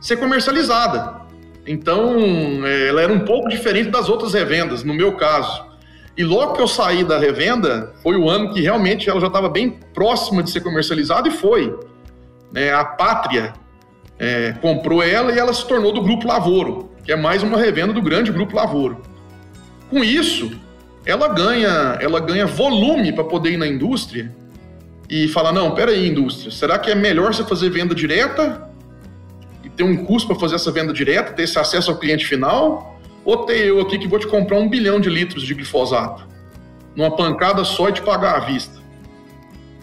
ser 0.02 0.18
comercializada. 0.18 1.22
Então, 1.66 2.16
é, 2.66 2.88
ela 2.88 3.02
era 3.02 3.14
um 3.14 3.20
pouco 3.20 3.48
diferente 3.50 3.90
das 3.90 4.10
outras 4.10 4.34
revendas, 4.34 4.84
no 4.84 4.94
meu 4.94 5.14
caso. 5.14 5.69
E 6.20 6.24
logo 6.26 6.52
que 6.52 6.62
eu 6.62 6.68
saí 6.68 7.06
da 7.06 7.18
revenda, 7.18 7.94
foi 8.04 8.18
o 8.18 8.30
ano 8.30 8.54
que 8.54 8.60
realmente 8.60 9.10
ela 9.10 9.22
já 9.22 9.28
estava 9.28 9.48
bem 9.48 9.80
próxima 9.94 10.44
de 10.44 10.52
ser 10.52 10.60
comercializada 10.60 11.30
e 11.30 11.32
foi. 11.32 11.74
É, 12.54 12.74
a 12.74 12.84
Pátria 12.84 13.54
é, 14.20 14.52
comprou 14.62 15.02
ela 15.02 15.32
e 15.32 15.40
ela 15.40 15.54
se 15.54 15.66
tornou 15.66 15.94
do 15.94 16.02
Grupo 16.02 16.28
Lavoro, 16.28 16.92
que 17.06 17.14
é 17.14 17.16
mais 17.16 17.42
uma 17.42 17.58
revenda 17.58 17.94
do 17.94 18.02
grande 18.02 18.34
Grupo 18.34 18.54
Lavoro. 18.54 19.02
Com 19.90 20.04
isso, 20.04 20.52
ela 21.06 21.30
ganha, 21.30 21.98
ela 22.02 22.20
ganha 22.20 22.46
volume 22.46 23.14
para 23.14 23.24
poder 23.24 23.52
ir 23.52 23.58
na 23.58 23.66
indústria 23.66 24.36
e 25.10 25.30
falar: 25.30 25.54
não, 25.54 25.72
peraí, 25.72 26.06
indústria, 26.06 26.52
será 26.52 26.78
que 26.78 26.92
é 26.92 26.96
melhor 26.96 27.34
você 27.34 27.46
fazer 27.46 27.70
venda 27.70 27.96
direta 27.96 28.70
e 29.64 29.70
ter 29.70 29.84
um 29.84 30.04
custo 30.04 30.28
para 30.28 30.38
fazer 30.38 30.56
essa 30.56 30.70
venda 30.70 30.92
direta, 30.92 31.32
ter 31.32 31.44
esse 31.44 31.58
acesso 31.58 31.90
ao 31.90 31.98
cliente 31.98 32.26
final? 32.26 32.99
Ter 33.38 33.68
eu 33.68 33.80
aqui 33.80 33.98
que 33.98 34.08
vou 34.08 34.20
te 34.20 34.28
comprar 34.28 34.58
um 34.58 34.68
bilhão 34.68 35.00
de 35.00 35.10
litros 35.10 35.44
de 35.44 35.54
glifosato 35.54 36.28
numa 36.96 37.16
pancada 37.16 37.64
só 37.64 37.90
e 37.90 37.94
te 37.94 38.02
pagar 38.02 38.36
à 38.36 38.40
vista? 38.40 38.80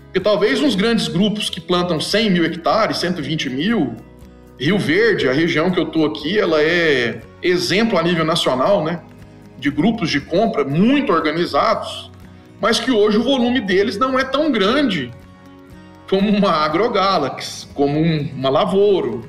Porque 0.05 0.20
talvez 0.20 0.61
uns 0.61 0.74
grandes 0.74 1.09
grupos 1.09 1.51
que 1.51 1.61
plantam 1.61 2.01
100 2.01 2.30
mil 2.30 2.44
hectares, 2.44 2.99
120 2.99 3.51
mil, 3.51 3.97
Rio 4.59 4.78
Verde, 4.78 5.28
a 5.28 5.32
região 5.32 5.70
que 5.70 5.78
eu 5.78 5.84
estou 5.84 6.07
aqui, 6.07 6.38
ela 6.38 6.62
é 6.62 7.20
exemplo 7.42 7.99
a 7.99 8.03
nível 8.03 8.24
nacional, 8.24 8.82
né? 8.82 9.03
De 9.59 9.70
grupos 9.70 10.11
de 10.11 10.20
compra 10.20 10.64
muito 10.64 11.12
organizados, 11.12 12.11
mas 12.61 12.80
que 12.80 12.90
hoje 12.90 13.18
o 13.18 13.22
volume 13.22 13.61
deles 13.61 13.99
não 13.99 14.18
é 14.18 14.24
tão 14.24 14.51
grande 14.51 15.11
como 16.09 16.30
uma 16.30 16.51
AgroGalaxy, 16.51 17.66
como 17.74 18.01
uma 18.01 18.49
Lavoro, 18.49 19.28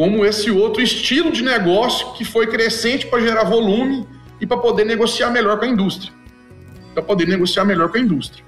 como 0.00 0.24
esse 0.24 0.50
outro 0.50 0.80
estilo 0.80 1.30
de 1.30 1.42
negócio 1.42 2.14
que 2.14 2.24
foi 2.24 2.46
crescente 2.46 3.06
para 3.06 3.20
gerar 3.20 3.44
volume 3.44 4.08
e 4.40 4.46
para 4.46 4.56
poder 4.56 4.86
negociar 4.86 5.28
melhor 5.28 5.58
com 5.58 5.66
a 5.66 5.68
indústria. 5.68 6.10
Para 6.94 7.02
poder 7.02 7.28
negociar 7.28 7.66
melhor 7.66 7.90
com 7.90 7.98
a 7.98 8.00
indústria. 8.00 8.42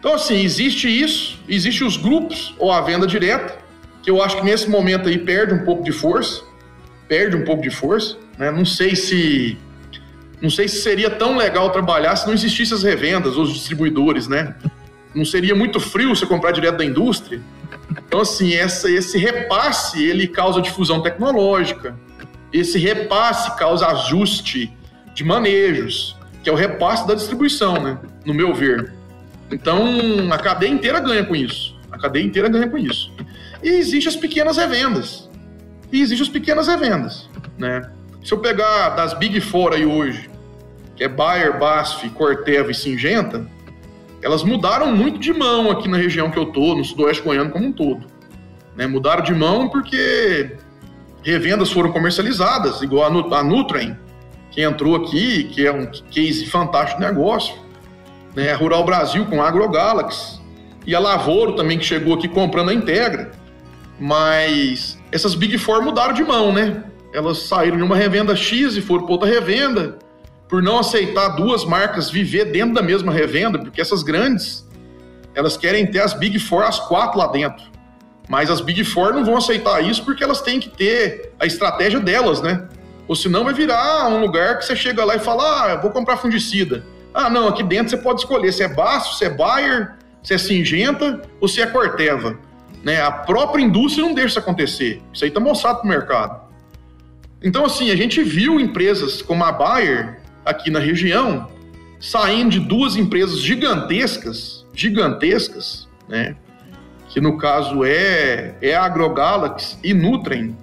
Então, 0.00 0.14
assim, 0.14 0.42
existe 0.42 0.88
isso, 0.88 1.38
existe 1.48 1.84
os 1.84 1.96
grupos 1.96 2.56
ou 2.58 2.72
a 2.72 2.80
venda 2.80 3.06
direta, 3.06 3.56
que 4.02 4.10
eu 4.10 4.20
acho 4.20 4.38
que 4.38 4.44
nesse 4.44 4.68
momento 4.68 5.08
aí 5.08 5.16
perde 5.16 5.54
um 5.54 5.64
pouco 5.64 5.84
de 5.84 5.92
força, 5.92 6.42
perde 7.06 7.36
um 7.36 7.44
pouco 7.44 7.62
de 7.62 7.70
força, 7.70 8.16
né? 8.36 8.50
Não 8.50 8.64
sei 8.64 8.96
se 8.96 9.56
não 10.42 10.50
sei 10.50 10.66
se 10.66 10.82
seria 10.82 11.08
tão 11.08 11.36
legal 11.36 11.70
trabalhar 11.70 12.16
se 12.16 12.26
não 12.26 12.34
existissem 12.34 12.76
as 12.76 12.82
revendas, 12.82 13.36
os 13.36 13.52
distribuidores, 13.52 14.26
né? 14.26 14.56
Não 15.14 15.24
seria 15.24 15.54
muito 15.54 15.78
frio 15.78 16.16
você 16.16 16.26
comprar 16.26 16.50
direto 16.50 16.78
da 16.78 16.84
indústria. 16.84 17.40
Então, 17.90 18.20
assim, 18.20 18.54
essa, 18.54 18.90
esse 18.90 19.18
repasse, 19.18 20.04
ele 20.04 20.28
causa 20.28 20.60
difusão 20.60 21.02
tecnológica. 21.02 21.96
Esse 22.52 22.78
repasse 22.78 23.56
causa 23.56 23.86
ajuste 23.88 24.72
de 25.14 25.24
manejos, 25.24 26.16
que 26.42 26.48
é 26.48 26.52
o 26.52 26.56
repasse 26.56 27.06
da 27.06 27.14
distribuição, 27.14 27.74
né? 27.74 27.98
No 28.24 28.34
meu 28.34 28.54
ver. 28.54 28.92
Então, 29.50 30.32
a 30.32 30.38
cadeia 30.38 30.70
inteira 30.70 31.00
ganha 31.00 31.24
com 31.24 31.34
isso. 31.34 31.76
A 31.90 31.98
cadeia 31.98 32.24
inteira 32.24 32.48
ganha 32.48 32.68
com 32.68 32.78
isso. 32.78 33.12
E 33.62 33.68
existem 33.68 34.08
as 34.08 34.16
pequenas 34.16 34.56
revendas. 34.56 35.28
E 35.90 36.00
existem 36.00 36.26
as 36.26 36.32
pequenas 36.32 36.68
revendas, 36.68 37.28
né? 37.56 37.90
Se 38.24 38.32
eu 38.32 38.38
pegar 38.38 38.90
das 38.90 39.14
Big 39.14 39.40
Four 39.40 39.72
aí 39.72 39.86
hoje, 39.86 40.28
que 40.96 41.04
é 41.04 41.08
Bayer, 41.08 41.58
BASF, 41.58 42.08
Corteva 42.10 42.70
e 42.70 42.74
Singenta, 42.74 43.46
elas 44.22 44.42
mudaram 44.42 44.94
muito 44.94 45.18
de 45.18 45.32
mão 45.32 45.70
aqui 45.70 45.88
na 45.88 45.96
região 45.96 46.30
que 46.30 46.38
eu 46.38 46.46
tô, 46.46 46.74
no 46.74 46.84
sudoeste 46.84 47.22
goiano 47.22 47.50
como 47.50 47.66
um 47.66 47.72
todo. 47.72 48.06
Né? 48.76 48.86
Mudaram 48.86 49.22
de 49.22 49.34
mão 49.34 49.68
porque 49.68 50.56
revendas 51.22 51.70
foram 51.70 51.92
comercializadas, 51.92 52.80
igual 52.82 53.06
a 53.06 53.44
Nutrem, 53.44 53.96
que 54.50 54.62
entrou 54.62 54.96
aqui, 54.96 55.44
que 55.44 55.66
é 55.66 55.72
um 55.72 55.86
case 56.10 56.46
fantástico 56.46 57.00
de 57.00 57.06
negócio 57.06 57.68
né? 58.38 58.52
A 58.52 58.56
Rural 58.56 58.84
Brasil 58.84 59.26
com 59.26 59.42
a 59.42 59.48
AgroGalaxy 59.48 60.40
e 60.86 60.94
a 60.94 61.00
Lavoro 61.00 61.54
também 61.54 61.76
que 61.76 61.84
chegou 61.84 62.14
aqui 62.14 62.28
comprando 62.28 62.70
a 62.70 62.74
Integra. 62.74 63.32
Mas 63.98 64.96
essas 65.10 65.34
Big 65.34 65.58
Four 65.58 65.82
mudaram 65.82 66.14
de 66.14 66.22
mão, 66.22 66.52
né? 66.52 66.84
Elas 67.12 67.38
saíram 67.38 67.76
de 67.76 67.82
uma 67.82 67.96
revenda 67.96 68.36
X 68.36 68.76
e 68.76 68.80
foram 68.80 69.04
para 69.04 69.12
outra 69.12 69.28
revenda, 69.28 69.98
por 70.48 70.62
não 70.62 70.78
aceitar 70.78 71.28
duas 71.28 71.64
marcas 71.64 72.10
viver 72.10 72.46
dentro 72.46 72.74
da 72.74 72.82
mesma 72.82 73.12
revenda, 73.12 73.58
porque 73.58 73.80
essas 73.80 74.02
grandes, 74.02 74.66
elas 75.34 75.56
querem 75.56 75.86
ter 75.86 76.00
as 76.00 76.14
Big 76.14 76.38
Four 76.38 76.64
as 76.64 76.80
quatro 76.80 77.18
lá 77.18 77.26
dentro. 77.26 77.64
Mas 78.28 78.50
as 78.50 78.60
Big 78.60 78.82
Four 78.84 79.14
não 79.14 79.24
vão 79.24 79.36
aceitar 79.36 79.82
isso 79.82 80.04
porque 80.04 80.24
elas 80.24 80.40
têm 80.40 80.58
que 80.58 80.68
ter 80.68 81.32
a 81.38 81.46
estratégia 81.46 82.00
delas, 82.00 82.40
né? 82.40 82.66
Ou 83.06 83.16
senão 83.16 83.44
vai 83.44 83.54
virar 83.54 84.08
um 84.08 84.20
lugar 84.20 84.58
que 84.58 84.64
você 84.64 84.76
chega 84.76 85.04
lá 85.04 85.16
e 85.16 85.18
fala: 85.18 85.64
ah, 85.64 85.70
eu 85.70 85.80
vou 85.80 85.90
comprar 85.90 86.18
fungicida. 86.18 86.84
Ah, 87.12 87.30
não, 87.30 87.48
aqui 87.48 87.62
dentro 87.62 87.90
você 87.90 87.96
pode 87.96 88.20
escolher 88.20 88.52
se 88.52 88.62
é 88.62 88.68
Basso, 88.68 89.16
se 89.16 89.24
é 89.24 89.30
Bayer, 89.30 89.94
se 90.22 90.34
é 90.34 90.38
Singenta 90.38 91.22
ou 91.40 91.48
se 91.48 91.60
é 91.60 91.66
Corteva. 91.66 92.38
Né? 92.84 93.00
A 93.00 93.10
própria 93.10 93.62
indústria 93.62 94.06
não 94.06 94.14
deixa 94.14 94.28
isso 94.28 94.38
acontecer. 94.38 95.02
Isso 95.12 95.24
aí 95.24 95.28
está 95.28 95.40
mostrado 95.40 95.78
para 95.78 95.86
o 95.86 95.88
mercado. 95.88 96.48
Então, 97.42 97.64
assim, 97.64 97.90
a 97.90 97.96
gente 97.96 98.22
viu 98.22 98.60
empresas 98.60 99.22
como 99.22 99.42
a 99.44 99.52
Bayer 99.52 100.17
aqui 100.44 100.70
na 100.70 100.78
região 100.78 101.48
saindo 102.00 102.50
de 102.50 102.60
duas 102.60 102.96
empresas 102.96 103.40
gigantescas, 103.40 104.64
gigantescas, 104.72 105.88
né? 106.08 106.36
Que 107.08 107.20
no 107.20 107.36
caso 107.38 107.84
é, 107.84 108.54
é 108.60 108.74
a 108.74 108.84
AgroGalaxy 108.84 109.78
e 109.82 109.92
Nutrem, 109.94 110.56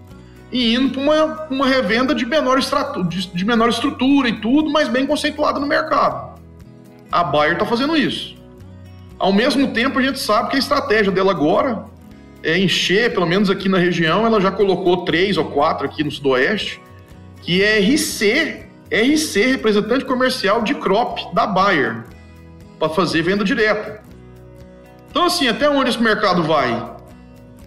e 0.52 0.76
indo 0.76 0.92
para 0.92 1.02
uma, 1.02 1.48
uma 1.50 1.68
revenda 1.68 2.14
de 2.16 2.26
menor, 2.26 2.60
de, 3.08 3.28
de 3.28 3.46
menor 3.46 3.70
estrutura 3.70 4.30
e 4.30 4.40
tudo, 4.40 4.70
mas 4.70 4.88
bem 4.88 5.06
conceituada 5.06 5.60
no 5.60 5.68
mercado. 5.68 6.40
A 7.12 7.24
Bayer 7.24 7.54
está 7.54 7.66
fazendo 7.66 7.98
isso. 7.98 8.36
Ao 9.18 9.34
mesmo 9.34 9.70
tempo, 9.70 10.00
a 10.00 10.02
gente 10.02 10.20
sabe 10.20 10.50
que 10.50 10.56
a 10.56 10.60
estratégia 10.60 11.12
dela 11.12 11.32
agora 11.32 11.86
é 12.44 12.58
encher, 12.58 13.14
pelo 13.14 13.26
menos 13.26 13.50
aqui 13.50 13.68
na 13.68 13.78
região, 13.78 14.26
ela 14.26 14.40
já 14.40 14.52
colocou 14.52 15.04
três 15.04 15.36
ou 15.36 15.46
quatro 15.46 15.86
aqui 15.86 16.04
no 16.04 16.12
Sudoeste, 16.12 16.80
que 17.42 17.64
é 17.64 17.80
RC, 17.80 18.65
RC, 18.92 19.46
representante 19.48 20.06
comercial 20.06 20.62
de 20.62 20.76
crop 20.76 21.34
da 21.34 21.48
Bayer, 21.48 22.04
para 22.80 22.90
fazer 22.90 23.22
venda 23.22 23.44
direta. 23.44 24.02
Então, 25.10 25.26
assim, 25.26 25.48
até 25.48 25.70
onde 25.70 25.90
esse 25.90 26.02
mercado 26.02 26.44
vai? 26.44 26.94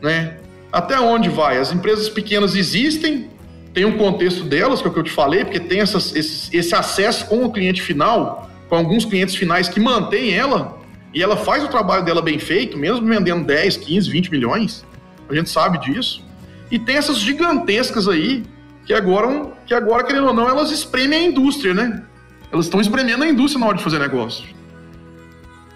Né? 0.02 0.36
Até 0.70 1.00
onde 1.00 1.28
vai? 1.28 1.58
As 1.58 1.72
empresas 1.72 2.08
pequenas 2.08 2.54
existem, 2.54 3.30
tem 3.72 3.84
um 3.84 3.96
contexto 3.96 4.44
delas, 4.44 4.80
que 4.80 4.86
é 4.86 4.90
o 4.90 4.92
que 4.92 5.00
eu 5.00 5.04
te 5.04 5.10
falei, 5.10 5.44
porque 5.44 5.60
tem 5.60 5.80
essas, 5.80 6.14
esse, 6.14 6.54
esse 6.56 6.74
acesso 6.74 7.26
com 7.26 7.44
o 7.44 7.52
cliente 7.52 7.80
final, 7.80 8.50
com 8.68 8.76
alguns 8.76 9.04
clientes 9.04 9.34
finais 9.34 9.68
que 9.68 9.80
mantêm 9.80 10.34
ela, 10.34 10.78
e 11.14 11.22
ela 11.22 11.36
faz 11.36 11.64
o 11.64 11.68
trabalho 11.68 12.04
dela 12.04 12.20
bem 12.20 12.38
feito, 12.38 12.76
mesmo 12.76 13.06
vendendo 13.06 13.44
10, 13.46 13.78
15, 13.78 14.10
20 14.10 14.30
milhões, 14.30 14.84
a 15.28 15.34
gente 15.34 15.48
sabe 15.48 15.78
disso. 15.78 16.22
E 16.70 16.78
tem 16.78 16.96
essas 16.96 17.18
gigantescas 17.18 18.08
aí, 18.08 18.44
que 18.88 18.94
agora, 18.94 19.52
que 19.66 19.74
agora 19.74 20.02
querendo 20.02 20.28
ou 20.28 20.32
não, 20.32 20.48
elas 20.48 20.70
espremem 20.70 21.18
a 21.18 21.28
indústria, 21.28 21.74
né? 21.74 22.02
Elas 22.50 22.64
estão 22.64 22.80
espremendo 22.80 23.22
a 23.22 23.28
indústria 23.28 23.60
na 23.60 23.66
hora 23.66 23.76
de 23.76 23.84
fazer 23.84 23.98
negócio. 23.98 24.48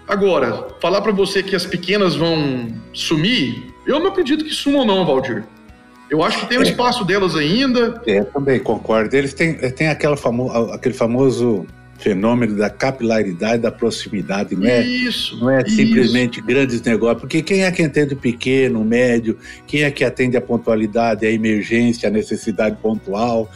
Agora, 0.07 0.69
falar 0.81 0.99
para 0.99 1.11
você 1.11 1.43
que 1.43 1.55
as 1.55 1.63
pequenas 1.63 2.15
vão 2.15 2.69
sumir, 2.91 3.71
eu 3.85 3.99
não 3.99 4.07
acredito 4.07 4.43
que 4.43 4.49
sumam 4.49 4.83
não, 4.83 5.05
Valdir. 5.05 5.43
Eu 6.09 6.23
acho 6.23 6.39
que 6.39 6.47
tem 6.47 6.57
um 6.57 6.63
é. 6.63 6.63
espaço 6.63 7.05
delas 7.05 7.35
ainda. 7.35 8.01
É, 8.07 8.21
eu 8.21 8.25
também 8.25 8.59
concordo. 8.59 9.15
Eles 9.15 9.35
têm, 9.35 9.53
têm 9.53 9.89
aquela 9.89 10.17
famo, 10.17 10.51
aquele 10.71 10.95
famoso 10.95 11.67
fenômeno 12.03 12.57
da 12.57 12.69
capilaridade, 12.69 13.61
da 13.61 13.71
proximidade, 13.71 14.55
não 14.55 14.67
é, 14.67 14.85
isso, 14.85 15.39
não 15.39 15.49
é 15.49 15.63
simplesmente 15.65 16.41
grandes 16.41 16.81
negócios, 16.81 17.21
porque 17.21 17.41
quem 17.41 17.63
é 17.63 17.71
que 17.71 17.81
atende 17.81 18.13
o 18.13 18.17
pequeno, 18.17 18.81
o 18.81 18.85
médio, 18.85 19.37
quem 19.65 19.83
é 19.83 19.89
que 19.89 20.03
atende 20.03 20.35
a 20.35 20.41
pontualidade, 20.41 21.25
a 21.25 21.31
emergência, 21.31 22.09
a 22.09 22.11
necessidade 22.11 22.75
pontual, 22.81 23.49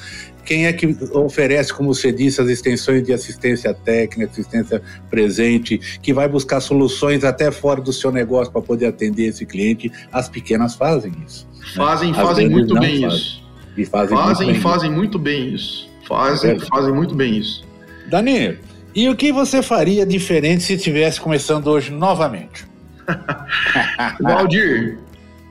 quem 0.46 0.66
é 0.66 0.72
que 0.72 0.88
oferece, 1.12 1.74
como 1.74 1.94
você 1.94 2.10
disse, 2.10 2.40
as 2.40 2.48
extensões 2.48 3.04
de 3.04 3.12
assistência 3.12 3.74
técnica, 3.74 4.32
assistência 4.32 4.82
presente, 5.10 6.00
que 6.02 6.14
vai 6.14 6.30
buscar 6.30 6.62
soluções 6.62 7.26
até 7.26 7.52
fora 7.52 7.82
do 7.82 7.92
seu 7.92 8.14
negócio 8.14 8.54
para 8.54 8.62
poder 8.62 8.86
atender 8.86 9.26
esse 9.26 9.46
cliente? 9.46 9.92
As 10.10 10.30
pequenas 10.30 10.74
fazem 10.74 11.12
isso. 11.28 11.46
Fazem, 11.76 12.14
né? 12.14 12.18
fazem 12.18 12.50
muito 12.50 12.80
bem 12.80 13.02
fazem. 13.02 13.18
isso. 13.18 13.44
E 13.76 13.86
fazem, 13.86 14.18
fazem, 14.18 14.48
muito 14.48 14.54
bem 14.54 14.62
fazem 14.62 14.90
isso. 14.90 14.98
muito 14.98 15.20
bem 15.20 15.54
isso. 15.54 15.90
Fazem, 16.08 16.52
é 16.52 16.60
fazem 16.62 16.94
muito 16.94 17.14
bem 17.14 17.38
isso. 17.38 17.67
Dani, 18.08 18.58
e 18.96 19.10
o 19.10 19.16
que 19.16 19.32
você 19.32 19.62
faria 19.62 20.06
diferente 20.06 20.64
se 20.64 20.74
estivesse 20.74 21.20
começando 21.20 21.68
hoje 21.68 21.92
novamente? 21.92 22.66
Valdir, 24.20 24.98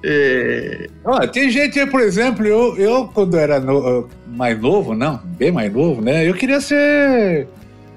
é... 0.04 0.88
Ah, 1.04 1.26
tem 1.26 1.50
gente 1.50 1.84
por 1.86 2.00
exemplo, 2.00 2.46
eu, 2.46 2.76
eu 2.76 3.09
quando 3.09 3.36
era 3.36 3.59
no, 3.59 4.09
mais 4.26 4.61
novo, 4.61 4.94
não, 4.94 5.18
bem 5.24 5.50
mais 5.50 5.72
novo, 5.72 6.00
né? 6.00 6.28
Eu 6.28 6.34
queria 6.34 6.61
ser 6.61 7.48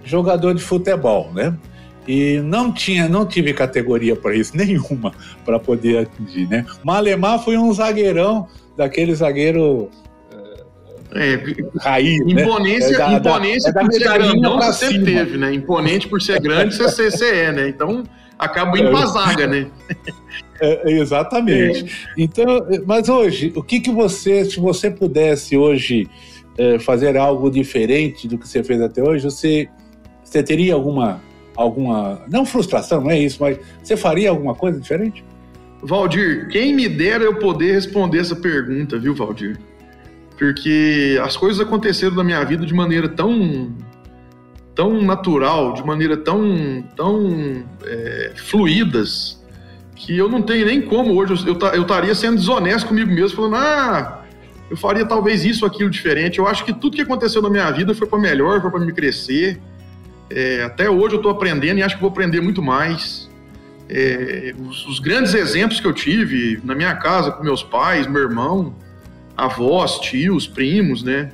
jogador 0.03 0.53
de 0.53 0.62
futebol, 0.62 1.32
né? 1.34 1.55
E 2.07 2.39
não 2.39 2.72
tinha, 2.72 3.07
não 3.07 3.26
tive 3.26 3.53
categoria 3.53 4.16
para 4.16 4.36
isso 4.36 4.55
nenhuma 4.57 5.14
para 5.45 5.60
poder 5.60 5.99
atingir, 5.99 6.47
né? 6.47 6.66
Malemar 6.84 7.43
foi 7.43 7.57
um 7.57 7.72
zagueirão, 7.72 8.47
daquele 8.76 9.14
zagueiro 9.14 9.89
é, 11.16 11.39
raiz, 11.80 12.20
né? 12.26 12.43
imponência, 12.43 12.89
né? 12.89 12.95
é 12.95 12.97
da, 12.97 13.14
imponência 13.14 13.74
da, 13.74 13.82
é 13.82 13.84
por 13.84 13.93
ser 13.93 14.03
grandão 14.03 14.57
você 14.57 14.86
sempre 14.88 15.14
teve, 15.14 15.38
né? 15.38 15.53
Imponente 15.53 16.07
por 16.07 16.22
ser 16.22 16.39
grande 16.39 16.76
você, 16.76 17.10
você 17.12 17.26
é, 17.26 17.51
né? 17.51 17.70
Então 17.70 18.03
acaba 18.38 18.78
indo 18.78 18.91
pra 18.91 19.05
zaga, 19.05 19.47
né? 19.47 19.68
É, 20.62 20.91
exatamente. 20.91 21.86
É. 21.86 22.22
Então, 22.22 22.45
mas 22.86 23.07
hoje, 23.07 23.53
o 23.55 23.64
que 23.64 23.80
que 23.80 23.89
você, 23.89 24.43
se 24.43 24.60
você 24.60 24.91
pudesse 24.91 25.55
hoje 25.55 26.05
é, 26.57 26.78
fazer 26.78 27.16
algo 27.16 27.49
diferente 27.49 28.28
do 28.28 28.38
que 28.38 28.45
você 28.45 28.62
fez 28.62 28.82
até 28.82 29.01
hoje, 29.01 29.24
você, 29.24 29.70
você 30.22 30.43
teria 30.43 30.74
alguma, 30.74 31.22
alguma, 31.55 32.22
não 32.30 32.45
frustração, 32.45 32.99
não 32.99 33.10
é 33.10 33.18
isso, 33.18 33.38
mas 33.39 33.57
você 33.82 33.95
faria 33.95 34.30
alguma 34.32 34.53
coisa 34.53 34.78
diferente? 34.78 35.24
Valdir, 35.82 36.49
quem 36.49 36.76
me 36.76 36.89
dera 36.89 37.24
eu 37.24 37.39
poder 37.39 37.72
responder 37.72 38.20
essa 38.20 38.36
pergunta, 38.36 38.99
viu, 38.99 39.16
Valdir? 39.16 39.57
Porque 40.40 41.20
as 41.22 41.36
coisas 41.36 41.60
aconteceram 41.60 42.16
na 42.16 42.24
minha 42.24 42.42
vida 42.46 42.66
de 42.66 42.74
maneira 42.74 43.10
tão 43.10 43.76
tão 44.74 45.02
natural, 45.02 45.74
de 45.74 45.86
maneira 45.86 46.16
tão 46.16 46.82
tão 46.96 47.66
é, 47.84 48.32
fluidas 48.38 49.44
que 49.94 50.18
eu 50.18 50.30
não 50.30 50.42
tenho 50.42 50.66
nem 50.66 50.82
como 50.82 51.14
hoje. 51.14 51.46
Eu 51.46 51.60
eu 51.74 51.82
estaria 51.82 52.16
sendo 52.16 52.38
desonesto 52.38 52.88
comigo 52.88 53.12
mesmo 53.12 53.36
falando 53.36 53.56
ah 53.58 54.24
eu 54.72 54.78
faria 54.78 55.06
talvez 55.06 55.44
isso 55.44 55.66
aquilo 55.66 55.90
diferente. 55.90 56.40
Eu 56.40 56.48
acho 56.48 56.64
que 56.64 56.72
tudo 56.72 56.96
que 56.96 57.02
aconteceu 57.02 57.42
na 57.42 57.50
minha 57.50 57.70
vida 57.72 57.94
foi 57.94 58.08
para 58.08 58.18
melhor 58.18 58.62
foi 58.62 58.72
para 58.72 58.80
me 58.80 58.94
crescer. 58.94 59.60
É, 60.30 60.64
até 60.64 60.90
hoje 60.90 61.16
eu 61.16 61.18
estou 61.18 61.34
aprendendo 61.34 61.80
e 61.80 61.84
acho 61.84 61.96
que 61.96 62.02
vou 62.02 62.12
aprender 62.12 62.40
muito 62.40 62.62
mais. 62.62 63.30
É, 63.90 64.54
os, 64.58 64.88
os 64.88 65.00
grandes 65.00 65.34
exemplos 65.34 65.82
que 65.82 65.88
eu 65.88 65.94
tive 65.94 66.62
na 66.64 66.76
minha 66.76 66.96
casa 66.96 67.30
com 67.30 67.44
meus 67.44 67.62
pais 67.62 68.08
meu 68.08 68.22
irmão 68.22 68.74
avós, 69.46 70.00
tios, 70.00 70.48
primos, 70.48 71.04
né? 71.04 71.32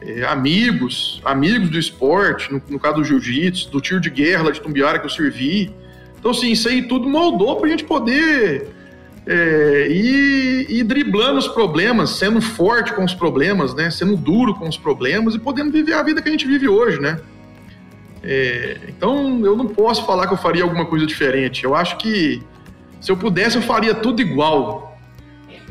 É, 0.00 0.24
amigos, 0.24 1.20
amigos 1.24 1.70
do 1.70 1.78
esporte, 1.78 2.52
no, 2.52 2.60
no 2.68 2.78
caso 2.78 2.96
do 2.96 3.04
jiu-jitsu, 3.04 3.70
do 3.70 3.80
tiro 3.80 4.00
de 4.00 4.10
guerra 4.10 4.44
lá 4.44 4.50
de 4.50 4.60
Tumbiara 4.60 4.98
que 4.98 5.06
eu 5.06 5.10
servi. 5.10 5.72
Então, 6.18 6.32
assim, 6.32 6.50
isso 6.50 6.68
aí 6.68 6.82
tudo 6.82 7.08
moldou 7.08 7.56
para 7.56 7.66
a 7.66 7.70
gente 7.70 7.84
poder 7.84 8.68
é, 9.26 9.86
ir, 9.88 10.66
ir 10.70 10.82
driblando 10.84 11.38
os 11.38 11.46
problemas, 11.46 12.10
sendo 12.10 12.40
forte 12.40 12.92
com 12.92 13.04
os 13.04 13.14
problemas, 13.14 13.74
né? 13.74 13.90
Sendo 13.90 14.16
duro 14.16 14.54
com 14.54 14.68
os 14.68 14.76
problemas 14.76 15.34
e 15.34 15.38
podendo 15.38 15.70
viver 15.70 15.94
a 15.94 16.02
vida 16.02 16.20
que 16.20 16.28
a 16.28 16.32
gente 16.32 16.46
vive 16.46 16.68
hoje, 16.68 17.00
né? 17.00 17.20
É, 18.24 18.78
então, 18.88 19.44
eu 19.44 19.56
não 19.56 19.66
posso 19.66 20.04
falar 20.04 20.26
que 20.26 20.32
eu 20.32 20.38
faria 20.38 20.62
alguma 20.62 20.86
coisa 20.86 21.06
diferente. 21.06 21.64
Eu 21.64 21.74
acho 21.74 21.96
que 21.96 22.42
se 23.00 23.10
eu 23.10 23.16
pudesse, 23.16 23.56
eu 23.56 23.62
faria 23.62 23.94
tudo 23.94 24.20
igual 24.22 24.91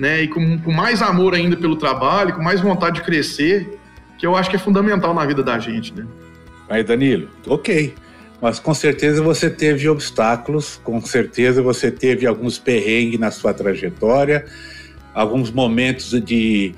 né? 0.01 0.23
E 0.23 0.27
com, 0.27 0.57
com 0.57 0.71
mais 0.71 0.99
amor 0.99 1.35
ainda 1.35 1.55
pelo 1.55 1.75
trabalho, 1.75 2.33
com 2.33 2.41
mais 2.41 2.59
vontade 2.59 2.95
de 2.95 3.01
crescer, 3.03 3.77
que 4.17 4.25
eu 4.25 4.35
acho 4.35 4.49
que 4.49 4.55
é 4.55 4.59
fundamental 4.59 5.13
na 5.13 5.23
vida 5.27 5.43
da 5.43 5.59
gente, 5.59 5.93
né? 5.93 6.07
Aí, 6.67 6.83
Danilo, 6.83 7.29
ok. 7.45 7.93
Mas 8.41 8.59
com 8.59 8.73
certeza 8.73 9.21
você 9.21 9.47
teve 9.47 9.87
obstáculos, 9.87 10.81
com 10.83 10.99
certeza 11.01 11.61
você 11.61 11.91
teve 11.91 12.25
alguns 12.25 12.57
perrengues 12.57 13.19
na 13.19 13.29
sua 13.29 13.53
trajetória, 13.53 14.43
alguns 15.13 15.51
momentos 15.51 16.09
de, 16.19 16.73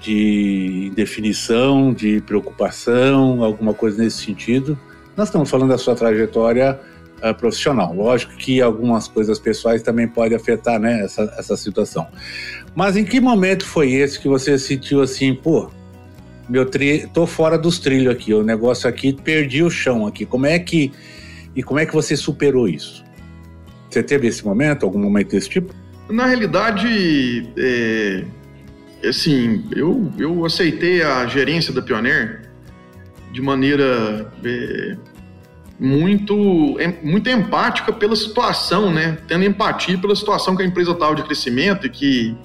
de 0.00 0.88
indefinição, 0.90 1.92
de 1.92 2.22
preocupação, 2.22 3.44
alguma 3.44 3.74
coisa 3.74 4.02
nesse 4.02 4.24
sentido. 4.24 4.78
Nós 5.14 5.28
estamos 5.28 5.50
falando 5.50 5.68
da 5.68 5.76
sua 5.76 5.94
trajetória 5.94 6.80
uh, 7.22 7.34
profissional. 7.34 7.94
Lógico 7.94 8.34
que 8.36 8.60
algumas 8.60 9.08
coisas 9.08 9.38
pessoais 9.38 9.82
também 9.82 10.08
podem 10.08 10.36
afetar 10.36 10.78
né, 10.78 11.04
essa, 11.04 11.22
essa 11.38 11.56
situação. 11.56 12.06
Mas 12.74 12.96
em 12.96 13.04
que 13.04 13.20
momento 13.20 13.66
foi 13.66 13.92
esse 13.92 14.18
que 14.18 14.28
você 14.28 14.58
sentiu 14.58 15.02
assim, 15.02 15.34
pô, 15.34 15.70
meu 16.48 16.66
tri... 16.66 17.08
tô 17.12 17.26
fora 17.26 17.56
dos 17.56 17.78
trilhos 17.78 18.12
aqui, 18.12 18.34
o 18.34 18.42
negócio 18.42 18.88
aqui, 18.88 19.12
perdi 19.12 19.62
o 19.62 19.70
chão 19.70 20.06
aqui. 20.06 20.26
Como 20.26 20.46
é 20.46 20.58
que 20.58 20.92
e 21.54 21.62
como 21.62 21.78
é 21.78 21.86
que 21.86 21.92
você 21.92 22.16
superou 22.16 22.68
isso? 22.68 23.04
Você 23.88 24.02
teve 24.02 24.26
esse 24.26 24.44
momento, 24.44 24.84
algum 24.84 24.98
momento 24.98 25.30
desse 25.30 25.48
tipo? 25.48 25.74
Na 26.08 26.26
realidade, 26.26 27.46
é, 27.56 28.24
assim, 29.06 29.64
eu, 29.76 30.10
eu 30.18 30.44
aceitei 30.44 31.02
a 31.02 31.26
gerência 31.26 31.72
da 31.72 31.82
Pioneer 31.82 32.50
de 33.32 33.40
maneira 33.40 34.32
é, 34.44 34.96
muito, 35.78 36.76
muito 37.02 37.28
empática 37.28 37.92
pela 37.92 38.14
situação, 38.14 38.92
né? 38.92 39.18
Tendo 39.26 39.44
empatia 39.44 39.98
pela 39.98 40.14
situação 40.14 40.56
que 40.56 40.62
a 40.62 40.66
empresa 40.66 40.92
estava 40.92 41.14
de 41.14 41.22
crescimento 41.22 41.86
e 41.86 41.90
que, 41.90 42.36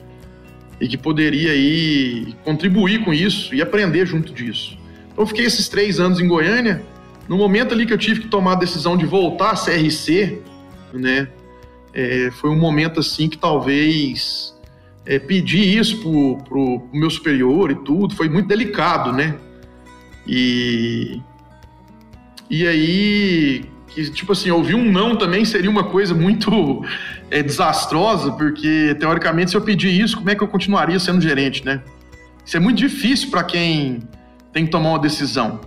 e 0.82 0.88
que 0.88 0.98
poderia 0.98 1.52
aí 1.52 2.34
contribuir 2.44 3.04
com 3.04 3.14
isso 3.14 3.54
e 3.54 3.62
aprender 3.62 4.06
junto 4.06 4.34
disso. 4.34 4.78
Então, 5.12 5.24
eu 5.24 5.28
fiquei 5.28 5.46
esses 5.46 5.68
três 5.68 6.00
anos 6.00 6.20
em 6.20 6.28
Goiânia. 6.28 6.84
No 7.28 7.38
momento 7.38 7.74
ali 7.74 7.86
que 7.86 7.94
eu 7.94 7.98
tive 7.98 8.22
que 8.22 8.28
tomar 8.28 8.54
a 8.54 8.56
decisão 8.56 8.96
de 8.96 9.06
voltar 9.06 9.52
à 9.52 9.56
CRC, 9.56 10.42
né? 10.94 11.28
É, 11.94 12.30
foi 12.32 12.50
um 12.50 12.58
momento 12.58 13.00
assim 13.00 13.28
que 13.28 13.38
talvez 13.38 14.56
é, 15.06 15.18
pedir 15.18 15.78
isso 15.78 16.00
pro, 16.02 16.38
pro, 16.44 16.80
pro 16.82 17.00
meu 17.00 17.10
superior 17.10 17.72
e 17.72 17.76
tudo 17.76 18.16
foi 18.16 18.30
muito 18.30 18.48
delicado, 18.48 19.12
né? 19.12 19.36
E 20.28 21.22
e 22.50 22.66
aí, 22.66 23.66
que, 23.88 24.10
tipo 24.12 24.32
assim, 24.32 24.50
ouvir 24.52 24.76
um 24.76 24.90
não 24.90 25.16
também 25.16 25.44
seria 25.44 25.70
uma 25.70 25.84
coisa 25.84 26.14
muito 26.14 26.84
é, 27.30 27.44
desastrosa, 27.44 28.32
porque 28.32 28.96
teoricamente, 29.00 29.52
se 29.52 29.58
eu 29.58 29.62
pedir 29.62 29.90
isso, 29.90 30.18
como 30.18 30.30
é 30.30 30.36
que 30.36 30.44
eu 30.44 30.48
continuaria 30.48 31.00
sendo 31.00 31.22
gerente, 31.22 31.66
né? 31.66 31.82
Isso 32.46 32.56
é 32.56 32.60
muito 32.60 32.78
difícil 32.78 33.30
para 33.30 33.44
quem 33.44 34.00
tem 34.54 34.66
que 34.66 34.72
tomar 34.72 34.90
uma 34.90 35.00
decisão. 35.00 35.60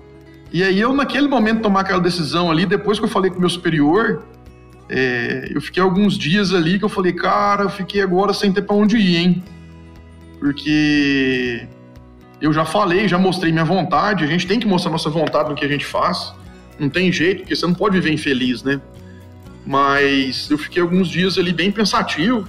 E 0.53 0.63
aí, 0.63 0.81
eu, 0.81 0.95
naquele 0.95 1.29
momento, 1.29 1.61
tomar 1.61 1.81
aquela 1.81 2.01
decisão 2.01 2.51
ali, 2.51 2.65
depois 2.65 2.99
que 2.99 3.05
eu 3.05 3.09
falei 3.09 3.31
com 3.31 3.37
o 3.37 3.41
meu 3.41 3.51
superior, 3.51 4.25
é, 4.89 5.53
eu 5.55 5.61
fiquei 5.61 5.83
alguns 5.83 6.17
dias 6.17 6.55
ali 6.55 6.79
que 6.79 6.85
eu 6.85 6.89
falei, 6.89 7.13
cara, 7.13 7.65
eu 7.65 7.71
fiquei 7.71 8.01
agora 8.01 8.33
sem 8.33 8.51
ter 8.51 8.63
para 8.63 8.75
onde 8.75 8.97
ir, 8.97 9.17
hein? 9.17 9.45
Porque 10.41 11.69
eu 12.41 12.53
já 12.53 12.65
falei, 12.65 13.07
já 13.07 13.19
mostrei 13.19 13.53
minha 13.53 13.65
vontade, 13.65 14.25
a 14.25 14.27
gente 14.27 14.47
tem 14.47 14.59
que 14.59 14.67
mostrar 14.67 14.91
nossa 14.91 15.11
vontade 15.11 15.51
no 15.51 15.55
que 15.55 15.65
a 15.65 15.69
gente 15.69 15.85
faz 15.85 16.35
não 16.81 16.89
tem 16.89 17.13
jeito, 17.13 17.41
porque 17.41 17.55
você 17.55 17.67
não 17.67 17.75
pode 17.75 17.95
viver 18.01 18.13
infeliz, 18.13 18.63
né? 18.63 18.81
Mas 19.67 20.51
eu 20.51 20.59
fiquei 20.59 20.81
alguns 20.83 21.09
dias 21.09 21.39
ali 21.39 21.53
bem 21.53 21.71
pensativo 21.71 22.49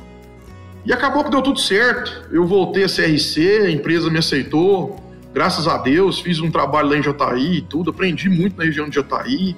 e 0.86 0.92
acabou 0.94 1.24
que 1.24 1.30
deu 1.30 1.42
tudo 1.42 1.60
certo. 1.60 2.28
Eu 2.32 2.46
voltei 2.48 2.84
a 2.84 2.88
CRC, 2.88 3.64
a 3.66 3.72
empresa 3.72 4.10
me 4.10 4.18
aceitou, 4.18 5.00
graças 5.34 5.68
a 5.68 5.78
Deus, 5.78 6.20
fiz 6.20 6.40
um 6.40 6.50
trabalho 6.50 6.90
lá 6.90 6.98
em 6.98 7.04
Jataí 7.04 7.58
e 7.58 7.62
tudo, 7.62 7.92
aprendi 7.92 8.30
muito 8.30 8.58
na 8.58 8.64
região 8.64 8.90
de 8.90 8.96
Jataí. 8.96 9.56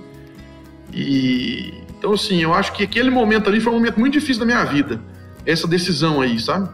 E 0.92 1.74
Então, 1.98 2.14
assim, 2.14 2.44
eu 2.44 2.54
acho 2.54 2.74
que 2.74 2.84
aquele 2.84 3.10
momento 3.10 3.50
ali 3.50 3.62
foi 3.62 3.72
um 3.72 3.78
momento 3.78 4.00
muito 4.00 4.14
difícil 4.14 4.42
da 4.42 4.46
minha 4.46 4.66
vida. 4.66 5.00
Essa 5.46 5.68
decisão 5.68 6.22
aí, 6.22 6.40
sabe? 6.40 6.70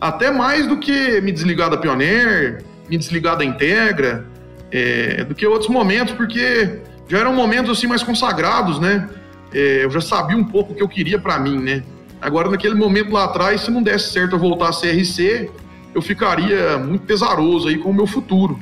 Até 0.00 0.30
mais 0.30 0.66
do 0.66 0.78
que 0.78 1.20
me 1.20 1.30
desligar 1.30 1.70
da 1.70 1.76
Pioneer, 1.76 2.64
me 2.88 2.98
desligar 2.98 3.36
da 3.36 3.44
Integra, 3.44 4.26
é, 4.70 5.22
do 5.24 5.34
que 5.34 5.46
outros 5.46 5.70
momentos, 5.70 6.12
porque 6.14 6.80
já 7.08 7.18
eram 7.18 7.34
momentos 7.34 7.70
assim 7.70 7.86
mais 7.86 8.02
consagrados, 8.02 8.78
né? 8.78 9.08
É, 9.52 9.84
eu 9.84 9.90
já 9.90 10.00
sabia 10.00 10.36
um 10.36 10.44
pouco 10.44 10.72
o 10.72 10.74
que 10.74 10.82
eu 10.82 10.88
queria 10.88 11.18
para 11.18 11.38
mim, 11.38 11.58
né? 11.58 11.82
Agora, 12.20 12.50
naquele 12.50 12.74
momento 12.74 13.12
lá 13.12 13.24
atrás, 13.24 13.60
se 13.60 13.70
não 13.70 13.82
desse 13.82 14.10
certo 14.10 14.34
eu 14.34 14.38
voltar 14.38 14.70
a 14.70 14.72
CRC, 14.72 15.50
eu 15.94 16.02
ficaria 16.02 16.78
muito 16.78 17.04
pesaroso 17.04 17.68
aí 17.68 17.78
com 17.78 17.90
o 17.90 17.94
meu 17.94 18.06
futuro, 18.06 18.58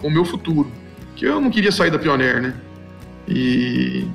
com 0.00 0.08
o 0.08 0.10
meu 0.10 0.24
futuro, 0.24 0.70
que 1.16 1.24
eu 1.24 1.40
não 1.40 1.50
queria 1.50 1.72
sair 1.72 1.90
da 1.90 1.98
Pioneer, 1.98 2.40
né? 2.40 2.54
E, 3.26 4.06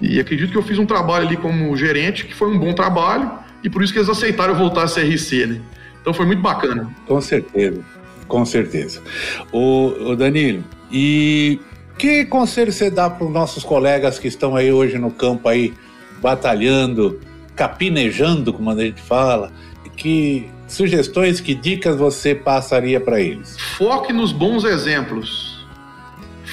e 0.00 0.20
acredito 0.20 0.52
que 0.52 0.58
eu 0.58 0.62
fiz 0.62 0.78
um 0.78 0.86
trabalho 0.86 1.26
ali 1.26 1.36
como 1.36 1.74
gerente, 1.76 2.26
que 2.26 2.34
foi 2.34 2.48
um 2.48 2.58
bom 2.58 2.72
trabalho, 2.72 3.30
e 3.64 3.70
por 3.70 3.82
isso 3.82 3.92
que 3.92 3.98
eles 3.98 4.08
aceitaram 4.08 4.54
voltar 4.54 4.84
a 4.84 4.86
CRC, 4.86 5.46
né? 5.46 5.60
Então 6.00 6.14
foi 6.14 6.26
muito 6.26 6.42
bacana. 6.42 6.88
Com 7.06 7.20
certeza, 7.20 7.82
com 8.28 8.44
certeza. 8.44 9.02
O, 9.50 10.10
o 10.10 10.16
Danilo, 10.16 10.62
e 10.92 11.58
que 11.98 12.24
conselho 12.26 12.72
você 12.72 12.90
dá 12.90 13.08
para 13.08 13.26
os 13.26 13.32
nossos 13.32 13.64
colegas 13.64 14.18
que 14.18 14.28
estão 14.28 14.54
aí 14.54 14.72
hoje 14.72 14.98
no 14.98 15.10
campo 15.10 15.48
aí, 15.48 15.72
batalhando, 16.20 17.20
capinejando, 17.54 18.52
como 18.52 18.70
a 18.70 18.76
gente 18.76 19.00
fala, 19.00 19.52
que 19.96 20.48
sugestões, 20.68 21.40
que 21.40 21.54
dicas 21.54 21.96
você 21.96 22.34
passaria 22.34 23.00
para 23.00 23.20
eles? 23.20 23.58
Foque 23.78 24.12
nos 24.12 24.32
bons 24.32 24.64
exemplos. 24.64 25.64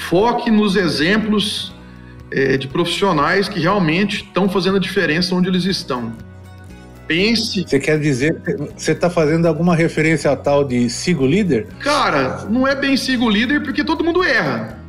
Foque 0.08 0.50
nos 0.50 0.76
exemplos 0.76 1.72
é, 2.30 2.56
de 2.56 2.66
profissionais 2.66 3.48
que 3.48 3.60
realmente 3.60 4.24
estão 4.24 4.48
fazendo 4.48 4.76
a 4.76 4.80
diferença 4.80 5.34
onde 5.34 5.48
eles 5.48 5.64
estão. 5.64 6.12
Pense. 7.06 7.62
Você 7.62 7.78
quer 7.78 7.98
dizer 8.00 8.40
que 8.40 8.56
você 8.76 8.92
está 8.92 9.10
fazendo 9.10 9.46
alguma 9.46 9.76
referência 9.76 10.30
a 10.30 10.36
tal 10.36 10.64
de 10.64 10.88
sigo 10.88 11.26
líder? 11.26 11.66
Cara, 11.80 12.46
não 12.48 12.66
é 12.66 12.74
bem 12.74 12.96
sigo 12.96 13.28
líder 13.28 13.62
porque 13.62 13.84
todo 13.84 14.02
mundo 14.02 14.24
erra. 14.24 14.83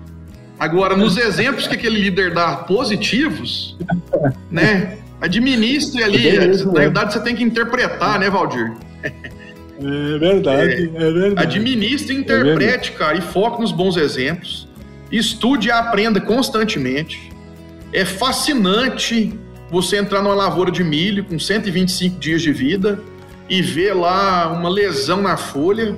Agora, 0.59 0.95
nos 0.95 1.17
exemplos 1.17 1.67
que 1.67 1.75
aquele 1.75 1.99
líder 1.99 2.33
dá 2.33 2.55
positivos, 2.57 3.77
né? 4.49 4.97
Administre 5.21 6.03
ali. 6.03 6.31
Beleza, 6.31 6.65
na 6.65 6.71
verdade, 6.73 7.13
você 7.13 7.19
tem 7.19 7.35
que 7.35 7.43
interpretar, 7.43 8.19
né, 8.19 8.29
Valdir? 8.29 8.73
É 9.03 10.17
verdade, 10.17 10.91
é, 10.95 11.07
é 11.07 11.11
verdade. 11.11 11.47
Administre, 11.47 12.15
interprete, 12.15 12.91
é 12.91 12.93
cara, 12.93 13.17
e 13.17 13.21
foque 13.21 13.61
nos 13.61 13.71
bons 13.71 13.97
exemplos. 13.97 14.67
Estude 15.11 15.67
e 15.67 15.71
aprenda 15.71 16.21
constantemente. 16.21 17.31
É 17.91 18.05
fascinante 18.05 19.37
você 19.69 19.97
entrar 19.97 20.21
numa 20.21 20.35
lavoura 20.35 20.71
de 20.71 20.83
milho 20.83 21.23
com 21.25 21.37
125 21.37 22.19
dias 22.19 22.41
de 22.41 22.51
vida 22.51 22.99
e 23.49 23.61
ver 23.61 23.93
lá 23.93 24.51
uma 24.51 24.69
lesão 24.69 25.21
na 25.21 25.37
folha 25.37 25.95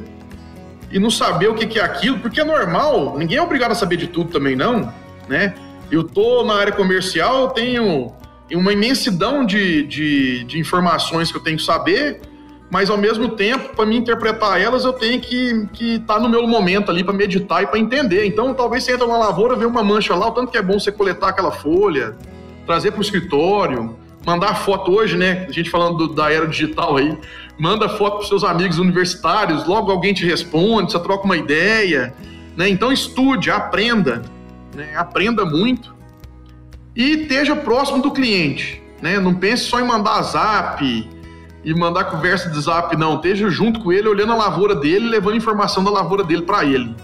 e 0.92 1.00
não 1.00 1.10
saber 1.10 1.50
o 1.50 1.56
que 1.56 1.80
é 1.80 1.84
aquilo, 1.84 2.20
porque 2.20 2.40
é 2.40 2.44
normal, 2.44 3.18
ninguém 3.18 3.38
é 3.38 3.42
obrigado 3.42 3.72
a 3.72 3.76
saber 3.76 3.98
de 3.98 4.08
tudo 4.08 4.32
também, 4.32 4.56
não, 4.56 4.94
né? 5.28 5.54
Eu 5.92 6.04
tô 6.04 6.44
na 6.44 6.56
área 6.56 6.74
comercial, 6.74 7.44
eu 7.44 7.48
tenho 7.50 8.14
uma 8.52 8.72
imensidão 8.72 9.46
de, 9.46 9.84
de, 9.84 10.44
de 10.46 10.60
informações 10.60 11.32
que 11.32 11.38
eu 11.38 11.44
tenho 11.44 11.58
que 11.58 11.64
saber, 11.64 12.22
mas 12.70 12.90
ao 12.90 12.98
mesmo 12.98 13.30
tempo, 13.30 13.76
para 13.76 13.86
me 13.86 13.98
interpretar 13.98 14.62
elas, 14.62 14.84
eu 14.84 14.94
tenho 14.94 15.22
que 15.22 15.68
estar 15.80 16.16
tá 16.16 16.20
no 16.20 16.28
meu 16.28 16.46
momento 16.46 16.92
ali 16.92 17.04
para 17.04 17.14
meditar 17.14 17.64
e 17.64 17.68
para 17.68 17.80
entender. 17.80 18.26
Então, 18.26 18.54
talvez 18.54 18.84
você 18.84 18.94
entra 18.94 19.08
numa 19.08 19.18
lavoura, 19.18 19.56
vê 19.56 19.66
uma 19.66 19.84
mancha 19.84 20.14
lá, 20.14 20.28
o 20.28 20.32
tanto 20.32 20.52
que 20.52 20.58
é 20.58 20.62
bom 20.62 20.78
você 20.78 20.92
coletar 20.92 21.30
aquela 21.30 21.52
folha, 21.52 22.16
trazer 22.66 22.92
para 22.92 23.00
o 23.00 23.02
escritório, 23.02 23.96
mandar 24.26 24.56
foto 24.56 24.92
hoje, 24.92 25.16
né? 25.16 25.46
A 25.48 25.52
gente 25.52 25.70
falando 25.70 25.98
do, 25.98 26.14
da 26.14 26.32
era 26.32 26.46
digital 26.46 26.98
aí, 26.98 27.18
manda 27.58 27.90
foto 27.90 28.18
para 28.18 28.28
seus 28.28 28.44
amigos 28.44 28.78
universitários, 28.78 29.66
logo 29.66 29.92
alguém 29.92 30.14
te 30.14 30.26
responde, 30.26 30.92
você 30.92 31.00
troca 31.00 31.26
uma 31.26 31.38
ideia, 31.38 32.14
né? 32.56 32.70
Então 32.70 32.92
estude, 32.92 33.50
aprenda, 33.50 34.22
né? 34.76 34.96
aprenda 34.96 35.46
muito 35.46 35.96
e 36.96 37.22
esteja 37.22 37.56
próximo 37.56 38.02
do 38.02 38.12
cliente, 38.12 38.82
né? 39.02 39.20
Não 39.20 39.34
pense 39.34 39.64
só 39.64 39.80
em 39.80 39.86
mandar 39.86 40.22
zap 40.24 41.10
e 41.64 41.74
mandar 41.74 42.06
conversa 42.06 42.50
de 42.50 42.60
zap, 42.62 42.96
não. 42.96 43.16
Esteja 43.16 43.50
junto 43.50 43.80
com 43.82 43.92
ele, 43.92 44.08
olhando 44.08 44.32
a 44.34 44.36
lavoura 44.36 44.76
dele, 44.76 45.10
levando 45.10 45.36
informação 45.36 45.84
da 45.84 45.92
lavoura 45.92 46.24
dele 46.24 46.44
para 46.44 46.64
ele. 46.64 46.96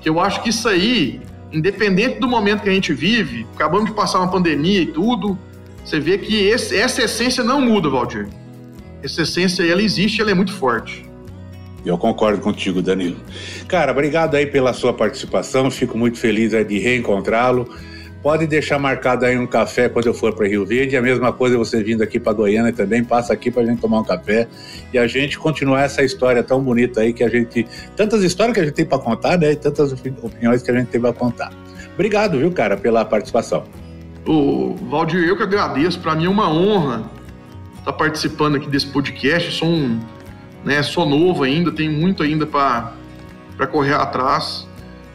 Que 0.00 0.08
eu 0.08 0.20
acho 0.20 0.42
que 0.42 0.50
isso 0.50 0.68
aí, 0.68 1.20
independente 1.52 2.20
do 2.20 2.28
momento 2.28 2.62
que 2.62 2.68
a 2.68 2.72
gente 2.72 2.92
vive, 2.92 3.46
acabamos 3.54 3.86
de 3.86 3.96
passar 3.96 4.18
uma 4.18 4.30
pandemia 4.30 4.82
e 4.82 4.86
tudo, 4.86 5.38
você 5.84 5.98
vê 5.98 6.18
que 6.18 6.46
esse, 6.46 6.76
essa 6.76 7.02
essência 7.02 7.42
não 7.42 7.60
muda, 7.60 7.90
Valdir. 7.90 8.28
Essa 9.02 9.22
essência, 9.22 9.62
ela 9.64 9.82
existe, 9.82 10.20
ela 10.20 10.30
é 10.30 10.34
muito 10.34 10.52
forte. 10.52 11.04
Eu 11.84 11.98
concordo 11.98 12.40
contigo, 12.40 12.80
Danilo. 12.80 13.16
Cara, 13.66 13.90
obrigado 13.90 14.36
aí 14.36 14.46
pela 14.46 14.72
sua 14.72 14.92
participação. 14.92 15.70
Fico 15.70 15.98
muito 15.98 16.18
feliz 16.18 16.52
de 16.52 16.78
reencontrá-lo. 16.78 17.68
Pode 18.22 18.46
deixar 18.46 18.78
marcado 18.78 19.26
aí 19.26 19.36
um 19.36 19.48
café 19.48 19.88
quando 19.88 20.06
eu 20.06 20.14
for 20.14 20.32
para 20.32 20.46
Rio 20.46 20.64
Verde. 20.64 20.96
A 20.96 21.02
mesma 21.02 21.32
coisa 21.32 21.58
você 21.58 21.82
vindo 21.82 22.04
aqui 22.04 22.20
para 22.20 22.32
Goiânia 22.32 22.72
também, 22.72 23.02
passa 23.02 23.32
aqui 23.32 23.50
para 23.50 23.62
a 23.62 23.66
gente 23.66 23.80
tomar 23.80 23.98
um 23.98 24.04
café 24.04 24.46
e 24.92 24.98
a 24.98 25.08
gente 25.08 25.36
continuar 25.36 25.82
essa 25.82 26.04
história 26.04 26.40
tão 26.40 26.62
bonita 26.62 27.00
aí 27.00 27.12
que 27.12 27.24
a 27.24 27.28
gente. 27.28 27.66
Tantas 27.96 28.22
histórias 28.22 28.54
que 28.54 28.60
a 28.60 28.64
gente 28.64 28.74
tem 28.74 28.84
para 28.84 29.00
contar, 29.00 29.36
né? 29.36 29.50
E 29.50 29.56
tantas 29.56 29.92
opiniões 29.92 30.62
que 30.62 30.70
a 30.70 30.74
gente 30.78 30.86
tem 30.86 31.00
para 31.00 31.12
contar. 31.12 31.52
Obrigado, 31.94 32.38
viu, 32.38 32.52
cara, 32.52 32.76
pela 32.76 33.04
participação. 33.04 33.64
O 34.24 34.76
Valdir, 34.88 35.24
eu 35.24 35.36
que 35.36 35.42
agradeço. 35.42 35.98
Para 35.98 36.14
mim 36.14 36.26
é 36.26 36.28
uma 36.28 36.48
honra 36.48 37.10
estar 37.82 37.92
participando 37.92 38.56
aqui 38.56 38.68
desse 38.68 38.86
podcast. 38.86 39.52
Sou 39.52 39.68
um, 39.68 40.00
né, 40.64 40.82
sou 40.82 41.04
novo 41.04 41.42
ainda, 41.42 41.70
tenho 41.70 41.92
muito 41.92 42.22
ainda 42.22 42.46
para 42.46 43.66
correr 43.66 43.94
atrás 43.94 44.66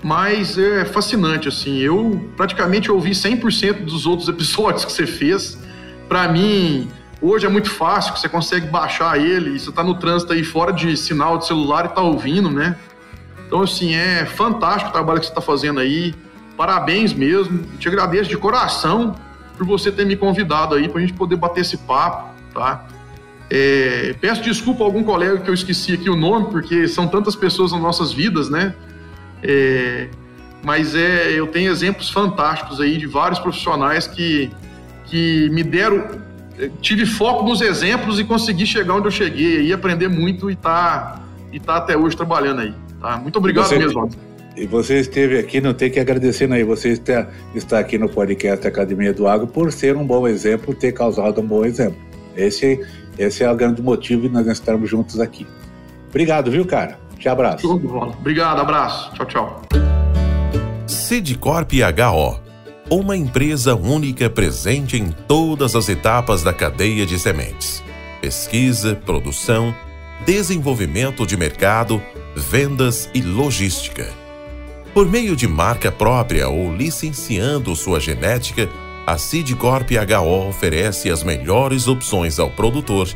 mas 0.03 0.57
é 0.57 0.85
fascinante, 0.85 1.47
assim. 1.47 1.79
Eu 1.79 2.29
praticamente 2.35 2.91
ouvi 2.91 3.11
100% 3.11 3.83
dos 3.83 4.05
outros 4.05 4.29
episódios 4.29 4.85
que 4.85 4.91
você 4.91 5.05
fez. 5.05 5.57
Para 6.07 6.27
mim, 6.27 6.87
hoje 7.21 7.45
é 7.45 7.49
muito 7.49 7.69
fácil, 7.69 8.15
você 8.15 8.29
consegue 8.29 8.67
baixar 8.67 9.19
ele, 9.19 9.59
você 9.59 9.71
tá 9.71 9.83
no 9.83 9.95
trânsito 9.95 10.33
aí 10.33 10.43
fora 10.43 10.71
de 10.71 10.95
sinal 10.95 11.37
de 11.37 11.47
celular 11.47 11.85
e 11.85 11.89
tá 11.89 12.01
ouvindo, 12.01 12.49
né? 12.49 12.77
Então, 13.45 13.61
assim, 13.61 13.95
é 13.95 14.25
fantástico 14.25 14.89
o 14.89 14.93
trabalho 14.93 15.19
que 15.19 15.25
você 15.25 15.31
está 15.31 15.41
fazendo 15.41 15.79
aí. 15.79 16.13
Parabéns 16.55 17.13
mesmo. 17.13 17.63
Te 17.77 17.87
agradeço 17.87 18.29
de 18.29 18.37
coração 18.37 19.15
por 19.57 19.65
você 19.65 19.91
ter 19.91 20.05
me 20.05 20.15
convidado 20.15 20.75
aí 20.75 20.87
para 20.87 20.99
a 20.99 21.01
gente 21.01 21.13
poder 21.13 21.35
bater 21.35 21.61
esse 21.61 21.77
papo, 21.77 22.29
tá? 22.57 22.87
É, 23.49 24.13
peço 24.19 24.41
desculpa 24.41 24.83
a 24.83 24.87
algum 24.87 25.03
colega 25.03 25.37
que 25.37 25.49
eu 25.49 25.53
esqueci 25.53 25.93
aqui 25.93 26.09
o 26.09 26.15
nome, 26.15 26.47
porque 26.49 26.87
são 26.87 27.07
tantas 27.07 27.35
pessoas 27.35 27.71
nas 27.71 27.79
nossas 27.79 28.11
vidas, 28.11 28.49
né? 28.49 28.73
É, 29.43 30.09
mas 30.63 30.95
é, 30.95 31.31
eu 31.31 31.47
tenho 31.47 31.71
exemplos 31.71 32.09
fantásticos 32.09 32.81
aí 32.81 32.97
de 32.97 33.05
vários 33.05 33.39
profissionais 33.39 34.07
que, 34.07 34.49
que 35.05 35.49
me 35.51 35.63
deram. 35.63 36.27
Tive 36.81 37.05
foco 37.05 37.47
nos 37.47 37.61
exemplos 37.61 38.19
e 38.19 38.23
consegui 38.23 38.65
chegar 38.65 38.95
onde 38.95 39.07
eu 39.07 39.11
cheguei 39.11 39.61
e 39.61 39.71
aprender 39.71 40.07
muito 40.07 40.49
e 40.49 40.55
tá, 40.55 41.21
e 41.53 41.59
tá 41.59 41.77
até 41.77 41.95
hoje 41.95 42.17
trabalhando 42.17 42.61
aí. 42.61 42.73
Tá? 42.99 43.17
Muito 43.17 43.37
obrigado 43.37 43.67
você, 43.67 43.77
mesmo. 43.77 44.09
E 44.57 44.65
você 44.65 44.95
esteve 44.99 45.37
aqui, 45.37 45.61
não 45.61 45.73
tem 45.73 45.91
que 45.91 45.99
agradecer, 45.99 46.51
aí. 46.51 46.63
Você 46.63 46.89
está, 46.89 47.27
está 47.53 47.77
aqui 47.77 47.99
no 47.99 48.09
podcast 48.09 48.67
Academia 48.67 49.13
do 49.13 49.27
Agro 49.27 49.45
por 49.45 49.71
ser 49.71 49.95
um 49.95 50.05
bom 50.05 50.27
exemplo, 50.27 50.73
ter 50.73 50.91
causado 50.93 51.39
um 51.39 51.45
bom 51.45 51.63
exemplo. 51.63 52.06
Esse, 52.37 52.79
esse 53.17 53.43
é 53.43 53.51
o 53.51 53.55
grande 53.55 53.81
motivo 53.81 54.21
de 54.21 54.29
nós 54.29 54.47
estarmos 54.47 54.89
juntos 54.89 55.19
aqui. 55.19 55.45
Obrigado, 56.09 56.49
viu, 56.49 56.65
cara? 56.65 56.97
Te 57.17 57.27
abraço. 57.27 57.63
Show 57.63 57.79
de 57.79 57.87
bola. 57.87 58.15
Obrigado, 58.17 58.61
abraço. 58.61 59.11
Tchau, 59.13 59.25
tchau. 59.25 59.61
Sidcorp 60.85 61.71
HO 61.73 62.47
uma 62.89 63.17
empresa 63.17 63.75
única 63.75 64.29
presente 64.29 64.95
em 64.95 65.11
todas 65.11 65.75
as 65.75 65.89
etapas 65.89 66.41
da 66.41 66.53
cadeia 66.53 67.05
de 67.05 67.19
sementes: 67.19 67.83
pesquisa, 68.21 68.95
produção, 68.95 69.75
desenvolvimento 70.25 71.25
de 71.25 71.35
mercado, 71.35 72.01
vendas 72.35 73.09
e 73.13 73.21
logística. 73.21 74.07
Por 74.93 75.09
meio 75.09 75.35
de 75.35 75.47
marca 75.47 75.91
própria 75.91 76.47
ou 76.47 76.73
licenciando 76.73 77.75
sua 77.75 77.99
genética, 77.99 78.69
a 79.07 79.17
Sidcorp 79.17 79.89
HO 79.91 80.49
oferece 80.49 81.09
as 81.09 81.23
melhores 81.23 81.87
opções 81.87 82.39
ao 82.39 82.51
produtor, 82.51 83.07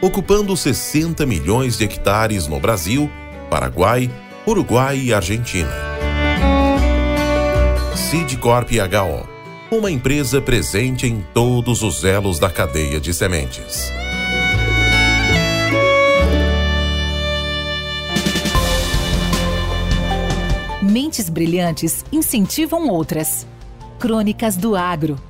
ocupando 0.00 0.56
60 0.56 1.26
milhões 1.26 1.76
de 1.76 1.82
hectares 1.82 2.46
no 2.46 2.60
Brasil 2.60 3.10
Paraguai, 3.50 4.08
Uruguai 4.46 4.96
e 4.96 5.12
Argentina. 5.12 5.72
Sidcorp 7.96 8.70
HO, 8.70 9.76
uma 9.76 9.90
empresa 9.90 10.40
presente 10.40 11.08
em 11.08 11.20
todos 11.34 11.82
os 11.82 12.04
elos 12.04 12.38
da 12.38 12.48
cadeia 12.48 13.00
de 13.00 13.12
sementes. 13.12 13.92
Mentes 20.80 21.28
brilhantes 21.28 22.04
incentivam 22.12 22.88
outras. 22.88 23.44
Crônicas 23.98 24.56
do 24.56 24.76
Agro. 24.76 25.29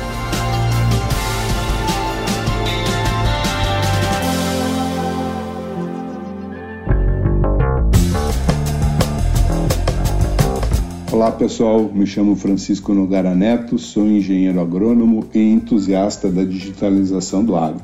Olá 11.21 11.31
pessoal, 11.31 11.83
me 11.93 12.07
chamo 12.07 12.35
Francisco 12.35 12.95
Nogara 12.95 13.35
Neto, 13.35 13.77
sou 13.77 14.07
engenheiro 14.07 14.59
agrônomo 14.59 15.23
e 15.35 15.39
entusiasta 15.39 16.27
da 16.31 16.43
digitalização 16.43 17.43
do 17.43 17.55
agro. 17.55 17.83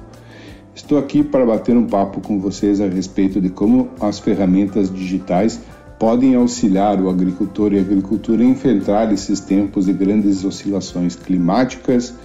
Estou 0.73 0.97
aqui 0.97 1.23
para 1.23 1.45
bater 1.45 1.77
um 1.77 1.85
papo 1.85 2.19
com 2.19 2.39
vocês 2.39 2.81
a 2.81 2.87
respeito 2.87 3.39
de 3.39 3.49
como 3.49 3.89
as 4.01 4.17
ferramentas 4.17 4.91
digitais 4.91 5.61
podem 5.99 6.33
auxiliar 6.33 6.99
o 6.99 7.11
agricultor 7.11 7.73
e 7.73 7.77
a 7.77 7.81
agricultura 7.81 8.41
a 8.41 8.47
enfrentar 8.47 9.13
esses 9.13 9.39
tempos 9.39 9.85
de 9.85 9.93
grandes 9.93 10.43
oscilações 10.43 11.15
climáticas 11.15 12.15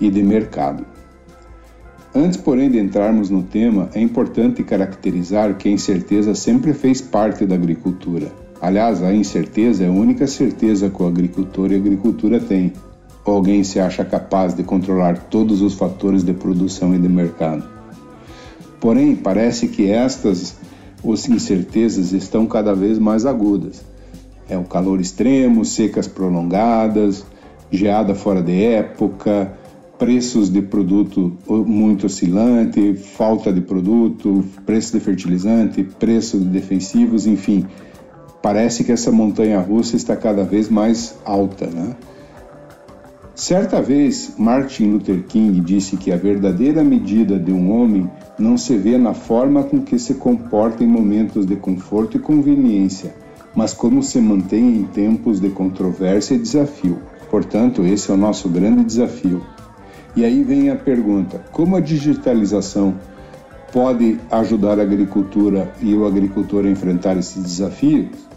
e 0.00 0.08
de 0.08 0.22
mercado. 0.22 0.86
Antes, 2.14 2.36
porém, 2.36 2.70
de 2.70 2.78
entrarmos 2.78 3.28
no 3.28 3.42
tema, 3.42 3.90
é 3.92 4.00
importante 4.00 4.62
caracterizar 4.62 5.56
que 5.56 5.68
a 5.68 5.72
incerteza 5.72 6.32
sempre 6.32 6.72
fez 6.72 7.00
parte 7.00 7.44
da 7.44 7.56
agricultura 7.56 8.30
Aliás, 8.60 9.02
a 9.02 9.14
incerteza 9.14 9.84
é 9.84 9.86
a 9.86 9.90
única 9.90 10.26
certeza 10.26 10.90
que 10.90 11.02
o 11.02 11.06
agricultor 11.06 11.72
e 11.72 11.76
a 11.76 11.78
agricultura 11.78 12.38
têm. 12.38 12.72
Ou 13.24 13.34
alguém 13.34 13.64
se 13.64 13.80
acha 13.80 14.04
capaz 14.04 14.52
de 14.54 14.62
controlar 14.62 15.16
todos 15.30 15.62
os 15.62 15.74
fatores 15.74 16.22
de 16.22 16.34
produção 16.34 16.94
e 16.94 16.98
de 16.98 17.08
mercado. 17.08 17.64
Porém, 18.78 19.16
parece 19.16 19.68
que 19.68 19.90
estas 19.90 20.56
incertezas 21.04 22.12
estão 22.12 22.46
cada 22.46 22.74
vez 22.74 22.98
mais 22.98 23.24
agudas. 23.24 23.82
É 24.48 24.58
o 24.58 24.64
calor 24.64 25.00
extremo, 25.00 25.64
secas 25.64 26.06
prolongadas, 26.06 27.24
geada 27.70 28.14
fora 28.14 28.42
de 28.42 28.62
época, 28.62 29.54
preços 29.98 30.50
de 30.50 30.60
produto 30.60 31.32
muito 31.48 32.06
oscilante, 32.06 32.94
falta 32.94 33.52
de 33.52 33.60
produto, 33.60 34.44
preço 34.66 34.92
de 34.92 35.00
fertilizante, 35.00 35.82
preço 35.98 36.38
de 36.38 36.46
defensivos, 36.46 37.26
enfim 37.26 37.66
parece 38.42 38.84
que 38.84 38.92
essa 38.92 39.10
montanha 39.10 39.60
russa 39.60 39.96
está 39.96 40.16
cada 40.16 40.44
vez 40.44 40.68
mais 40.68 41.16
alta, 41.24 41.66
né? 41.66 41.94
Certa 43.34 43.80
vez, 43.80 44.34
Martin 44.36 44.92
Luther 44.92 45.22
King 45.22 45.60
disse 45.60 45.96
que 45.96 46.12
a 46.12 46.16
verdadeira 46.16 46.84
medida 46.84 47.38
de 47.38 47.50
um 47.50 47.72
homem 47.72 48.10
não 48.38 48.58
se 48.58 48.76
vê 48.76 48.98
na 48.98 49.14
forma 49.14 49.62
com 49.62 49.80
que 49.80 49.98
se 49.98 50.14
comporta 50.14 50.84
em 50.84 50.86
momentos 50.86 51.46
de 51.46 51.56
conforto 51.56 52.18
e 52.18 52.20
conveniência, 52.20 53.14
mas 53.54 53.72
como 53.72 54.02
se 54.02 54.20
mantém 54.20 54.76
em 54.76 54.82
tempos 54.84 55.40
de 55.40 55.48
controvérsia 55.48 56.34
e 56.34 56.38
desafio. 56.38 56.98
Portanto, 57.30 57.82
esse 57.82 58.10
é 58.10 58.14
o 58.14 58.16
nosso 58.16 58.48
grande 58.48 58.84
desafio. 58.84 59.40
E 60.14 60.24
aí 60.24 60.42
vem 60.42 60.68
a 60.68 60.76
pergunta: 60.76 61.42
como 61.50 61.76
a 61.76 61.80
digitalização 61.80 62.94
pode 63.72 64.18
ajudar 64.30 64.78
a 64.78 64.82
agricultura 64.82 65.72
e 65.80 65.94
o 65.94 66.06
agricultor 66.06 66.66
a 66.66 66.70
enfrentar 66.70 67.16
esses 67.16 67.42
desafios? 67.42 68.29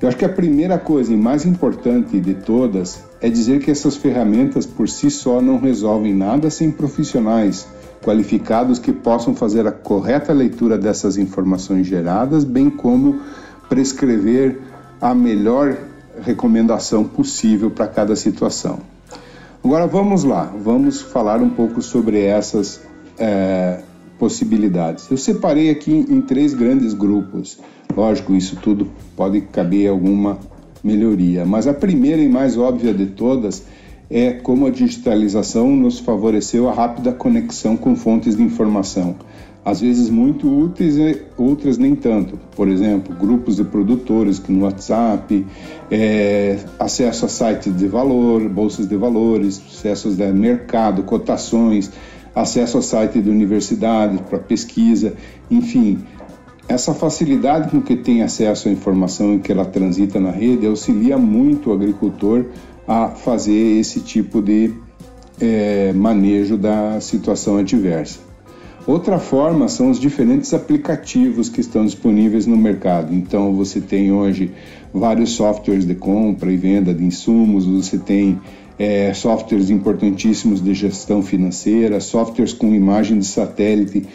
Eu 0.00 0.08
acho 0.08 0.16
que 0.18 0.24
a 0.26 0.28
primeira 0.28 0.78
coisa 0.78 1.10
e 1.12 1.16
mais 1.16 1.46
importante 1.46 2.20
de 2.20 2.34
todas 2.34 3.02
é 3.20 3.30
dizer 3.30 3.60
que 3.60 3.70
essas 3.70 3.96
ferramentas 3.96 4.66
por 4.66 4.88
si 4.88 5.10
só 5.10 5.40
não 5.40 5.58
resolvem 5.58 6.14
nada 6.14 6.50
sem 6.50 6.70
profissionais 6.70 7.66
qualificados 8.04 8.78
que 8.78 8.92
possam 8.92 9.34
fazer 9.34 9.66
a 9.66 9.72
correta 9.72 10.34
leitura 10.34 10.76
dessas 10.76 11.16
informações 11.16 11.86
geradas, 11.86 12.44
bem 12.44 12.68
como 12.68 13.20
prescrever 13.70 14.60
a 15.00 15.14
melhor 15.14 15.76
recomendação 16.20 17.02
possível 17.04 17.70
para 17.70 17.86
cada 17.86 18.14
situação. 18.14 18.80
Agora 19.64 19.86
vamos 19.86 20.24
lá, 20.24 20.52
vamos 20.62 21.00
falar 21.00 21.40
um 21.40 21.48
pouco 21.48 21.80
sobre 21.80 22.22
essas 22.22 22.82
é, 23.18 23.80
possibilidades. 24.18 25.10
Eu 25.10 25.16
separei 25.16 25.70
aqui 25.70 25.92
em 25.92 26.20
três 26.20 26.54
grandes 26.54 26.94
grupos. 26.94 27.58
Lógico, 27.94 28.34
isso 28.34 28.56
tudo 28.56 28.88
pode 29.16 29.40
caber 29.40 29.88
alguma 29.88 30.38
melhoria, 30.82 31.44
mas 31.44 31.66
a 31.66 31.74
primeira 31.74 32.22
e 32.22 32.28
mais 32.28 32.56
óbvia 32.56 32.94
de 32.94 33.06
todas 33.06 33.64
é 34.08 34.32
como 34.32 34.66
a 34.66 34.70
digitalização 34.70 35.74
nos 35.74 35.98
favoreceu 35.98 36.68
a 36.68 36.72
rápida 36.72 37.12
conexão 37.12 37.76
com 37.76 37.96
fontes 37.96 38.36
de 38.36 38.42
informação, 38.42 39.16
às 39.64 39.80
vezes 39.80 40.08
muito 40.08 40.48
úteis 40.48 40.96
e 40.96 41.22
outras 41.36 41.76
nem 41.76 41.96
tanto. 41.96 42.38
Por 42.54 42.68
exemplo, 42.68 43.14
grupos 43.16 43.56
de 43.56 43.64
produtores 43.64 44.38
que 44.38 44.52
no 44.52 44.64
WhatsApp, 44.64 45.44
é, 45.90 46.58
acesso 46.78 47.26
a 47.26 47.28
sites 47.28 47.76
de 47.76 47.88
valor, 47.88 48.48
bolsas 48.48 48.86
de 48.86 48.96
valores, 48.96 49.60
acessos 49.68 50.16
de 50.16 50.32
mercado, 50.32 51.02
cotações, 51.02 51.90
acesso 52.36 52.76
ao 52.76 52.82
site 52.82 53.22
de 53.22 53.30
universidade 53.30 54.18
para 54.28 54.38
pesquisa, 54.38 55.14
enfim. 55.50 56.04
Essa 56.68 56.92
facilidade 56.92 57.70
com 57.70 57.80
que 57.80 57.96
tem 57.96 58.22
acesso 58.22 58.68
à 58.68 58.72
informação 58.72 59.34
e 59.34 59.38
que 59.38 59.50
ela 59.50 59.64
transita 59.64 60.20
na 60.20 60.30
rede 60.30 60.66
auxilia 60.66 61.16
muito 61.16 61.70
o 61.70 61.72
agricultor 61.72 62.44
a 62.86 63.08
fazer 63.08 63.78
esse 63.78 64.00
tipo 64.00 64.42
de 64.42 64.74
é, 65.40 65.92
manejo 65.94 66.58
da 66.58 67.00
situação 67.00 67.56
adversa. 67.56 68.18
Outra 68.86 69.18
forma 69.18 69.66
são 69.66 69.90
os 69.90 69.98
diferentes 69.98 70.52
aplicativos 70.54 71.48
que 71.48 71.60
estão 71.60 71.84
disponíveis 71.84 72.46
no 72.46 72.56
mercado. 72.56 73.12
Então, 73.14 73.52
você 73.52 73.80
tem 73.80 74.12
hoje 74.12 74.52
vários 74.92 75.30
softwares 75.30 75.84
de 75.84 75.94
compra 75.94 76.52
e 76.52 76.56
venda 76.56 76.94
de 76.94 77.04
insumos, 77.04 77.66
você 77.66 77.98
tem 77.98 78.38
é, 78.78 79.12
softwares 79.14 79.70
importantíssimos 79.70 80.62
de 80.62 80.74
gestão 80.74 81.22
financeira, 81.22 82.00
softwares 82.00 82.52
com 82.52 82.74
imagem 82.74 83.18
de 83.18 83.26
satélite 83.26 84.06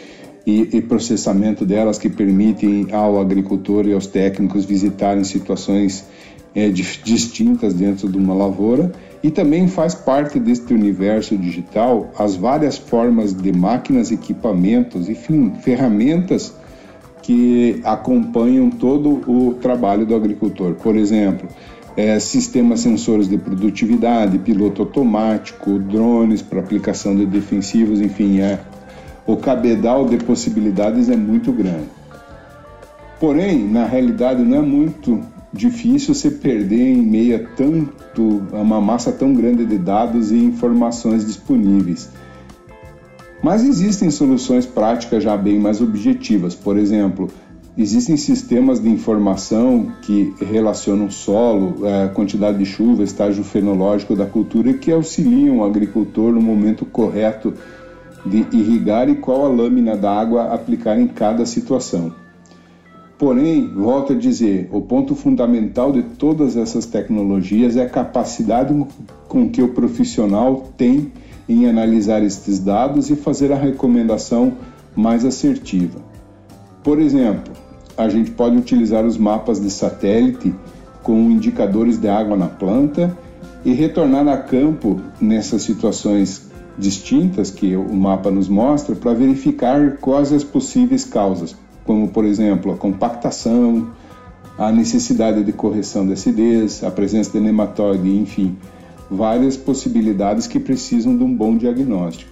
e, 0.46 0.76
e, 0.76 0.82
processamento 0.82 1.64
delas 1.64 1.98
que 1.98 2.08
permitem 2.08 2.88
ao 2.92 3.20
agricultor 3.20 3.86
e 3.86 3.92
aos 3.92 4.06
técnicos 4.06 4.64
visitarem 4.64 5.24
situações 5.24 6.04
é, 6.54 6.68
distintas 6.68 7.74
dentro 7.74 8.08
de 8.08 8.18
uma 8.18 8.34
lavoura 8.34 8.92
e 9.22 9.30
também 9.30 9.68
faz 9.68 9.94
parte 9.94 10.38
deste 10.40 10.74
universo 10.74 11.36
digital 11.36 12.10
as 12.18 12.34
várias 12.34 12.76
formas 12.76 13.32
de 13.32 13.52
máquinas, 13.52 14.10
equipamentos, 14.10 15.08
enfim, 15.08 15.52
ferramentas 15.62 16.52
que 17.22 17.80
acompanham 17.84 18.68
todo 18.68 19.22
o 19.30 19.54
trabalho 19.54 20.04
do 20.04 20.14
agricultor. 20.14 20.74
Por 20.74 20.96
exemplo, 20.96 21.48
é, 21.96 22.18
sistemas 22.18 22.80
sensores 22.80 23.28
de 23.28 23.36
produtividade, 23.36 24.38
piloto 24.38 24.82
automático, 24.82 25.78
drones 25.78 26.42
para 26.42 26.60
aplicação 26.60 27.14
de 27.14 27.26
defensivos, 27.26 28.00
enfim, 28.00 28.40
é, 28.40 28.60
o 29.26 29.36
cabedal 29.36 30.06
de 30.06 30.16
possibilidades 30.18 31.08
é 31.08 31.16
muito 31.16 31.52
grande. 31.52 31.88
Porém, 33.20 33.68
na 33.68 33.84
realidade, 33.84 34.42
não 34.42 34.58
é 34.58 34.60
muito 34.60 35.20
difícil 35.52 36.14
se 36.14 36.30
perder 36.30 36.94
em 36.94 37.02
meio 37.02 37.36
a 37.36 37.56
tanto, 37.56 38.42
a 38.52 38.56
uma 38.56 38.80
massa 38.80 39.12
tão 39.12 39.34
grande 39.34 39.64
de 39.64 39.78
dados 39.78 40.32
e 40.32 40.36
informações 40.36 41.24
disponíveis. 41.26 42.08
Mas 43.42 43.64
existem 43.64 44.10
soluções 44.10 44.64
práticas 44.64 45.22
já 45.22 45.36
bem 45.36 45.58
mais 45.58 45.80
objetivas. 45.80 46.54
Por 46.54 46.76
exemplo, 46.76 47.28
Existem 47.76 48.18
sistemas 48.18 48.80
de 48.80 48.90
informação 48.90 49.92
que 50.02 50.34
relacionam 50.40 51.10
solo, 51.10 51.86
é, 51.86 52.08
quantidade 52.08 52.58
de 52.58 52.66
chuva, 52.66 53.02
estágio 53.02 53.42
fenológico 53.42 54.14
da 54.14 54.26
cultura 54.26 54.74
que 54.74 54.92
auxiliam 54.92 55.56
o 55.56 55.64
agricultor 55.64 56.32
no 56.32 56.42
momento 56.42 56.84
correto 56.84 57.54
de 58.26 58.46
irrigar 58.52 59.08
e 59.08 59.16
qual 59.16 59.46
a 59.46 59.48
lâmina 59.48 59.96
d'água 59.96 60.52
aplicar 60.52 61.00
em 61.00 61.08
cada 61.08 61.46
situação. 61.46 62.14
Porém, 63.18 63.72
volto 63.74 64.12
a 64.12 64.16
dizer, 64.16 64.68
o 64.70 64.82
ponto 64.82 65.14
fundamental 65.14 65.92
de 65.92 66.02
todas 66.02 66.58
essas 66.58 66.84
tecnologias 66.84 67.74
é 67.76 67.84
a 67.84 67.88
capacidade 67.88 68.74
com 69.28 69.48
que 69.48 69.62
o 69.62 69.68
profissional 69.68 70.68
tem 70.76 71.10
em 71.48 71.66
analisar 71.66 72.22
estes 72.22 72.58
dados 72.58 73.08
e 73.08 73.16
fazer 73.16 73.50
a 73.50 73.56
recomendação 73.56 74.52
mais 74.94 75.24
assertiva. 75.24 76.00
Por 76.82 76.98
exemplo, 77.00 77.61
a 77.96 78.08
gente 78.08 78.30
pode 78.30 78.56
utilizar 78.56 79.04
os 79.04 79.16
mapas 79.16 79.60
de 79.60 79.70
satélite 79.70 80.54
com 81.02 81.30
indicadores 81.30 81.98
de 81.98 82.08
água 82.08 82.36
na 82.36 82.46
planta 82.46 83.16
e 83.64 83.72
retornar 83.72 84.26
a 84.28 84.36
campo 84.36 85.00
nessas 85.20 85.62
situações 85.62 86.50
distintas 86.78 87.50
que 87.50 87.76
o 87.76 87.94
mapa 87.94 88.30
nos 88.30 88.48
mostra 88.48 88.94
para 88.94 89.12
verificar 89.12 89.98
quais 89.98 90.32
as 90.32 90.42
possíveis 90.42 91.04
causas, 91.04 91.54
como 91.84 92.08
por 92.08 92.24
exemplo 92.24 92.72
a 92.72 92.76
compactação, 92.76 93.90
a 94.58 94.70
necessidade 94.72 95.44
de 95.44 95.52
correção 95.52 96.06
de 96.06 96.12
acidez, 96.12 96.82
a 96.82 96.90
presença 96.90 97.32
de 97.32 97.40
nematóide, 97.40 98.08
enfim, 98.08 98.56
várias 99.10 99.56
possibilidades 99.56 100.46
que 100.46 100.58
precisam 100.58 101.16
de 101.16 101.24
um 101.24 101.34
bom 101.34 101.56
diagnóstico. 101.56 102.31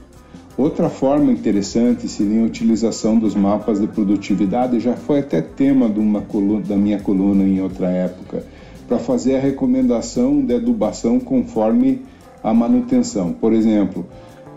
Outra 0.61 0.91
forma 0.91 1.33
interessante 1.33 2.07
seria 2.07 2.43
a 2.43 2.45
utilização 2.45 3.19
dos 3.19 3.35
mapas 3.35 3.81
de 3.81 3.87
produtividade, 3.87 4.79
já 4.79 4.95
foi 4.95 5.21
até 5.21 5.41
tema 5.41 5.89
de 5.89 5.99
uma 5.99 6.21
coluna, 6.21 6.61
da 6.61 6.77
minha 6.77 6.99
coluna 6.99 7.45
em 7.45 7.63
outra 7.63 7.89
época, 7.89 8.45
para 8.87 8.99
fazer 8.99 9.37
a 9.37 9.41
recomendação 9.41 10.45
de 10.45 10.55
adubação 10.55 11.19
conforme 11.19 12.03
a 12.45 12.53
manutenção. 12.53 13.33
Por 13.33 13.55
exemplo, 13.55 14.05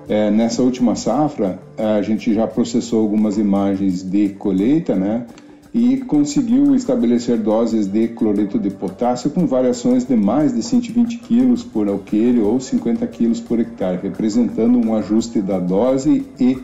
é, 0.09 0.29
nessa 0.29 0.61
última 0.61 0.93
safra, 0.93 1.57
a 1.77 2.01
gente 2.01 2.33
já 2.33 2.45
processou 2.47 2.99
algumas 2.99 3.37
imagens 3.37 4.03
de 4.03 4.27
colheita, 4.27 4.97
né? 4.97 5.25
E 5.73 5.97
conseguiu 5.97 6.75
estabelecer 6.75 7.39
doses 7.39 7.87
de 7.87 8.07
cloreto 8.09 8.59
de 8.59 8.69
potássio 8.69 9.31
com 9.31 9.47
variações 9.47 10.05
de 10.05 10.15
mais 10.15 10.53
de 10.53 10.61
120 10.61 11.17
kg 11.17 11.63
por 11.73 11.87
alqueire 11.87 12.39
ou 12.41 12.59
50 12.59 13.07
kg 13.07 13.41
por 13.41 13.59
hectare, 13.59 13.99
representando 14.03 14.77
um 14.77 14.95
ajuste 14.95 15.41
da 15.41 15.57
dose 15.57 16.27
e, 16.39 16.61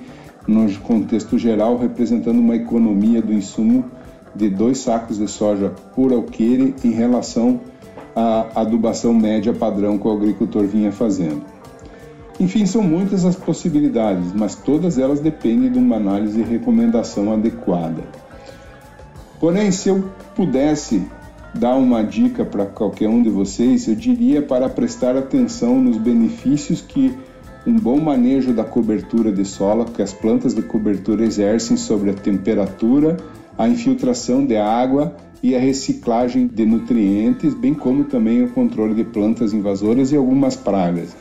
no 0.47 0.71
contexto 0.81 1.39
geral, 1.39 1.75
representando 1.75 2.37
uma 2.37 2.55
economia 2.55 3.19
do 3.19 3.33
insumo 3.33 3.83
de 4.35 4.47
dois 4.47 4.77
sacos 4.77 5.17
de 5.17 5.27
soja 5.27 5.73
por 5.95 6.13
alqueire 6.13 6.75
em 6.83 6.91
relação 6.91 7.61
à 8.15 8.61
adubação 8.61 9.11
média 9.11 9.53
padrão 9.53 9.97
que 9.97 10.07
o 10.07 10.11
agricultor 10.11 10.67
vinha 10.67 10.91
fazendo. 10.91 11.41
Enfim, 12.39 12.65
são 12.67 12.83
muitas 12.83 13.25
as 13.25 13.35
possibilidades, 13.35 14.31
mas 14.33 14.53
todas 14.53 14.99
elas 14.99 15.19
dependem 15.19 15.71
de 15.71 15.79
uma 15.79 15.95
análise 15.95 16.39
e 16.39 16.43
recomendação 16.43 17.33
adequada. 17.33 18.03
Porém, 19.39 19.71
se 19.71 19.87
eu 19.87 20.03
pudesse 20.35 21.01
dar 21.55 21.75
uma 21.75 22.03
dica 22.03 22.43
para 22.43 22.65
qualquer 22.65 23.07
um 23.07 23.23
de 23.23 23.29
vocês, 23.29 23.87
eu 23.87 23.95
diria 23.95 24.41
para 24.41 24.67
prestar 24.67 25.15
atenção 25.15 25.81
nos 25.81 25.97
benefícios 25.97 26.81
que 26.81 27.15
um 27.65 27.75
bom 27.75 27.99
manejo 27.99 28.53
da 28.53 28.63
cobertura 28.63 29.31
de 29.31 29.45
solo 29.45 29.85
que 29.85 30.01
as 30.01 30.13
plantas 30.13 30.53
de 30.53 30.61
cobertura 30.61 31.25
exercem 31.25 31.77
sobre 31.77 32.09
a 32.09 32.13
temperatura, 32.13 33.17
a 33.57 33.67
infiltração 33.67 34.45
de 34.45 34.57
água 34.57 35.15
e 35.41 35.55
a 35.55 35.59
reciclagem 35.59 36.47
de 36.47 36.65
nutrientes, 36.65 37.53
bem 37.53 37.73
como 37.73 38.03
também 38.03 38.43
o 38.43 38.49
controle 38.49 38.93
de 38.93 39.05
plantas 39.05 39.53
invasoras 39.53 40.11
e 40.11 40.17
algumas 40.17 40.55
pragas. 40.55 41.15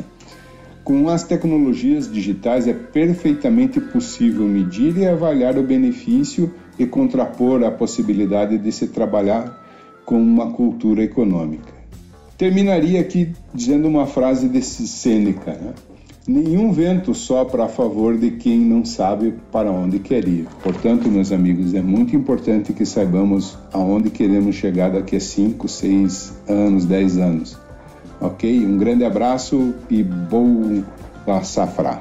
Com 0.82 1.08
as 1.08 1.22
tecnologias 1.22 2.10
digitais 2.10 2.66
é 2.66 2.72
perfeitamente 2.72 3.80
possível 3.80 4.46
medir 4.46 4.96
e 4.96 5.06
avaliar 5.06 5.58
o 5.58 5.62
benefício 5.62 6.52
e 6.78 6.86
contrapor 6.86 7.62
a 7.64 7.70
possibilidade 7.70 8.58
de 8.58 8.72
se 8.72 8.88
trabalhar 8.88 9.64
com 10.04 10.20
uma 10.20 10.50
cultura 10.52 11.02
econômica. 11.02 11.72
Terminaria 12.36 13.00
aqui 13.00 13.32
dizendo 13.52 13.88
uma 13.88 14.06
frase 14.06 14.48
de 14.48 14.62
Sêneca: 14.62 15.52
né? 15.52 15.74
Nenhum 16.26 16.72
vento 16.72 17.14
sopra 17.14 17.64
a 17.64 17.68
favor 17.68 18.16
de 18.16 18.32
quem 18.32 18.58
não 18.58 18.84
sabe 18.84 19.34
para 19.50 19.70
onde 19.70 19.98
quer 19.98 20.28
ir. 20.28 20.46
Portanto, 20.62 21.08
meus 21.08 21.32
amigos, 21.32 21.74
é 21.74 21.80
muito 21.80 22.14
importante 22.14 22.72
que 22.72 22.84
saibamos 22.84 23.56
aonde 23.72 24.10
queremos 24.10 24.54
chegar 24.54 24.90
daqui 24.90 25.16
a 25.16 25.20
5, 25.20 25.66
6 25.66 26.42
anos, 26.46 26.84
10 26.84 27.18
anos 27.18 27.68
Ok? 28.20 28.66
Um 28.66 28.76
grande 28.76 29.04
abraço 29.04 29.74
e 29.88 30.02
boa 30.02 31.44
safra. 31.44 32.00